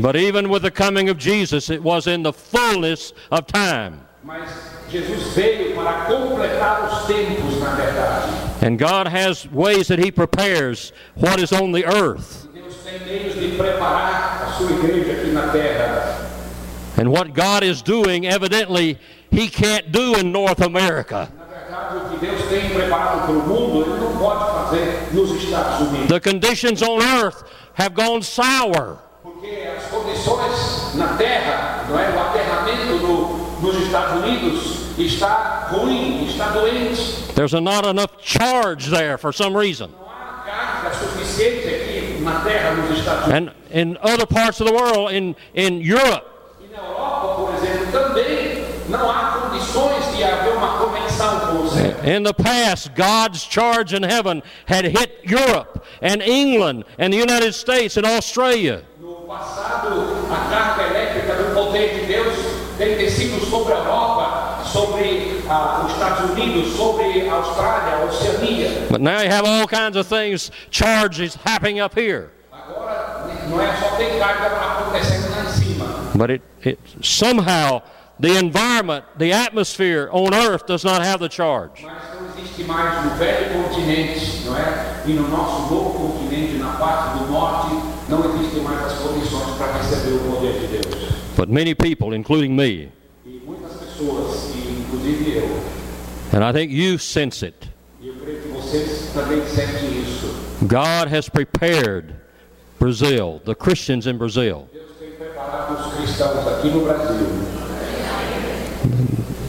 But 0.02 0.16
even 0.16 0.50
with 0.50 0.64
the 0.64 0.72
coming 0.72 1.10
of 1.10 1.18
Jesus, 1.18 1.70
it 1.70 1.84
was 1.84 2.08
in 2.08 2.24
the 2.24 2.34
fullness 2.34 3.14
of 3.32 3.46
time. 3.46 4.02
Mas 4.24 4.50
Jesus 4.90 5.34
veio 5.36 5.76
para 5.76 6.06
completar 6.06 6.84
os 6.84 7.06
tempos, 7.08 7.60
na 7.60 7.76
verdade. 7.76 8.64
And 8.64 8.78
God 8.78 9.08
has 9.08 9.50
ways 9.52 9.88
that 9.88 10.00
He 10.00 10.12
prepares 10.12 10.92
what 11.16 11.40
is 11.40 11.54
on 11.54 11.72
the 11.72 11.86
earth. 11.86 12.48
Deus 12.54 12.76
tem 12.84 13.00
meios 13.00 13.36
de 13.36 13.56
preparar 13.56 14.48
a 14.48 14.54
sua 14.58 14.72
igreja 14.72 15.14
aqui 15.14 15.32
na 15.32 15.52
terra. 15.52 16.28
And 16.98 17.12
what 17.12 17.34
God 17.34 17.64
is 17.64 17.82
doing, 17.82 18.26
evidently, 18.26 18.98
He 19.32 19.48
can't 19.48 19.92
do 19.92 20.16
in 20.16 20.32
North 20.32 20.62
America. 20.62 21.32
The 26.08 26.20
conditions 26.20 26.82
on 26.82 27.02
earth 27.02 27.44
have 27.76 27.94
gone 27.94 28.22
sour. 28.22 28.98
Porque 29.24 29.68
as 29.78 29.84
condições 29.90 30.96
na 30.96 31.16
terra, 31.18 31.86
não 31.90 31.98
é? 32.00 32.10
o 32.10 32.20
aterramento 32.20 32.96
no- 33.06 33.60
nos 33.62 33.76
Estados 33.86 34.24
Unidos 34.24 34.98
está 34.98 35.68
ruim, 35.72 36.26
está 36.28 36.50
doente. 36.50 37.34
There's 37.36 37.54
not 37.54 37.86
enough 37.86 38.12
charge 38.22 38.90
there 38.90 39.18
for 39.18 39.32
some 39.34 39.56
reason. 39.56 39.90
Não 39.92 40.08
há 40.10 40.44
carga 40.46 40.94
suficiente 40.96 41.68
aqui 41.68 42.22
na 42.22 42.40
terra 42.42 42.72
nos 42.76 42.98
Estados 42.98 43.28
Unidos. 43.28 43.54
And 43.72 43.80
in 43.80 43.98
other 44.02 44.26
parts 44.26 44.60
of 44.62 44.68
the 44.68 44.74
world, 44.74 45.12
in, 45.14 45.36
in 45.54 45.82
Europe, 45.82 46.26
in 52.04 52.24
the 52.24 52.34
past, 52.34 52.94
God's 52.96 53.44
charge 53.44 53.94
in 53.94 54.04
heaven 54.04 54.42
had 54.66 54.86
hit 54.86 55.20
Europe 55.24 55.86
and 56.02 56.22
England 56.22 56.86
and 56.98 57.14
the 57.14 57.18
United 57.18 57.54
States 57.54 57.98
and 57.98 58.06
Australia. 58.06 58.84
No 59.00 59.26
passado, 59.28 60.28
a 60.30 60.50
carga 60.50 60.84
elétrica 60.90 61.36
do 61.36 61.54
poder 61.54 62.00
de 62.00 62.06
Deus 62.08 62.36
tem 62.78 62.98
descido 62.98 63.46
sobre 63.46 63.74
a 63.74 63.78
Europa, 63.78 64.64
sobre 64.66 65.42
ah, 65.50 65.84
os 65.86 65.92
Estados 65.94 66.32
Unidos, 66.32 66.76
sobre 66.76 67.28
a 67.30 67.34
Austrália, 67.34 67.96
a 67.96 68.06
Oceania. 68.06 68.88
But 68.90 69.02
now 69.02 69.22
you 69.22 69.30
have 69.30 69.46
all 69.46 69.68
kinds 69.68 69.98
of 69.98 70.08
things, 70.08 70.52
charges 70.70 71.36
happening 71.36 71.80
up 71.80 71.94
here. 72.00 72.32
Agora, 72.52 73.28
não 73.50 73.62
é 73.62 73.76
só 73.78 73.90
tem 73.98 74.18
carga 74.18 74.48
acontecendo 74.48 75.30
lá 75.32 75.44
em 75.44 75.48
cima. 75.48 75.86
But 76.16 76.32
it, 76.32 76.44
it 76.66 76.80
somehow 77.02 77.82
the 78.20 78.38
environment, 78.38 79.06
the 79.18 79.32
atmosphere 79.32 80.10
on 80.12 80.34
earth 80.34 80.66
does 80.66 80.84
not 80.84 81.02
have 81.02 81.20
the 81.20 81.30
charge. 81.30 81.84
Mas 81.84 82.20
não 82.20 82.28
existe 82.30 82.64
mais 82.64 83.06
no 83.06 83.16
velho 83.16 83.64
continente, 83.64 84.44
não 84.46 84.58
é? 84.58 85.04
E 85.06 85.12
eh? 85.12 85.16
no 85.16 85.28
nosso 85.30 85.74
novo 85.74 86.14
continente, 86.14 86.58
na 86.58 86.74
parte 86.74 87.18
do 87.18 87.32
norte, 87.32 87.76
não 88.10 88.26
existem 88.36 88.62
mais 88.62 88.86
as 88.86 89.00
condições 89.00 89.58
para 89.58 89.74
receber 89.74 90.16
o 90.16 90.20
poder 90.32 90.60
de 90.60 90.68
Deus. 90.68 91.14
But 91.38 91.50
many 91.50 91.74
people, 91.74 92.14
including 92.14 92.56
me, 92.56 92.92
muitas 93.46 93.74
pessoas, 93.78 94.54
inclusive 94.56 95.38
eu, 95.38 95.50
and 96.34 96.44
I 96.44 96.52
think 96.52 96.72
you 96.72 96.98
sense 97.00 97.46
it, 97.46 97.56
eu 98.02 98.14
creio 98.16 98.42
que 98.42 98.48
vocês 98.50 99.12
também 99.14 99.42
sentem 99.48 100.02
isso. 100.02 100.28
God 100.68 101.08
has 101.08 101.30
prepared 101.30 102.14
Brazil, 102.78 103.42
the 103.46 103.56
Christians 103.56 104.06
in 104.06 104.18
Brazil, 104.18 104.68
Deus 104.74 104.92
tem 105.00 105.12
preparado 105.12 105.80
os 105.80 105.94
cristãos 105.96 106.48
aqui 106.48 106.70
no 106.70 106.84
Brasil, 106.84 107.28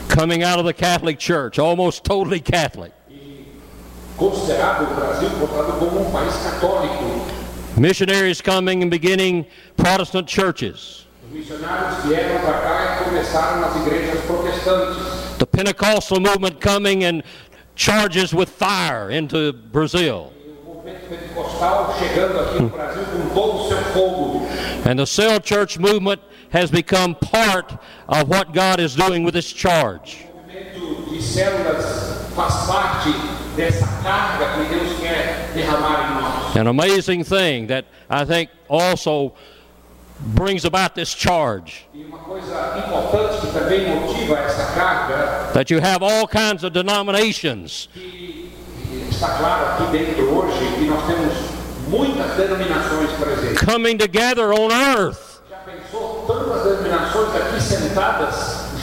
coming 0.08 0.42
out 0.42 0.58
of 0.58 0.64
the 0.64 0.72
Catholic 0.72 1.18
Church, 1.18 1.58
almost 1.58 2.04
totally 2.04 2.40
Catholic. 2.40 2.92
Missionaries 7.78 8.42
coming 8.42 8.82
and 8.82 8.90
beginning 8.90 9.46
Protestant 9.76 10.28
churches. 10.28 11.06
The 15.38 15.46
Pentecostal 15.46 16.20
movement 16.20 16.60
coming 16.60 17.04
and 17.04 17.22
charges 17.76 18.34
with 18.34 18.50
fire 18.50 19.10
into 19.10 19.52
Brazil. 19.52 20.32
Movimento 24.84 24.86
pentecostal 24.86 24.86
chegando 24.86 24.86
aqui 24.86 24.86
no 24.86 24.86
Brasil 24.86 24.86
com 24.86 24.86
todo 24.86 24.86
o 24.86 24.86
seu 24.86 24.86
fogo. 24.86 24.88
And 24.88 24.98
the 24.98 25.06
cell 25.06 25.40
church 25.40 25.78
movement 25.78 26.20
has 26.50 26.70
become 26.70 27.14
part 27.14 27.78
of 28.08 28.28
what 28.28 28.52
God 28.52 28.80
is 28.80 28.94
doing 28.94 29.24
with 29.24 29.34
this 29.34 29.46
charge. 29.46 30.26
O 30.26 30.38
movimento 30.38 31.10
de 31.10 31.22
células 31.22 32.30
faz 32.34 32.66
parte 32.66 33.10
dessa 33.56 33.86
carga 34.02 34.46
que 34.54 34.74
Deus 34.74 34.98
quer 35.00 35.50
derramar 35.54 36.10
em 36.10 36.22
nós. 36.22 36.56
An 36.56 36.66
amazing 36.66 37.24
thing 37.24 37.66
that 37.66 37.86
I 38.08 38.24
think 38.24 38.50
also 38.68 39.32
brings 40.34 40.64
about 40.64 40.94
this 40.94 41.14
charge 41.14 41.86
uma 41.94 42.18
coisa 42.18 42.74
importante 42.76 43.40
que 43.40 43.52
também 43.52 43.88
motiva 43.88 44.38
essa 44.38 44.66
carga, 44.74 45.50
that 45.54 45.72
you 45.72 45.80
have 45.80 46.02
all 46.02 46.26
kinds 46.26 46.62
of 46.62 46.74
denominations 46.74 47.88
está 49.08 49.28
eh, 49.28 49.38
claro 49.38 49.66
aqui 49.66 49.98
dentro 49.98 50.30
hoje, 50.30 50.72
que 50.78 50.84
nós 50.86 51.06
temos 51.06 51.29
muitas 51.90 52.30
denominações 52.36 53.10
presentes. 53.12 53.58
coming 53.62 53.96
together 53.98 54.52
on 54.52 54.70
earth 54.70 55.18
Já 55.50 55.56
pensou 55.58 56.24
tantas 56.26 56.62
denominações 56.64 57.34
aqui 57.36 57.60
sentadas, 57.60 58.34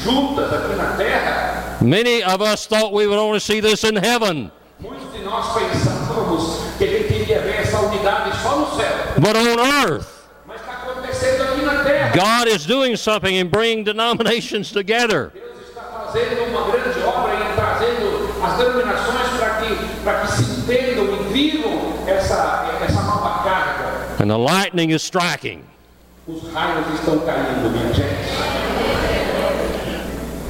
juntas 0.03 0.53
aqui 0.53 0.75
na 0.75 0.91
terra? 0.97 1.77
Many 1.81 2.23
of 2.23 2.41
us 2.41 2.65
thought 2.67 2.91
we 2.93 3.07
would 3.07 3.19
only 3.19 3.39
see 3.39 3.61
this 3.61 3.83
in 3.83 3.95
heaven, 3.95 4.51
Muitos 4.79 5.11
de 5.11 5.19
nós 5.23 5.45
pensávamos 5.53 6.59
que 6.77 6.83
a 6.83 6.87
gente 6.87 7.13
iria 7.13 7.39
ver 7.41 7.61
essa 7.61 7.79
unidade 7.79 8.31
só 8.43 8.57
no 8.57 8.75
céu. 8.75 8.87
but 9.19 9.35
on 9.35 9.59
earth, 9.59 10.05
Mas 10.45 10.59
está 10.61 10.73
acontecendo 10.73 11.41
aqui 11.43 11.61
na 11.65 11.83
terra. 11.83 12.11
God 12.15 12.47
is 12.47 12.65
doing 12.65 12.95
something 12.95 13.35
in 13.35 13.47
bringing 13.49 13.83
denominations 13.83 14.71
together. 14.71 15.31
Deus 15.33 15.67
está 15.67 15.81
fazendo 15.81 16.43
uma 16.49 16.71
grande 16.71 16.99
obra 17.03 17.33
e 17.33 17.55
trazendo 17.55 18.29
as 18.43 18.57
denominações 18.57 19.29
para 19.39 19.49
que, 19.61 19.75
para 20.03 20.19
que 20.21 20.31
se 20.33 20.43
entendam 20.43 21.05
e 21.05 21.33
vivam 21.33 21.93
essa, 22.07 22.65
essa 22.87 23.01
nova 23.01 23.43
carga. 23.43 24.06
And 24.19 24.29
the 24.31 24.37
lightning 24.37 24.89
is 24.91 25.03
striking. 25.03 25.67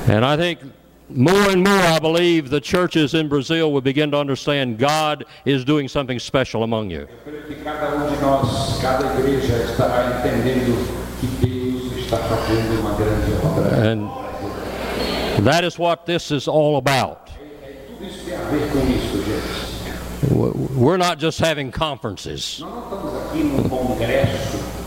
And 0.07 0.25
I 0.25 0.37
think 0.37 0.59
more 1.09 1.49
and 1.49 1.63
more, 1.63 1.73
I 1.73 1.99
believe 1.99 2.49
the 2.49 2.61
churches 2.61 3.13
in 3.13 3.27
Brazil 3.29 3.71
will 3.71 3.81
begin 3.81 4.11
to 4.11 4.17
understand 4.17 4.77
God 4.77 5.25
is 5.45 5.63
doing 5.63 5.87
something 5.87 6.19
special 6.19 6.63
among 6.63 6.89
you. 6.89 7.07
And 15.37 15.45
that 15.45 15.63
is 15.63 15.77
what 15.77 16.05
this 16.05 16.31
is 16.31 16.47
all 16.47 16.77
about. 16.77 17.29
We're 20.31 20.97
not 20.97 21.19
just 21.19 21.39
having 21.39 21.71
conferences. 21.71 22.63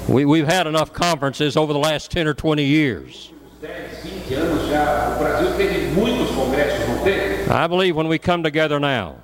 We, 0.08 0.24
we've 0.24 0.46
had 0.46 0.66
enough 0.66 0.92
conferences 0.92 1.56
over 1.56 1.72
the 1.72 1.78
last 1.78 2.10
10 2.10 2.26
or 2.26 2.34
20 2.34 2.64
years. 2.64 3.30
Uns 3.32 3.60
10, 3.60 3.70
20 4.02 4.34
anos 4.34 4.68
já, 4.68 5.14
o 5.14 5.18
Brasil 5.18 5.56
teve 5.56 5.92
muitos 5.94 6.30
congressos, 6.34 6.88
não 6.88 7.04
teve? 7.04 7.48
I 7.48 7.66
believe 7.68 7.94
when 7.94 8.08
we 8.08 8.18
come 8.18 8.42
together 8.42 8.80
now, 8.80 9.16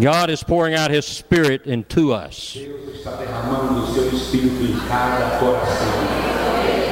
God 0.00 0.30
is 0.30 0.42
pouring 0.42 0.74
out 0.74 0.90
His 0.90 1.04
Spirit 1.04 1.66
into 1.66 2.12
us. 2.12 2.56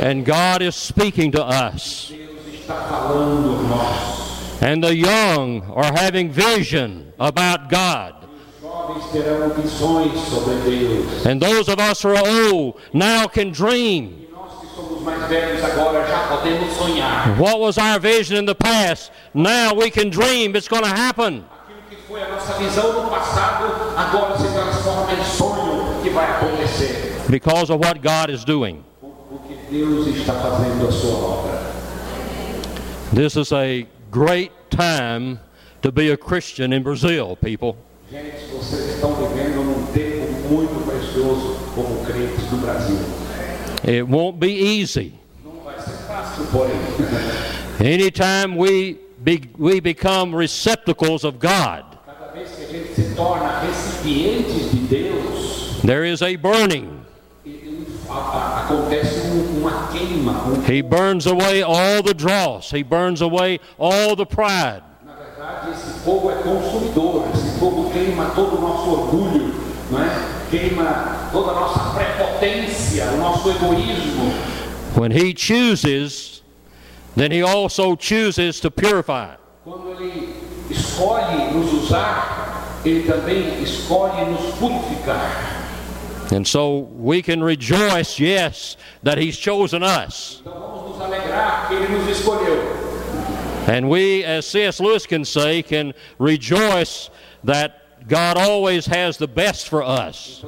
And 0.00 0.24
God 0.24 0.62
is 0.62 0.74
speaking 0.76 1.32
to 1.32 1.44
us. 1.44 2.12
And 4.60 4.82
the 4.82 4.94
young 4.94 5.62
are 5.70 5.92
having 5.94 6.30
vision 6.30 7.12
about 7.20 7.68
God. 7.68 8.14
And 11.24 11.40
those 11.40 11.68
of 11.68 11.78
us 11.78 12.02
who 12.02 12.08
are 12.08 12.26
old 12.26 12.80
now 12.92 13.28
can 13.28 13.52
dream. 13.52 14.26
What 17.38 17.60
was 17.60 17.78
our 17.78 18.00
vision 18.00 18.36
in 18.36 18.46
the 18.46 18.54
past? 18.54 19.12
Now 19.32 19.74
we 19.74 19.90
can 19.90 20.10
dream. 20.10 20.56
It's 20.56 20.66
going 20.68 20.82
to 20.82 20.88
happen. 20.88 21.44
Because 27.30 27.70
of 27.70 27.78
what 27.78 28.02
God 28.02 28.30
is 28.30 28.44
doing. 28.44 28.84
This 33.12 33.36
is 33.36 33.52
a 33.52 33.86
great 34.18 34.50
time 34.68 35.38
to 35.80 35.92
be 35.92 36.10
a 36.10 36.16
Christian 36.16 36.72
in 36.72 36.82
Brazil, 36.82 37.36
people. 37.36 37.76
Gente, 38.10 38.50
vocês 38.50 38.94
estão 38.94 39.14
vivendo 39.14 39.62
num 39.62 39.86
tempo 39.92 40.32
muito 40.48 40.84
precioso 40.84 41.56
como 41.72 42.04
crentes 42.04 42.50
no 42.50 42.58
Brasil. 42.58 42.98
It 43.84 44.02
won't 44.02 44.40
be 44.40 44.50
easy. 44.50 45.12
Não 45.44 45.60
vai 45.64 45.78
ser 45.80 45.92
fácil, 46.08 46.46
porém. 46.46 46.74
Anytime 47.78 48.56
we, 48.56 48.98
be, 49.22 49.48
we 49.56 49.78
become 49.78 50.34
receptacles 50.34 51.22
of 51.22 51.38
God, 51.38 51.84
Cada 52.04 52.32
vez 52.34 52.50
que 52.56 52.64
a 52.64 52.66
gente 52.66 52.94
se 52.94 53.14
torna 53.14 53.60
recipientes 53.60 54.72
de 54.72 54.78
Deus, 54.88 55.80
there 55.84 56.04
is 56.04 56.22
a 56.22 56.34
burning. 56.34 56.88
Um, 58.08 58.14
um 59.62 59.66
um 59.66 60.62
he 60.62 60.80
burns 60.80 61.26
away 61.26 61.62
all 61.62 62.02
the 62.02 62.14
dross, 62.14 62.70
He 62.70 62.82
burns 62.82 63.20
away 63.20 63.60
all 63.78 64.16
the 64.16 64.24
pride. 64.24 64.82
na 65.04 65.12
verdade, 65.12 65.70
esse 65.72 66.00
fogo 66.00 66.30
é 66.30 66.36
consumidor. 66.36 67.24
Esse 67.34 67.58
fogo 67.58 67.90
queima 67.90 68.30
todo 68.34 68.56
o 68.56 68.60
nosso 68.60 68.90
orgulho, 68.90 69.54
não 69.90 70.00
queima 70.50 71.28
toda 71.32 71.50
a 71.50 71.54
nossa 71.54 71.80
prepotência, 71.94 73.04
o 73.12 73.16
nosso 73.18 73.50
egoísmo. 73.50 74.32
When 74.96 75.12
He 75.12 75.34
chooses, 75.36 76.42
then 77.14 77.30
He 77.30 77.42
also 77.42 77.94
chooses 77.94 78.58
to 78.60 78.70
purify. 78.70 79.36
Quando 79.64 79.90
Ele 80.00 80.34
escolhe 80.70 81.52
nos 81.52 81.72
usar, 81.74 82.80
Ele 82.86 83.02
também 83.06 83.62
escolhe 83.62 84.24
nos 84.24 84.54
purificar. 84.54 85.57
And 86.30 86.46
so 86.46 86.78
we 86.78 87.22
can 87.22 87.42
rejoice, 87.42 88.18
yes, 88.18 88.76
that 89.02 89.18
He's 89.18 89.36
chosen 89.38 89.82
us. 89.82 90.42
And 93.68 93.88
we, 93.88 94.24
as 94.24 94.46
C.S. 94.46 94.80
Lewis 94.80 95.06
can 95.06 95.24
say, 95.24 95.62
can 95.62 95.92
rejoice 96.18 97.10
that 97.44 98.06
God 98.08 98.38
always 98.38 98.86
has 98.86 99.18
the 99.18 99.28
best 99.28 99.68
for 99.68 99.82
us. 99.82 100.42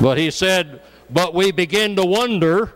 But 0.00 0.18
he 0.18 0.30
said, 0.30 0.80
but 1.10 1.34
we 1.34 1.50
begin 1.52 1.96
to 1.96 2.04
wonder 2.04 2.74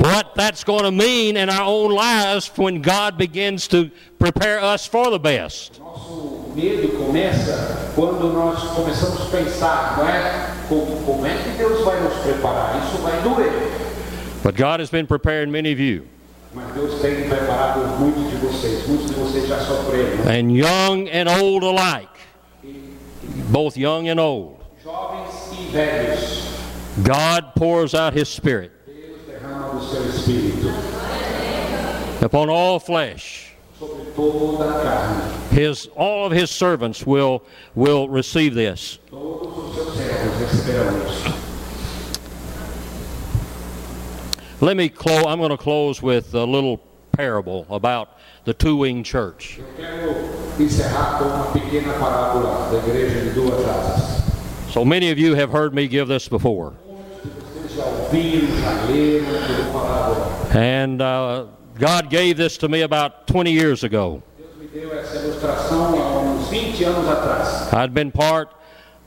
what 0.00 0.34
that's 0.34 0.64
going 0.64 0.84
to 0.84 0.90
mean 0.90 1.36
in 1.36 1.48
our 1.50 1.62
own 1.62 1.90
lives 1.90 2.48
when 2.56 2.82
God 2.82 3.16
begins 3.18 3.68
to 3.68 3.90
prepare 4.18 4.60
us 4.60 4.86
for 4.86 5.10
the 5.10 5.18
best. 5.18 5.78
Nosso 5.80 6.52
medo 6.54 6.88
começa 6.96 7.92
quando 7.94 8.32
nós 8.32 8.62
começamos 8.74 9.20
a 9.22 9.30
pensar, 9.30 9.96
não 9.98 10.08
é? 10.08 10.54
Como, 10.68 11.04
como 11.04 11.26
é 11.26 11.36
que 11.42 11.50
Deus 11.58 11.84
vai 11.84 12.00
nos 12.02 12.14
preparar? 12.18 12.82
Isso 12.84 13.02
vai 13.02 13.20
doer. 13.22 13.52
But 14.42 14.56
God 14.56 14.80
has 14.80 14.90
been 14.90 15.06
preparing 15.06 15.50
many 15.50 15.72
of 15.72 15.80
you. 15.80 16.06
Mas 16.54 16.72
Deus 16.74 17.00
tem 17.00 17.28
preparado 17.28 17.80
muitos 17.98 18.30
de 18.30 18.36
vocês. 18.36 18.86
Muitos 18.86 19.08
de 19.08 19.14
vocês 19.14 19.48
já 19.48 19.58
sofreram. 19.60 20.28
and 20.28 20.52
young 20.52 21.08
and 21.10 21.28
old 21.28 21.64
alike, 21.64 22.08
both 23.50 23.76
young 23.76 24.08
and 24.08 24.20
old. 24.20 24.56
Jovens 24.82 25.52
e 25.52 25.72
velhos. 25.72 26.46
God 27.02 27.52
pours 27.54 27.94
out 27.94 28.14
His 28.18 28.28
Spirit 28.28 28.75
do 29.78 29.84
seu 29.84 30.04
Espírito 30.08 30.68
upon 32.22 32.48
all 32.48 32.80
flesh. 32.80 33.52
sobre 33.78 34.04
toda 34.14 34.64
a 34.64 34.82
carne. 34.82 35.50
His 35.50 35.88
all 35.96 36.26
of 36.26 36.32
His 36.32 36.50
servants 36.50 37.06
will 37.06 37.42
will 37.74 38.08
receive 38.08 38.54
this. 38.54 38.98
Todos 39.10 39.56
os 39.56 39.74
seus 39.74 39.96
servos 39.96 40.38
receberão 40.40 41.06
isso. 41.06 41.46
Let 44.60 44.76
me 44.76 44.88
close. 44.88 45.26
I'm 45.26 45.38
going 45.38 45.50
to 45.50 45.58
close 45.58 46.00
with 46.00 46.34
a 46.34 46.44
little 46.44 46.80
parable 47.12 47.66
about 47.68 48.18
the 48.44 48.54
two-winged 48.54 49.04
church. 49.04 49.58
Eu 49.58 49.66
quero 49.76 50.14
encerrar 50.58 51.18
com 51.18 51.24
uma 51.24 51.52
pequena 51.52 51.92
parábola 51.98 52.70
da 52.70 52.78
igreja 52.78 53.20
de 53.20 53.30
duas 53.30 53.62
asas. 53.68 54.72
So 54.72 54.84
many 54.84 55.10
of 55.10 55.18
you 55.18 55.34
have 55.34 55.50
heard 55.50 55.74
me 55.74 55.86
give 55.86 56.08
this 56.08 56.28
before, 56.28 56.72
and 60.54 61.02
uh, 61.02 61.46
God 61.78 62.10
gave 62.10 62.36
this 62.36 62.56
to 62.58 62.68
me 62.68 62.82
about 62.82 63.26
20 63.26 63.52
years 63.52 63.84
ago. 63.84 64.22
Deus 64.38 64.56
me 64.58 64.66
deu 64.66 64.92
essa 64.98 65.16
ilustração 65.18 65.94
há 65.94 66.18
uns 66.20 66.48
20 66.48 66.84
anos 66.84 67.08
atrás. 67.08 67.72
I'd 67.72 67.92
been 67.92 68.10
part 68.10 68.54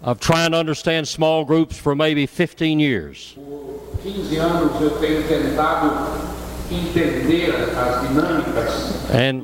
of 0.01 0.19
trying 0.19 0.51
to 0.51 0.57
understand 0.57 1.07
small 1.07 1.43
groups 1.45 1.77
for 1.77 1.95
maybe 1.95 2.25
15 2.25 2.79
years. 2.79 3.33
Por 3.35 3.79
15 4.03 4.37
anos 4.37 4.81
eu 4.81 4.91
tenho 4.99 5.23
tentado 5.23 6.29
entender 6.71 7.53
as 7.75 8.07
dinâmicas 8.07 9.11
And 9.11 9.43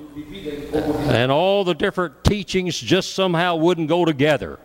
and 1.10 1.32
all 1.32 1.64
the 1.64 1.74
different 1.74 2.24
teachings 2.24 2.80
just 2.80 3.16
somehow 3.16 3.56
wouldn't 3.56 3.88
go 3.88 4.06
together. 4.06 4.60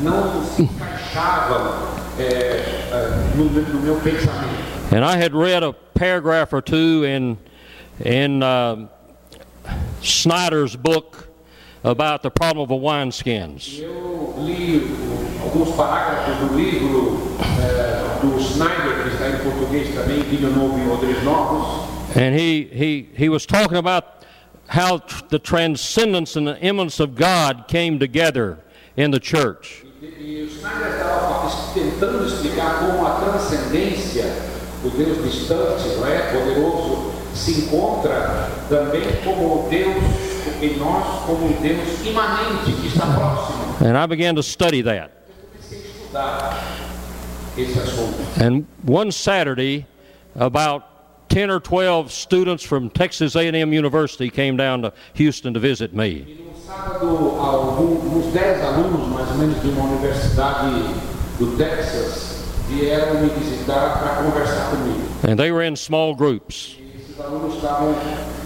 Não, 0.00 0.10
não 0.10 0.12
na 0.12 0.22
verdade, 0.22 0.38
não 0.38 0.44
se 0.44 0.62
encaixavam 0.62 1.96
é, 2.18 2.22
é, 2.22 3.36
no, 3.36 3.44
no 3.44 3.80
meu 3.80 3.96
pensamento. 3.96 4.66
And 4.92 5.04
I 5.04 5.16
had 5.16 5.34
read 5.34 5.64
a 5.64 5.72
paragraph 5.94 6.52
or 6.52 6.62
two 6.62 7.04
in 7.04 7.36
in 8.04 8.42
uh, 8.42 8.86
Snyder's 10.02 10.76
book 10.76 11.28
about 11.82 12.22
the 12.22 12.30
problem 12.30 12.62
of 12.62 12.68
the 12.68 12.76
wineskins. 12.76 13.80
Eu 13.80 14.34
li 14.38 14.82
alguns 15.42 15.74
parágrafos 15.76 16.36
do 16.36 16.56
livro 16.56 17.36
é, 17.60 18.20
do 18.20 18.38
Snyder, 18.40 19.02
que 19.02 19.08
está 19.08 19.28
em 19.28 19.38
português 19.38 19.94
também, 19.94 20.22
Vinho 20.22 20.50
Novo 20.50 20.78
e 20.78 20.90
Odres 20.90 21.22
Novos, 21.22 21.86
And 22.16 22.34
he, 22.34 22.64
he, 22.72 23.08
he 23.14 23.28
was 23.28 23.44
talking 23.44 23.76
about 23.76 24.24
how 24.68 25.02
the 25.28 25.38
transcendence 25.38 26.34
and 26.34 26.46
the 26.46 26.58
immanence 26.60 26.98
of 26.98 27.14
God 27.14 27.66
came 27.68 27.98
together 27.98 28.58
in 28.96 29.10
the 29.10 29.20
church. 29.20 29.84
E, 30.02 30.42
o 30.42 30.46
Snyder 30.46 30.92
estava 30.92 31.72
tentando 31.74 32.26
explicar 32.26 32.80
como 32.80 33.06
a 33.06 33.10
transcendência, 33.20 34.24
o 34.84 34.90
Deus 34.90 35.24
distante, 35.24 35.88
não 35.96 36.06
é? 36.06 36.32
poderoso, 36.32 37.12
se 37.34 37.52
encontra 37.60 38.48
também 38.68 39.02
como 39.24 39.68
Deus 39.68 39.96
em 40.62 40.76
nós, 40.78 41.24
como 41.26 41.48
Deus 41.60 42.06
imanente, 42.06 42.72
que 42.80 42.88
está 42.88 43.06
próximo. 43.06 43.76
And 43.80 43.96
I 43.96 44.06
began 44.06 44.34
to 44.36 44.42
study 44.42 44.82
that. 44.82 45.10
Comecei 45.52 45.78
a 45.78 45.82
estudar 45.82 46.62
esse 47.58 47.78
assunto. 47.78 48.42
And 48.42 48.64
one 48.86 49.12
Saturday, 49.12 49.86
about 50.34 50.84
10 51.28 51.50
or 51.50 51.60
12 51.60 52.12
students 52.12 52.62
from 52.62 52.88
Texas 52.88 53.36
A&M 53.36 53.72
University 53.72 54.30
came 54.30 54.56
down 54.56 54.82
to 54.82 54.92
Houston 55.14 55.52
to 55.54 55.60
visit 55.60 55.94
me. 55.94 56.45
Sábado, 56.76 57.06
algum- 57.40 58.18
uns 58.18 58.32
10 58.34 58.62
alunos, 58.62 59.08
mais 59.08 59.28
ou 59.30 59.36
menos, 59.36 59.62
de 59.62 59.68
uma 59.68 59.84
universidade 59.84 60.84
do 61.38 61.56
Texas, 61.56 62.42
vieram 62.68 63.14
me 63.20 63.28
visitar 63.30 63.98
para 63.98 64.22
conversar 64.24 64.70
comigo. 64.70 65.00
And 65.26 65.36
they 65.36 65.50
were 65.50 65.66
in 65.66 65.74
small 65.76 66.14
groups. 66.14 66.76
Esses 66.98 67.18
alunos 67.24 67.54
estavam 67.54 67.94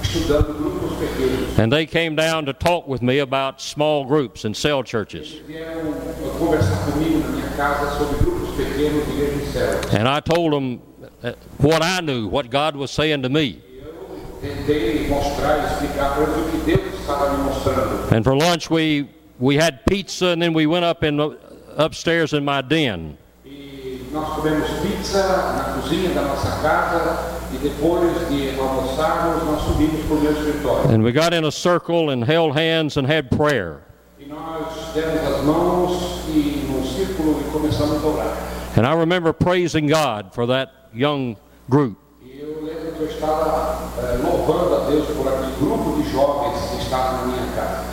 estudando 0.02 0.54
grupos 0.56 0.92
pequenos. 0.98 1.58
And 1.58 1.70
they 1.72 1.86
came 1.86 2.14
down 2.14 2.44
to 2.46 2.52
talk 2.52 2.88
with 2.88 3.02
me 3.02 3.18
about 3.20 3.60
small 3.60 4.04
groups 4.04 4.44
and 4.44 4.54
cell 4.56 4.84
churches. 4.84 5.40
Vieram 5.48 5.88
eh, 5.88 6.38
conversar 6.38 6.76
comigo 6.92 7.18
na 7.18 7.28
minha 7.30 7.48
casa 7.56 7.98
sobre 7.98 8.16
grupos 8.18 8.50
pequenos, 8.54 9.08
igreja 9.08 9.42
em 9.42 9.52
células. 9.52 9.94
And 9.94 10.08
I 10.08 10.20
told 10.20 10.52
them 10.52 10.80
uh, 11.24 11.32
what 11.58 11.82
I 11.82 12.00
knew, 12.00 12.28
what 12.28 12.48
God 12.48 12.76
was 12.76 12.92
saying 12.92 13.22
to 13.22 13.28
me. 13.28 13.60
Tentei 14.40 15.06
mostrar 15.08 15.58
explicar 15.64 16.14
para 16.14 16.22
eles 16.22 16.36
o 16.36 16.50
que 16.50 16.56
Deus 16.64 17.00
estava 17.00 17.36
me 17.36 17.44
mostrando. 17.44 18.14
And 18.14 18.22
for 18.22 18.34
lunch, 18.34 18.70
we, 18.70 19.08
we 19.38 19.56
had 19.56 19.84
pizza, 19.84 20.28
and 20.28 20.40
then 20.40 20.54
we 20.54 20.66
went 20.66 20.84
up 20.84 21.04
in 21.04 21.20
upstairs 21.76 22.32
in 22.32 22.44
my 22.44 22.62
den. 22.62 23.16
E 23.44 24.02
nós 24.12 24.36
comemos 24.36 24.68
pizza 24.80 25.22
na 25.56 25.74
cozinha 25.74 26.10
da 26.10 26.22
nossa 26.22 26.50
casa 26.62 27.40
e 27.52 27.58
depois 27.58 28.28
de 28.28 28.58
almoçarmos, 28.58 29.44
nós 29.44 29.62
subimos 29.62 30.04
para 30.06 30.16
o 30.16 30.20
meu 30.20 30.32
escritório. 30.32 30.90
And 30.90 31.02
we 31.02 31.12
got 31.12 31.34
in 31.34 31.44
a 31.44 31.50
circle 31.50 32.10
and 32.10 32.24
held 32.24 32.56
hands 32.56 32.96
and 32.96 33.06
had 33.06 33.28
prayer. 33.30 33.80
E 34.18 34.26
nós 34.26 34.66
demos 34.94 35.20
as 35.20 35.44
mãos 35.44 36.24
e 36.28 36.66
num 36.68 36.84
círculo 36.84 37.40
e 37.40 37.50
começamos 37.50 38.02
a 38.04 38.06
orar. 38.06 38.36
And 38.76 38.86
I 38.86 38.94
remember 38.94 39.32
praising 39.32 39.88
God 39.88 40.32
for 40.32 40.46
that 40.46 40.72
young 40.94 41.36
group. 41.68 41.96
E 42.22 42.40
eu 42.40 42.62
lembro 42.62 42.89
que 42.89 42.89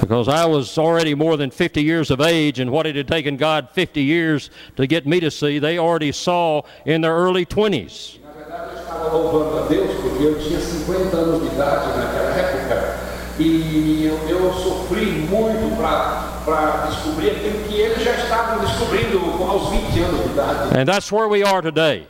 Because 0.01 0.27
I 0.27 0.45
was 0.45 0.77
already 0.77 1.15
more 1.15 1.37
than 1.37 1.49
50 1.49 1.81
years 1.81 2.11
of 2.11 2.21
age, 2.21 2.59
and 2.59 2.71
what 2.71 2.85
it 2.85 2.95
had 2.95 3.07
taken 3.07 3.37
God 3.37 3.69
50 3.69 4.01
years 4.01 4.49
to 4.75 4.87
get 4.87 5.05
me 5.05 5.19
to 5.19 5.31
see, 5.31 5.59
they 5.59 5.77
already 5.77 6.11
saw 6.11 6.63
in 6.85 7.01
their 7.01 7.13
early 7.13 7.45
20s. 7.45 8.15
E, 8.15 8.21
na 8.21 8.31
verdade, 8.31 8.73
eu 8.73 8.79
estava 8.79 9.07
louvando 9.15 9.59
a 9.59 9.67
Deus 9.67 9.93
porque 10.01 10.23
eu 10.23 10.39
tinha 10.39 10.59
50 10.59 11.17
anos 11.17 11.41
de 11.41 11.55
idade 11.55 11.97
naquela 11.97 12.29
época 12.35 12.99
e 13.39 14.05
eu, 14.05 14.17
eu 14.29 14.53
sofri 14.53 15.05
muito 15.05 15.77
para 15.77 16.87
descobrir 16.89 17.31
aquilo 17.31 17.63
que 17.67 17.75
eles 17.75 18.03
já 18.03 18.15
estavam 18.15 18.65
descobrindo 18.65 19.19
aos 19.43 19.69
20 19.69 19.99
anos 20.03 20.23
de 20.23 20.29
idade. 20.29 20.77
And 20.77 20.85
that's 20.85 21.11
where 21.11 21.27
we 21.27 21.43
are 21.43 21.61
today. 21.61 22.07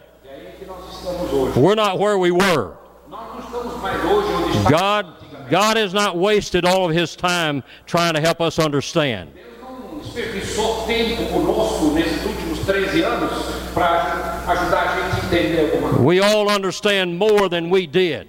We're 1.56 1.76
not 1.76 2.00
where 2.00 2.18
we 2.18 2.32
were. 2.32 2.78
God. 4.70 5.14
God 5.50 5.78
has 5.78 5.94
not 5.94 6.18
wasted 6.18 6.66
all 6.66 6.90
of 6.90 6.96
His 6.96 7.16
time 7.16 7.64
trying 7.86 8.14
to 8.16 8.20
help 8.20 8.42
us 8.42 8.60
understand. 8.60 9.32
Deus 9.34 9.46
não 9.62 10.00
desperdiçou 10.00 10.86
tempo 10.86 11.26
conosco 11.32 11.92
nesses 11.94 12.26
últimos 12.26 12.60
13 12.66 13.02
anos 13.04 13.32
para 13.74 14.44
ajudar 14.48 14.82
a 14.82 14.96
gente 14.96 15.22
a 15.22 15.26
entender 15.26 15.60
alguma 15.62 15.90
coisa. 15.90 16.04
We 16.04 16.20
all 16.20 16.50
understand 16.50 17.18
more 17.18 17.48
than 17.48 17.70
we 17.70 17.88
did. 17.88 18.28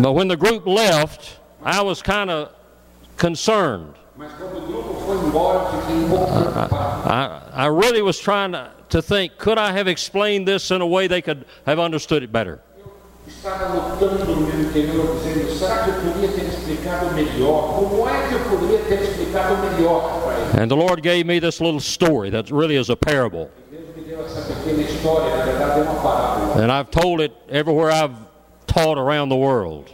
But 0.00 0.12
when 0.12 0.28
the 0.28 0.36
group 0.36 0.66
left, 0.66 1.38
I 1.62 1.82
was 1.82 2.02
kind 2.02 2.30
of 2.30 2.50
concerned. 3.16 3.94
Mas 4.22 4.30
quando 4.38 4.58
o 4.58 4.60
grupo 4.60 4.94
foi 5.04 5.16
embora, 5.16 5.58
eu 5.58 5.80
fiquei 5.80 5.96
um. 5.96 6.14
I, 7.10 7.64
I 7.64 7.66
really 7.66 8.02
was 8.02 8.20
trying 8.20 8.52
to, 8.52 8.70
to 8.90 9.02
think 9.02 9.36
could 9.36 9.58
I 9.58 9.72
have 9.76 9.90
explained 9.90 10.46
this 10.46 10.70
in 10.70 10.80
a 10.80 10.86
way 10.86 11.08
they 11.08 11.20
could 11.20 11.44
have 11.66 11.80
understood 11.80 12.22
it 12.22 12.30
better? 12.30 12.60
Estava 13.26 13.74
lutando 13.74 14.24
no 14.24 14.42
meu 14.42 14.60
interior, 14.60 15.16
dizendo: 15.16 15.50
será 15.58 15.82
que 15.82 15.90
eu 15.90 15.94
poderia 15.94 16.28
ter 16.28 16.44
explicado 16.46 17.12
melhor? 17.14 17.74
Como 17.74 18.08
é 18.08 18.28
que 18.28 18.34
eu 18.34 18.40
poderia 18.48 18.78
ter 18.84 19.02
explicado 19.02 19.56
melhor 19.56 20.20
para 20.22 20.34
ele? 20.34 20.62
And 20.62 20.68
the 20.68 20.76
Lord 20.76 21.02
gave 21.02 21.24
me 21.24 21.40
this 21.40 21.60
little 21.60 21.80
story 21.80 22.30
that 22.30 22.52
really 22.52 22.76
is 22.76 22.90
a 22.90 22.96
parable. 22.96 23.50
Deus 23.72 23.96
me 23.96 24.02
deu 24.04 24.24
essa 24.24 24.42
pequena 24.42 24.82
história, 24.82 25.36
na 25.36 25.44
verdade 25.44 25.80
é 25.80 25.82
uma 25.82 26.00
parábola. 26.00 26.62
And 26.62 26.70
I've 26.70 26.92
told 26.92 27.20
it 27.20 27.34
everywhere 27.48 27.90
I've 27.90 28.14
taught 28.68 28.98
around 28.98 29.30
the 29.30 29.36
world. 29.36 29.90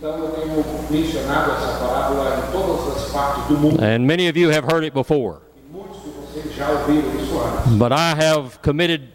Desde 0.00 0.16
então 0.16 0.18
eu 0.18 0.30
tenho 0.30 0.64
mencionado 0.90 1.50
essa 1.52 1.78
parábola 1.84 2.44
em 2.46 2.52
todas 2.52 2.96
as 2.96 3.10
partes 3.10 3.44
do 3.46 3.54
mundo. 3.58 3.82
And 3.82 4.00
many 4.06 4.28
of 4.28 4.38
you 4.38 4.50
have 4.50 4.64
heard 4.64 4.84
it 4.84 4.94
before. 4.94 5.38
E 5.56 5.72
muitos 5.72 5.98
de 6.02 6.10
vocês 6.10 6.54
já 6.54 6.70
ouviram 6.70 7.08
isso 7.16 7.38
antes. 7.38 7.72
But 7.72 7.92
I 7.92 8.14
have 8.14 8.58
committed 8.62 9.08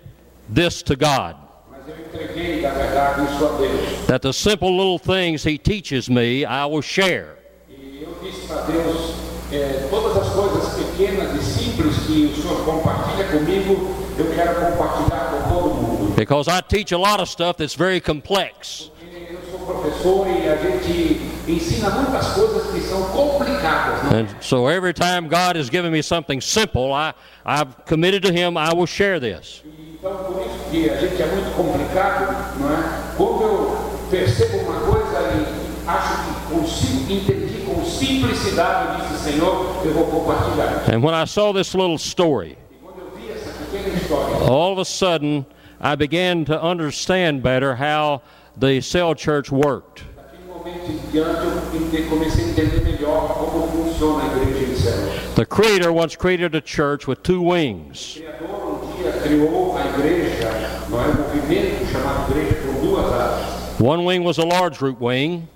this 0.53 0.83
to 0.83 0.95
God 0.95 1.35
Mas 1.71 1.87
eu 1.87 1.95
entreguei, 2.05 2.61
na 2.61 2.69
verdade, 2.71 3.23
isso 3.33 3.45
a 3.45 3.57
Deus. 3.57 4.05
that 4.07 4.21
the 4.21 4.33
simple 4.33 4.69
little 4.71 4.99
things 4.99 5.45
He 5.45 5.57
teaches 5.57 6.09
me, 6.09 6.43
I 6.45 6.65
will 6.65 6.81
share. 6.81 7.37
E 7.69 8.03
eu 8.03 8.17
disse 8.21 8.45
para 8.47 8.61
Deus, 8.63 9.13
eh, 9.53 9.87
todas 9.89 10.17
as 10.17 10.29
coisas 10.33 10.73
pequenas 10.73 11.33
e 11.33 11.43
simples 11.43 11.95
que 12.05 12.25
o 12.25 12.41
Senhor 12.41 12.65
compartilha 12.65 13.25
comigo, 13.29 13.95
eu 14.17 14.25
quero 14.35 14.55
compartilhar 14.55 15.31
com 15.31 15.53
todo 15.53 15.73
mundo. 15.75 16.13
Because 16.15 16.49
I 16.49 16.61
teach 16.61 16.93
a 16.93 16.97
lot 16.97 17.21
of 17.21 17.29
stuff 17.29 17.57
that's 17.57 17.73
very 17.73 18.01
complex. 18.01 18.91
Professor 19.65 20.27
e 20.27 20.47
a 20.49 20.55
gente 20.57 21.21
ensina 21.47 21.89
muitas 21.89 22.27
coisas 22.29 22.71
que 22.71 22.81
são 22.81 23.03
complicadas. 23.09 24.11
And 24.11 24.27
so 24.41 24.67
every 24.69 24.93
time 24.93 25.27
God 25.27 25.57
has 25.57 25.69
given 25.69 25.91
me 25.91 26.01
something 26.01 26.41
simple, 26.41 26.93
I, 26.93 27.13
I've 27.45 27.85
committed 27.85 28.23
to 28.23 28.31
Him, 28.31 28.57
I 28.57 28.73
will 28.73 28.87
share 28.87 29.19
this. 29.19 29.63
Então, 29.93 30.15
por 30.17 30.41
isso 30.41 30.69
que 30.69 30.89
a 30.89 30.97
gente 30.97 31.21
é 31.21 31.25
muito 31.27 31.55
complicado, 31.55 32.59
não 32.59 32.73
é? 32.73 33.15
Quando 33.15 33.41
eu 33.43 33.93
percebo 34.11 34.57
uma 34.57 34.79
coisa 34.81 35.19
e 35.33 35.87
acho 35.87 36.13
que 36.23 36.53
consigo, 36.53 37.13
entendi 37.13 37.65
com 37.65 37.85
simplicidade, 37.85 39.01
eu 39.01 39.07
disse, 39.07 39.31
Senhor, 39.31 39.81
eu 39.85 39.93
vou 39.93 40.05
compartilhar. 40.07 40.83
And 40.93 41.01
when 41.01 41.13
I 41.13 41.25
saw 41.25 41.53
this 41.53 41.73
little 41.73 41.97
story, 41.97 42.57
quando 42.81 42.99
eu 42.99 43.11
vi 43.15 43.31
essa 43.31 43.49
pequena 43.51 43.95
história, 43.95 44.35
all 44.49 44.73
of 44.73 44.81
a 44.81 44.85
sudden 44.85 45.45
I 45.79 45.95
began 45.95 46.45
to 46.45 46.61
understand 46.61 47.41
better 47.41 47.75
how 47.75 48.21
the 48.57 48.81
cell 48.81 49.15
church 49.15 49.51
worked. 49.51 50.03
The 55.35 55.45
Creator 55.49 55.91
once 55.91 56.15
created 56.15 56.55
a 56.55 56.61
church 56.61 57.07
with 57.07 57.23
two 57.23 57.41
wings. 57.41 58.19
One 63.79 64.05
wing 64.05 64.23
was 64.23 64.37
a 64.37 64.45
large 64.45 64.77
group 64.77 64.99
wing, 64.99 65.47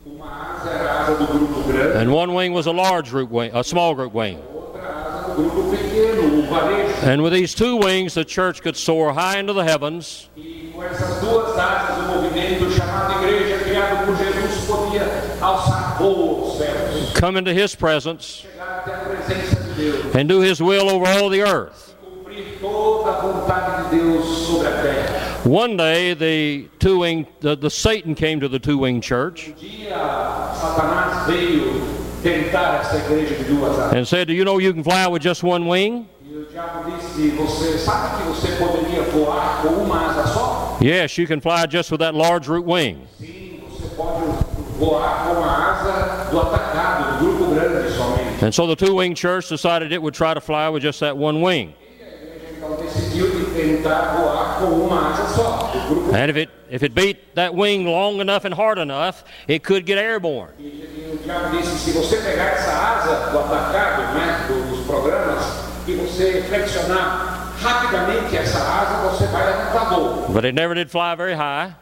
and 1.96 2.12
one 2.12 2.34
wing 2.34 2.54
was 2.54 2.66
a 2.66 2.72
large 2.72 3.12
group 3.12 3.30
wing, 3.30 3.52
a 3.54 3.64
small 3.64 3.94
group 3.96 4.14
wing. 4.14 4.44
And 7.04 7.22
with 7.22 7.34
these 7.34 7.54
two 7.54 7.78
wings, 7.78 8.16
the 8.16 8.26
church 8.26 8.62
could 8.62 8.76
soar 8.76 9.14
high 9.14 9.38
into 9.38 9.54
the 9.54 9.64
heavens 9.64 10.30
come 17.14 17.38
into 17.38 17.54
His 17.54 17.76
presence 17.76 18.46
and 20.14 20.30
do 20.30 20.40
His 20.40 20.62
will 20.62 20.90
over 20.90 21.06
all 21.06 21.30
the 21.30 21.42
earth. 21.42 21.96
One 25.46 25.78
day, 25.78 26.14
the 26.14 26.68
two 26.80 27.00
wing, 27.00 27.28
the, 27.40 27.56
the 27.56 27.70
Satan 27.70 28.16
came 28.16 28.40
to 28.42 28.48
the 28.48 28.60
two 28.60 28.78
wing 28.78 29.02
church 29.02 29.54
Dia, 32.22 32.32
Satanás 32.34 32.42
veio 32.42 32.44
tentar 32.44 32.80
essa 32.82 32.98
igreja 32.98 33.36
de 33.36 33.44
duas 33.44 33.78
asas. 33.80 33.94
and 33.94 34.06
said, 34.08 34.28
Do 34.28 34.34
you 34.34 34.44
know 34.44 34.60
you 34.60 34.74
can 34.74 34.84
fly 34.84 35.08
with 35.08 35.22
just 35.22 35.44
one 35.44 35.68
wing? 35.68 36.08
O 36.30 36.46
diabo 36.52 36.92
disse: 36.92 37.30
Você 37.32 37.78
sabe 37.78 38.18
que 38.18 38.24
você 38.30 38.56
poderia 38.58 39.04
voar 39.04 39.62
com 39.62 39.70
uma 39.70 40.10
asa 40.10 40.28
só? 40.28 40.78
Yes, 40.82 41.18
you 41.18 41.26
can 41.28 41.40
fly 41.42 41.66
just 41.70 41.92
with 41.92 42.00
that 42.00 42.14
large 42.16 42.48
root 42.48 42.66
wing. 42.66 43.00
Sim, 43.20 43.62
você 43.70 43.88
pode 43.96 44.26
voar 44.78 45.26
com 45.26 45.44
a 45.44 45.72
asa 45.72 46.30
do 46.30 46.40
atacado, 46.40 47.20
do 47.20 47.26
grupo 47.26 47.54
grande 47.56 47.92
somente. 47.92 48.46
And 48.46 48.52
so 48.54 48.68
the 48.68 48.76
two 48.76 48.94
wing 48.96 49.16
church 49.16 49.50
decided 49.50 49.92
it 49.92 50.02
would 50.02 50.14
try 50.14 50.34
to 50.34 50.42
fly 50.42 50.70
with 50.70 50.84
just 50.84 51.00
that 51.00 51.18
one 51.18 51.42
wing. 51.42 51.74
And 56.14 56.30
if 56.32 56.38
it, 56.38 56.50
if 56.70 56.84
it 56.84 56.94
beat 56.96 57.36
that 57.36 57.54
wing 57.54 57.86
long 57.86 58.20
enough 58.20 58.46
and 58.46 58.54
hard 58.54 58.78
enough, 58.80 59.24
it 59.48 59.64
could 59.64 59.86
get 59.86 59.98
airborne. 59.98 60.54
But 70.34 70.46
it 70.46 70.54
never 70.56 70.74
did 70.74 70.90
fly 70.92 71.16
very 71.16 71.34
high, 71.36 71.74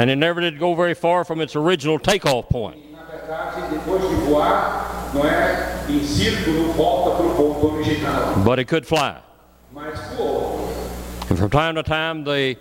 and 0.00 0.10
it 0.10 0.16
never 0.16 0.40
did 0.40 0.58
go 0.58 0.74
very 0.74 0.94
far 0.94 1.24
from 1.24 1.40
its 1.40 1.54
original 1.56 1.98
takeoff 1.98 2.48
point. 2.48 2.76
Na 5.92 6.00
verdade, 6.00 6.00
depois 6.00 6.00
de 6.00 6.00
voar, 6.00 6.00
não 6.00 6.00
é 6.00 6.02
em 6.02 6.04
círculo, 6.04 6.72
volta 6.72 7.16
para 7.16 7.26
o 7.26 7.34
ponto 7.34 7.74
original. 7.74 8.34
But 8.44 8.58
it 8.58 8.68
could 8.68 8.86
fly. 8.86 9.16
Mas 9.72 9.98
voou. 10.16 10.68
And 11.30 11.36
from 11.36 11.48
time 11.50 11.74
to 11.74 11.82
time, 11.82 12.24
the 12.24 12.56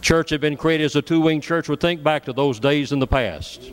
church 0.00 0.30
had 0.32 0.40
been 0.40 0.56
created 0.56 0.84
as 0.84 0.96
a 0.96 1.02
two-winged 1.02 1.42
church 1.46 1.68
would 1.68 1.80
think 1.80 2.02
back 2.02 2.24
to 2.24 2.32
those 2.32 2.58
days 2.60 2.92
in 2.92 2.98
the 3.00 3.06
past. 3.06 3.72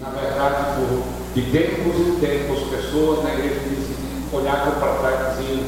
Na 0.00 0.10
verdade, 0.10 0.76
por, 0.76 1.02
de 1.34 1.42
tempos 1.50 1.96
em 1.96 2.20
tempos, 2.20 2.60
pessoas 2.70 3.22
na 3.24 3.34
igreja 3.34 3.60
diziam- 3.60 4.32
olhavam 4.32 4.74
para 4.80 4.94
trás 4.98 5.38
e 5.38 5.42
diziam: 5.42 5.64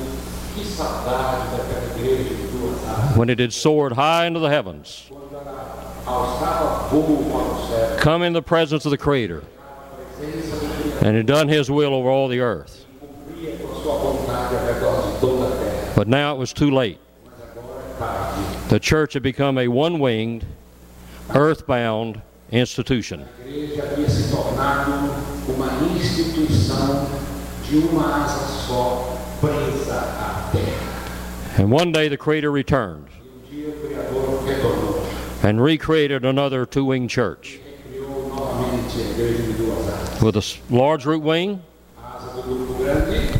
que 0.55 0.65
saudade 0.65 1.57
daquela 1.57 1.99
igreja 1.99 2.35
de 2.35 2.47
duas 2.49 2.85
asas. 2.89 3.17
when 3.17 3.29
it 3.31 3.39
had 3.41 3.53
soared 3.53 3.93
high 3.95 4.27
into 4.27 4.41
the 4.41 4.49
heavens, 4.49 5.05
quando 5.09 5.35
ela 5.35 5.95
alçava 6.07 6.89
voo 6.89 7.25
para 7.31 7.43
o 7.43 7.69
céu, 7.69 7.97
come 8.03 8.25
in 8.27 8.33
the 8.33 8.43
presence 8.43 8.85
of 8.87 8.91
the 8.91 8.97
Creator, 9.03 9.43
a 9.43 10.19
presença 10.21 10.57
do 10.57 10.67
Criador 10.67 10.93
and 11.05 11.17
had 11.19 11.27
done 11.27 11.49
His 11.49 11.71
will 11.71 11.93
over 11.93 12.09
all 12.09 12.29
the 12.29 12.41
earth. 12.41 12.87
But 15.95 16.09
now 16.09 16.35
it 16.35 16.39
was 16.39 16.55
too 16.55 16.71
late. 16.71 16.99
The 18.69 18.81
church 18.81 19.13
had 19.13 19.23
become 19.23 19.59
a 19.59 19.69
one 19.69 19.99
winged, 19.99 20.47
earthbound 21.35 22.23
institution. 22.51 23.29
And 31.59 31.71
one 31.71 31.93
day 31.93 32.09
the 32.09 32.17
Creator 32.17 32.51
returned 32.51 33.09
and 35.43 35.63
recreated 35.63 36.25
another 36.25 36.65
two 36.65 36.87
winged 36.87 37.11
church 37.11 37.61
with 40.23 40.37
a 40.37 40.57
large 40.71 41.05
root 41.05 41.23
wing 41.23 41.63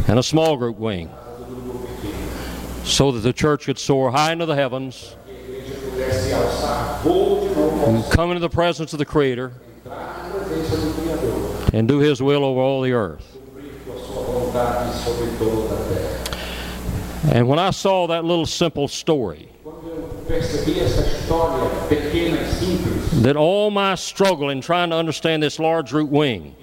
and 0.09 0.19
a 0.19 0.23
small 0.23 0.57
group 0.57 0.79
wing 0.79 1.11
so 2.85 3.11
that 3.13 3.21
the 3.21 3.33
church 3.33 3.65
could 3.65 3.79
soar 3.79 4.11
high 4.11 4.33
into 4.33 4.47
the 4.47 4.55
heavens 4.55 5.17
and 7.87 8.05
come 8.13 8.31
into 8.31 8.41
the 8.41 8.51
presence 8.51 8.93
of 8.93 8.99
the 8.99 9.05
Creator 9.05 9.53
and 11.73 11.89
do 11.89 11.99
His 11.99 12.23
will 12.23 12.45
over 12.45 12.61
all 12.61 12.83
the 12.83 12.93
earth. 12.93 13.39
And 17.33 17.49
when 17.49 17.59
I 17.59 17.71
saw 17.71 18.07
that 18.07 18.25
little 18.25 18.47
simple 18.47 18.87
story, 18.87 19.49
that 23.23 23.35
all 23.37 23.71
my 23.71 23.95
struggle 23.95 24.51
in 24.51 24.61
trying 24.61 24.91
to 24.91 24.97
understand 24.97 25.43
this 25.43 25.59
large 25.59 25.93
root 25.93 26.11
wing 26.11 26.55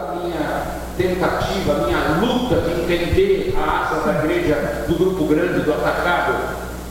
a 0.00 0.14
minha 0.14 0.66
tentativa, 0.96 1.72
a 1.72 1.86
minha 1.86 2.20
luta 2.20 2.60
de 2.60 2.80
entender 2.80 3.54
a 3.56 3.80
asa 3.82 4.12
da 4.12 4.24
igreja 4.24 4.84
do 4.88 4.94
grupo 4.94 5.24
grande, 5.24 5.60
do 5.60 5.72
atacado, 5.72 6.34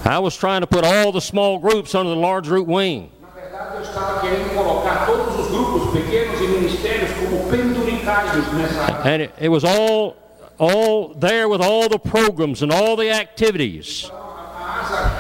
I 0.06 0.18
was 0.18 0.36
trying 0.36 0.62
to 0.62 0.68
put 0.68 0.84
all 0.86 1.12
the 1.12 1.22
small 1.22 1.60
groups 1.60 1.94
under 1.94 2.16
the 2.16 2.20
large 2.20 2.50
root 2.50 2.68
wing. 2.68 3.10
na 3.22 3.30
verdade 3.30 3.76
eu 3.76 3.82
estava 3.82 4.20
querendo 4.22 4.56
colocar 4.56 5.06
todos 5.06 5.40
os 5.40 5.52
grupos 5.52 5.92
pequenos 5.92 6.40
e 6.40 6.48
ministérios 6.48 7.12
como 7.20 7.50
penduricários 7.50 8.48
nessa 8.54 8.82
asa. 8.84 9.08
And 9.08 9.22
it, 9.24 9.32
it 9.40 9.50
was 9.50 9.64
all 9.64 10.16
all 10.58 11.14
there 11.16 11.48
with 11.48 11.62
all 11.62 11.88
the 11.90 12.00
programs 12.00 12.62
and 12.64 12.72
all 12.72 12.96
the 12.96 13.12
activities. 13.12 14.10
A 14.12 14.80
asa 14.82 15.12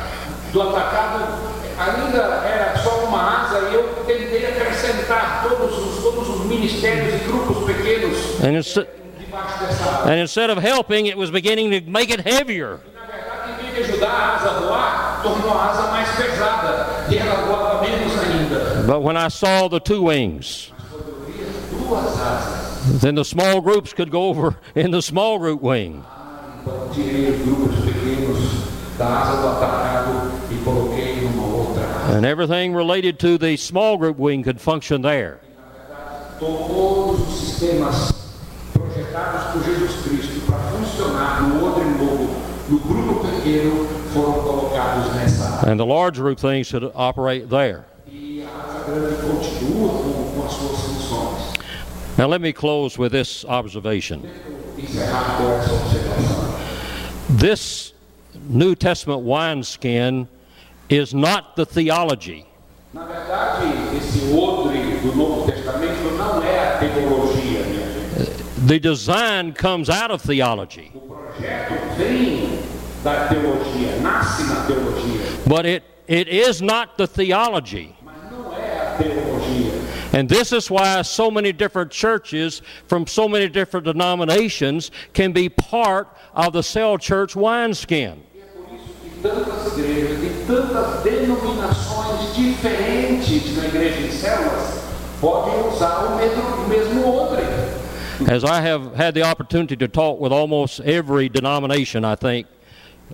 do 0.51 0.61
atacado 0.61 1.25
ainda 1.77 2.17
era 2.45 2.77
só 2.79 3.03
uma 3.05 3.43
asa 3.43 3.69
e 3.69 3.75
eu 3.75 3.83
tentei 4.07 4.45
acrescentar 4.47 5.43
todos 5.47 5.77
os, 5.77 6.03
todos 6.03 6.29
os 6.29 6.45
ministérios 6.45 6.49
e 6.49 6.49
grupos 6.49 6.49
pequenos 6.49 6.58
And, 8.41 8.55
inst- 8.55 8.77
debaixo 8.77 9.57
dessa 9.59 9.85
asa. 9.85 10.09
and 10.09 10.19
instead 10.19 10.49
of 10.49 10.57
helping, 10.57 11.07
it 11.07 11.17
was 11.17 11.31
beginning 11.31 11.71
to 11.71 11.81
make 11.81 12.09
it 12.09 12.21
heavier. 12.21 12.79
But 18.87 19.01
when 19.01 19.17
I 19.17 19.27
saw 19.27 19.67
the 19.67 19.79
two 19.79 20.03
wings, 20.03 20.71
then 23.01 23.15
the 23.15 23.25
small 23.25 23.61
groups 23.61 23.93
could 23.93 24.09
go 24.09 24.27
over 24.27 24.57
in 24.75 24.91
the 24.91 25.01
small 25.01 25.37
group 25.37 25.61
wing. 25.61 26.03
And 32.11 32.25
everything 32.25 32.73
related 32.73 33.19
to 33.19 33.37
the 33.37 33.55
small 33.57 33.97
group 33.97 34.17
wing 34.17 34.43
could 34.43 34.59
function 34.59 35.01
there. 35.01 35.39
Todos 36.39 37.27
os 37.27 37.39
sistemas 37.39 38.13
projetados 38.71 39.51
por 39.51 39.63
Jesus 39.63 39.91
Cristo 40.03 40.41
para 40.45 40.57
funcionar 40.57 41.41
no 41.43 41.59
novo, 41.59 42.29
no 42.69 42.79
grupo 42.79 43.27
pequeno, 43.27 43.85
foram 44.13 44.41
colocados 44.43 45.13
nessa 45.15 45.43
asa. 45.43 45.69
And 45.69 45.77
the 45.77 45.85
large 45.85 46.17
group 46.17 46.39
things 46.39 46.71
could 46.71 46.89
operate 46.95 47.49
there. 47.49 47.83
E 48.07 48.41
a 48.43 48.83
grande 48.89 49.15
continua 49.21 49.89
com, 49.89 50.31
com 50.33 50.45
as 50.45 50.53
suas 50.53 50.79
funções. 50.79 51.59
Now, 52.17 52.27
let 52.27 52.39
me 52.39 52.53
close 52.53 52.97
with 52.97 53.11
this 53.11 53.43
observation. 53.45 54.21
Encerrar 54.77 55.37
com 55.37 55.49
essa 55.51 55.73
observação. 55.73 57.37
This 57.37 57.93
New 58.47 58.75
Testament 58.75 59.23
wineskin 59.23 60.27
is 60.89 61.13
not 61.13 61.57
the 61.57 61.65
theology. 61.65 62.45
The 68.65 68.79
design 68.79 69.53
comes 69.53 69.89
out 69.89 70.11
of 70.11 70.21
theology, 70.21 70.91
O 70.93 70.99
projeto 70.99 71.73
vem 71.97 72.59
da 73.03 73.27
teologia, 73.27 73.97
nasce 74.01 74.43
na 74.43 74.65
teologia, 74.65 75.21
but 75.47 75.65
it, 75.65 75.83
it 76.07 76.27
is 76.27 76.61
not 76.61 76.97
the 76.97 77.07
theology. 77.07 77.95
mas 78.03 78.31
não 78.31 78.53
é 78.53 78.77
a 78.77 78.97
teologia. 78.97 79.71
And 80.13 80.27
this 80.27 80.51
is 80.51 80.69
why 80.69 81.01
so 81.03 81.29
many 81.29 81.51
different 81.51 81.91
churches 81.91 82.61
from 82.87 83.05
so 83.07 83.27
many 83.29 83.47
different 83.47 83.85
denominations 83.85 84.91
can 85.13 85.31
be 85.31 85.49
part 85.49 86.07
of 86.33 86.51
the 86.53 86.63
cell 86.63 86.97
church 86.97 87.35
wineskin. 87.35 88.21
É 88.35 88.45
por 88.55 88.73
isso 88.75 88.93
que 89.03 89.09
tantas 89.21 89.77
igrejas 89.77 90.19
tantas 90.47 91.03
denominações 91.03 92.35
diferentes 92.35 93.55
na 93.57 93.65
igreja 93.65 94.01
em 94.01 94.11
células 94.11 94.78
podem 95.19 95.67
usar 95.67 96.05
o 96.05 96.15
mesmo, 96.15 96.67
mesmo 96.67 97.15
odre. 97.15 97.43
As 98.27 98.43
I 98.43 98.61
have 98.61 98.95
had 98.95 99.13
the 99.13 99.23
opportunity 99.23 99.77
to 99.77 99.87
talk 99.87 100.19
with 100.19 100.33
almost 100.33 100.81
every 100.81 101.29
denomination, 101.29 102.03
I 102.03 102.15
think, 102.15 102.47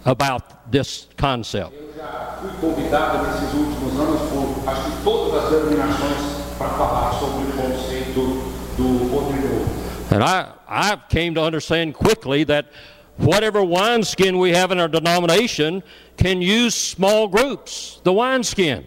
about 0.04 0.72
this 0.72 1.08
concept. 1.18 1.74
Eu 1.74 1.94
já 1.96 2.38
fui 2.42 2.50
convidado 2.60 3.28
nesses 3.28 3.54
últimos 3.54 4.00
anos 4.00 4.22
por 4.30 4.70
acho 4.70 4.84
que 4.84 5.04
todas 5.04 5.44
as 5.44 5.50
denominações 5.52 6.18
para 6.58 6.70
falar 6.70 7.14
sobre 7.20 7.48
o 7.48 7.54
conceito 7.54 8.54
do 8.78 9.16
odre 9.16 9.40
novo. 9.40 9.86
And 10.12 10.24
I, 10.24 10.48
I 10.68 10.98
came 11.10 11.34
to 11.36 11.42
understand 11.42 11.94
quickly 11.94 12.44
that 12.46 12.68
whatever 13.18 13.64
wineskin 13.64 14.38
we 14.38 14.52
have 14.52 14.72
in 14.72 14.80
our 14.80 14.88
denomination 14.88 15.84
can 16.18 16.42
use 16.42 16.76
small 16.76 17.28
groups, 17.28 18.00
the 18.04 18.14
wineskin. 18.14 18.84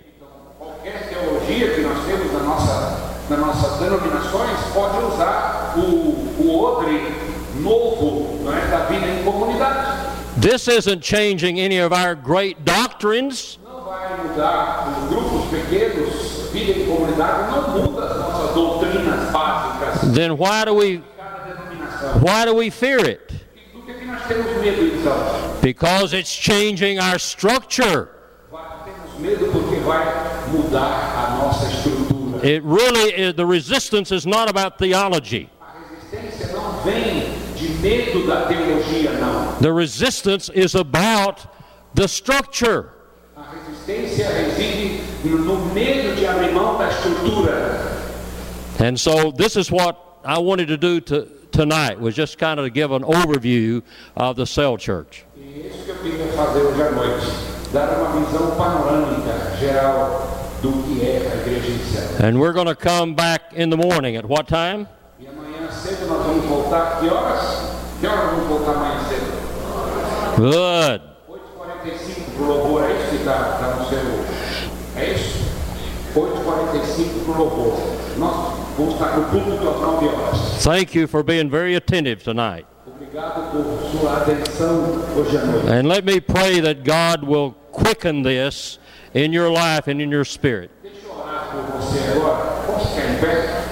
Qualquer 0.59 1.09
teologia 1.09 1.74
que 1.74 1.82
nós 1.82 2.05
temos 2.07 2.32
na 2.32 2.40
nossa, 2.40 3.09
nas 3.28 3.38
nossas 3.38 3.78
denominações 3.78 4.59
pode 4.72 5.05
usar 5.05 5.74
o, 5.76 5.82
o 6.42 6.60
odre 6.64 7.12
novo 7.56 8.38
não 8.42 8.56
é, 8.56 8.66
da 8.66 8.78
vida 8.86 9.06
em 9.06 9.22
comunidade. 9.24 10.09
This 10.40 10.68
isn't 10.68 11.05
changing 11.05 11.60
any 11.60 11.78
of 11.78 11.92
our 11.92 12.14
great 12.14 12.64
doctrines. 12.64 13.59
Não 13.64 13.82
vai 13.82 14.16
mudar 14.22 14.88
os 14.88 15.09
grupos 15.09 15.50
pequenos, 15.50 16.50
vida 16.52 16.78
em 16.78 16.86
comunidade, 16.86 17.50
não 17.50 17.68
muda 17.70 18.05
as 18.05 18.16
nossas 18.16 18.55
doutrinas 18.55 19.30
básicas. 19.30 20.14
Then 20.14 20.32
why 20.32 20.64
do 20.64 20.74
we 20.74 21.02
why 22.22 22.46
do 22.46 22.55
we 22.55 22.70
fear 22.70 23.00
it? 23.00 23.20
Do 23.74 23.82
que, 23.82 23.94
que 23.94 24.05
nós 24.06 24.22
temos 24.26 24.56
medo 24.62 24.82
então? 24.86 25.60
Because 25.60 26.16
it's 26.16 26.30
changing 26.30 26.98
our 26.98 27.18
structure. 27.18 28.09
Temos 28.84 29.18
medo 29.18 29.50
porque 29.52 29.76
vai 29.80 30.05
mudar 30.52 30.86
a 31.16 31.42
nossa. 31.42 31.57
It 32.48 32.64
really 32.64 33.12
is, 33.12 33.34
the 33.34 33.44
resistance 33.44 34.10
is 34.10 34.26
not 34.26 34.48
about 34.48 34.78
theology. 34.78 35.50
The 39.60 39.70
resistance 39.70 40.48
is 40.48 40.74
about 40.74 41.46
the 41.94 42.08
structure. 42.08 42.94
And 48.78 48.98
so 48.98 49.30
this 49.30 49.56
is 49.56 49.70
what 49.70 50.02
I 50.24 50.38
wanted 50.38 50.68
to 50.68 50.78
do 50.78 51.02
to, 51.02 51.28
tonight 51.52 52.00
was 52.00 52.16
just 52.16 52.38
kind 52.38 52.58
of 52.58 52.72
give 52.72 52.92
an 52.92 53.02
overview 53.02 53.82
of 54.16 54.36
the 54.36 54.46
cell 54.46 54.78
church. 54.78 55.26
And 62.20 62.40
we're 62.40 62.53
going 62.53 62.66
to 62.66 62.74
come 62.74 63.15
back 63.15 63.53
in 63.53 63.70
the 63.70 63.77
morning 63.77 64.16
at 64.16 64.24
what 64.27 64.49
time? 64.49 64.89
Good. 70.36 71.01
8h45 71.28 72.36
pro 72.36 72.47
louvor, 72.47 72.82
é 72.85 72.93
isso 72.93 73.11
que 73.11 73.16
está 73.16 73.77
no 73.78 73.85
seu. 73.89 73.99
É 74.97 75.12
isso? 75.12 75.39
8h45 76.15 77.24
pro 77.24 77.35
louvor. 77.39 77.78
Nós 78.19 78.35
vamos 78.77 78.95
estar 78.95 79.16
no 79.16 79.24
culto 79.27 79.69
às 79.69 79.81
9 79.81 80.09
horas. 80.09 80.65
Thank 80.65 80.97
you 80.97 81.07
for 81.07 81.23
being 81.23 81.49
very 81.49 81.77
attentive 81.77 82.24
tonight. 82.24 82.66
And 85.69 85.89
let 85.89 86.05
me 86.05 86.20
pray 86.20 86.61
that 86.61 86.82
God 86.85 87.23
will 87.23 87.53
quicken 87.73 88.23
this 88.23 88.78
in 89.15 89.32
your 89.32 89.51
life 89.51 89.86
and 89.86 90.01
in 90.01 90.11
your 90.11 90.24
spirit. 90.24 90.70
Deixa 91.93 92.09
eu 92.09 92.15
você 92.15 92.19
agora. 92.19 92.62
Posso 92.66 92.89
ficar 92.94 93.09
em 93.09 93.16
pé? 93.16 93.65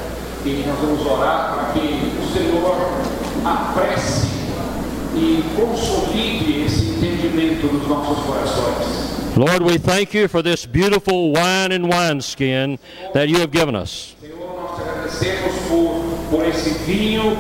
E 0.45 0.65
nós 0.67 0.79
vamos 0.79 1.07
orar 1.07 1.55
para 1.55 1.73
que 1.73 1.81
o 1.81 2.33
Senhor 2.33 2.77
apresse 3.45 4.27
e 5.15 5.43
consolide 5.57 6.65
esse 6.65 6.91
entendimento 6.91 7.67
nos 7.67 7.89
nossos 7.89 8.25
corações. 8.25 9.37
Lord, 9.37 9.65
we 9.65 9.79
thank 9.79 10.17
you 10.17 10.29
for 10.29 10.43
this 10.43 10.65
beautiful 10.65 11.33
wine 11.33 11.73
and 11.73 11.89
wineskin 11.89 12.79
that 13.13 13.29
you 13.29 13.39
have 13.41 13.51
given 13.51 13.75
us. 13.75 14.15
Senhor, 14.21 14.39
nós 14.57 14.77
te 14.77 14.83
agradecemos 14.83 15.55
por, 15.69 16.03
por 16.31 16.47
esse 16.47 16.71
vinho 16.85 17.37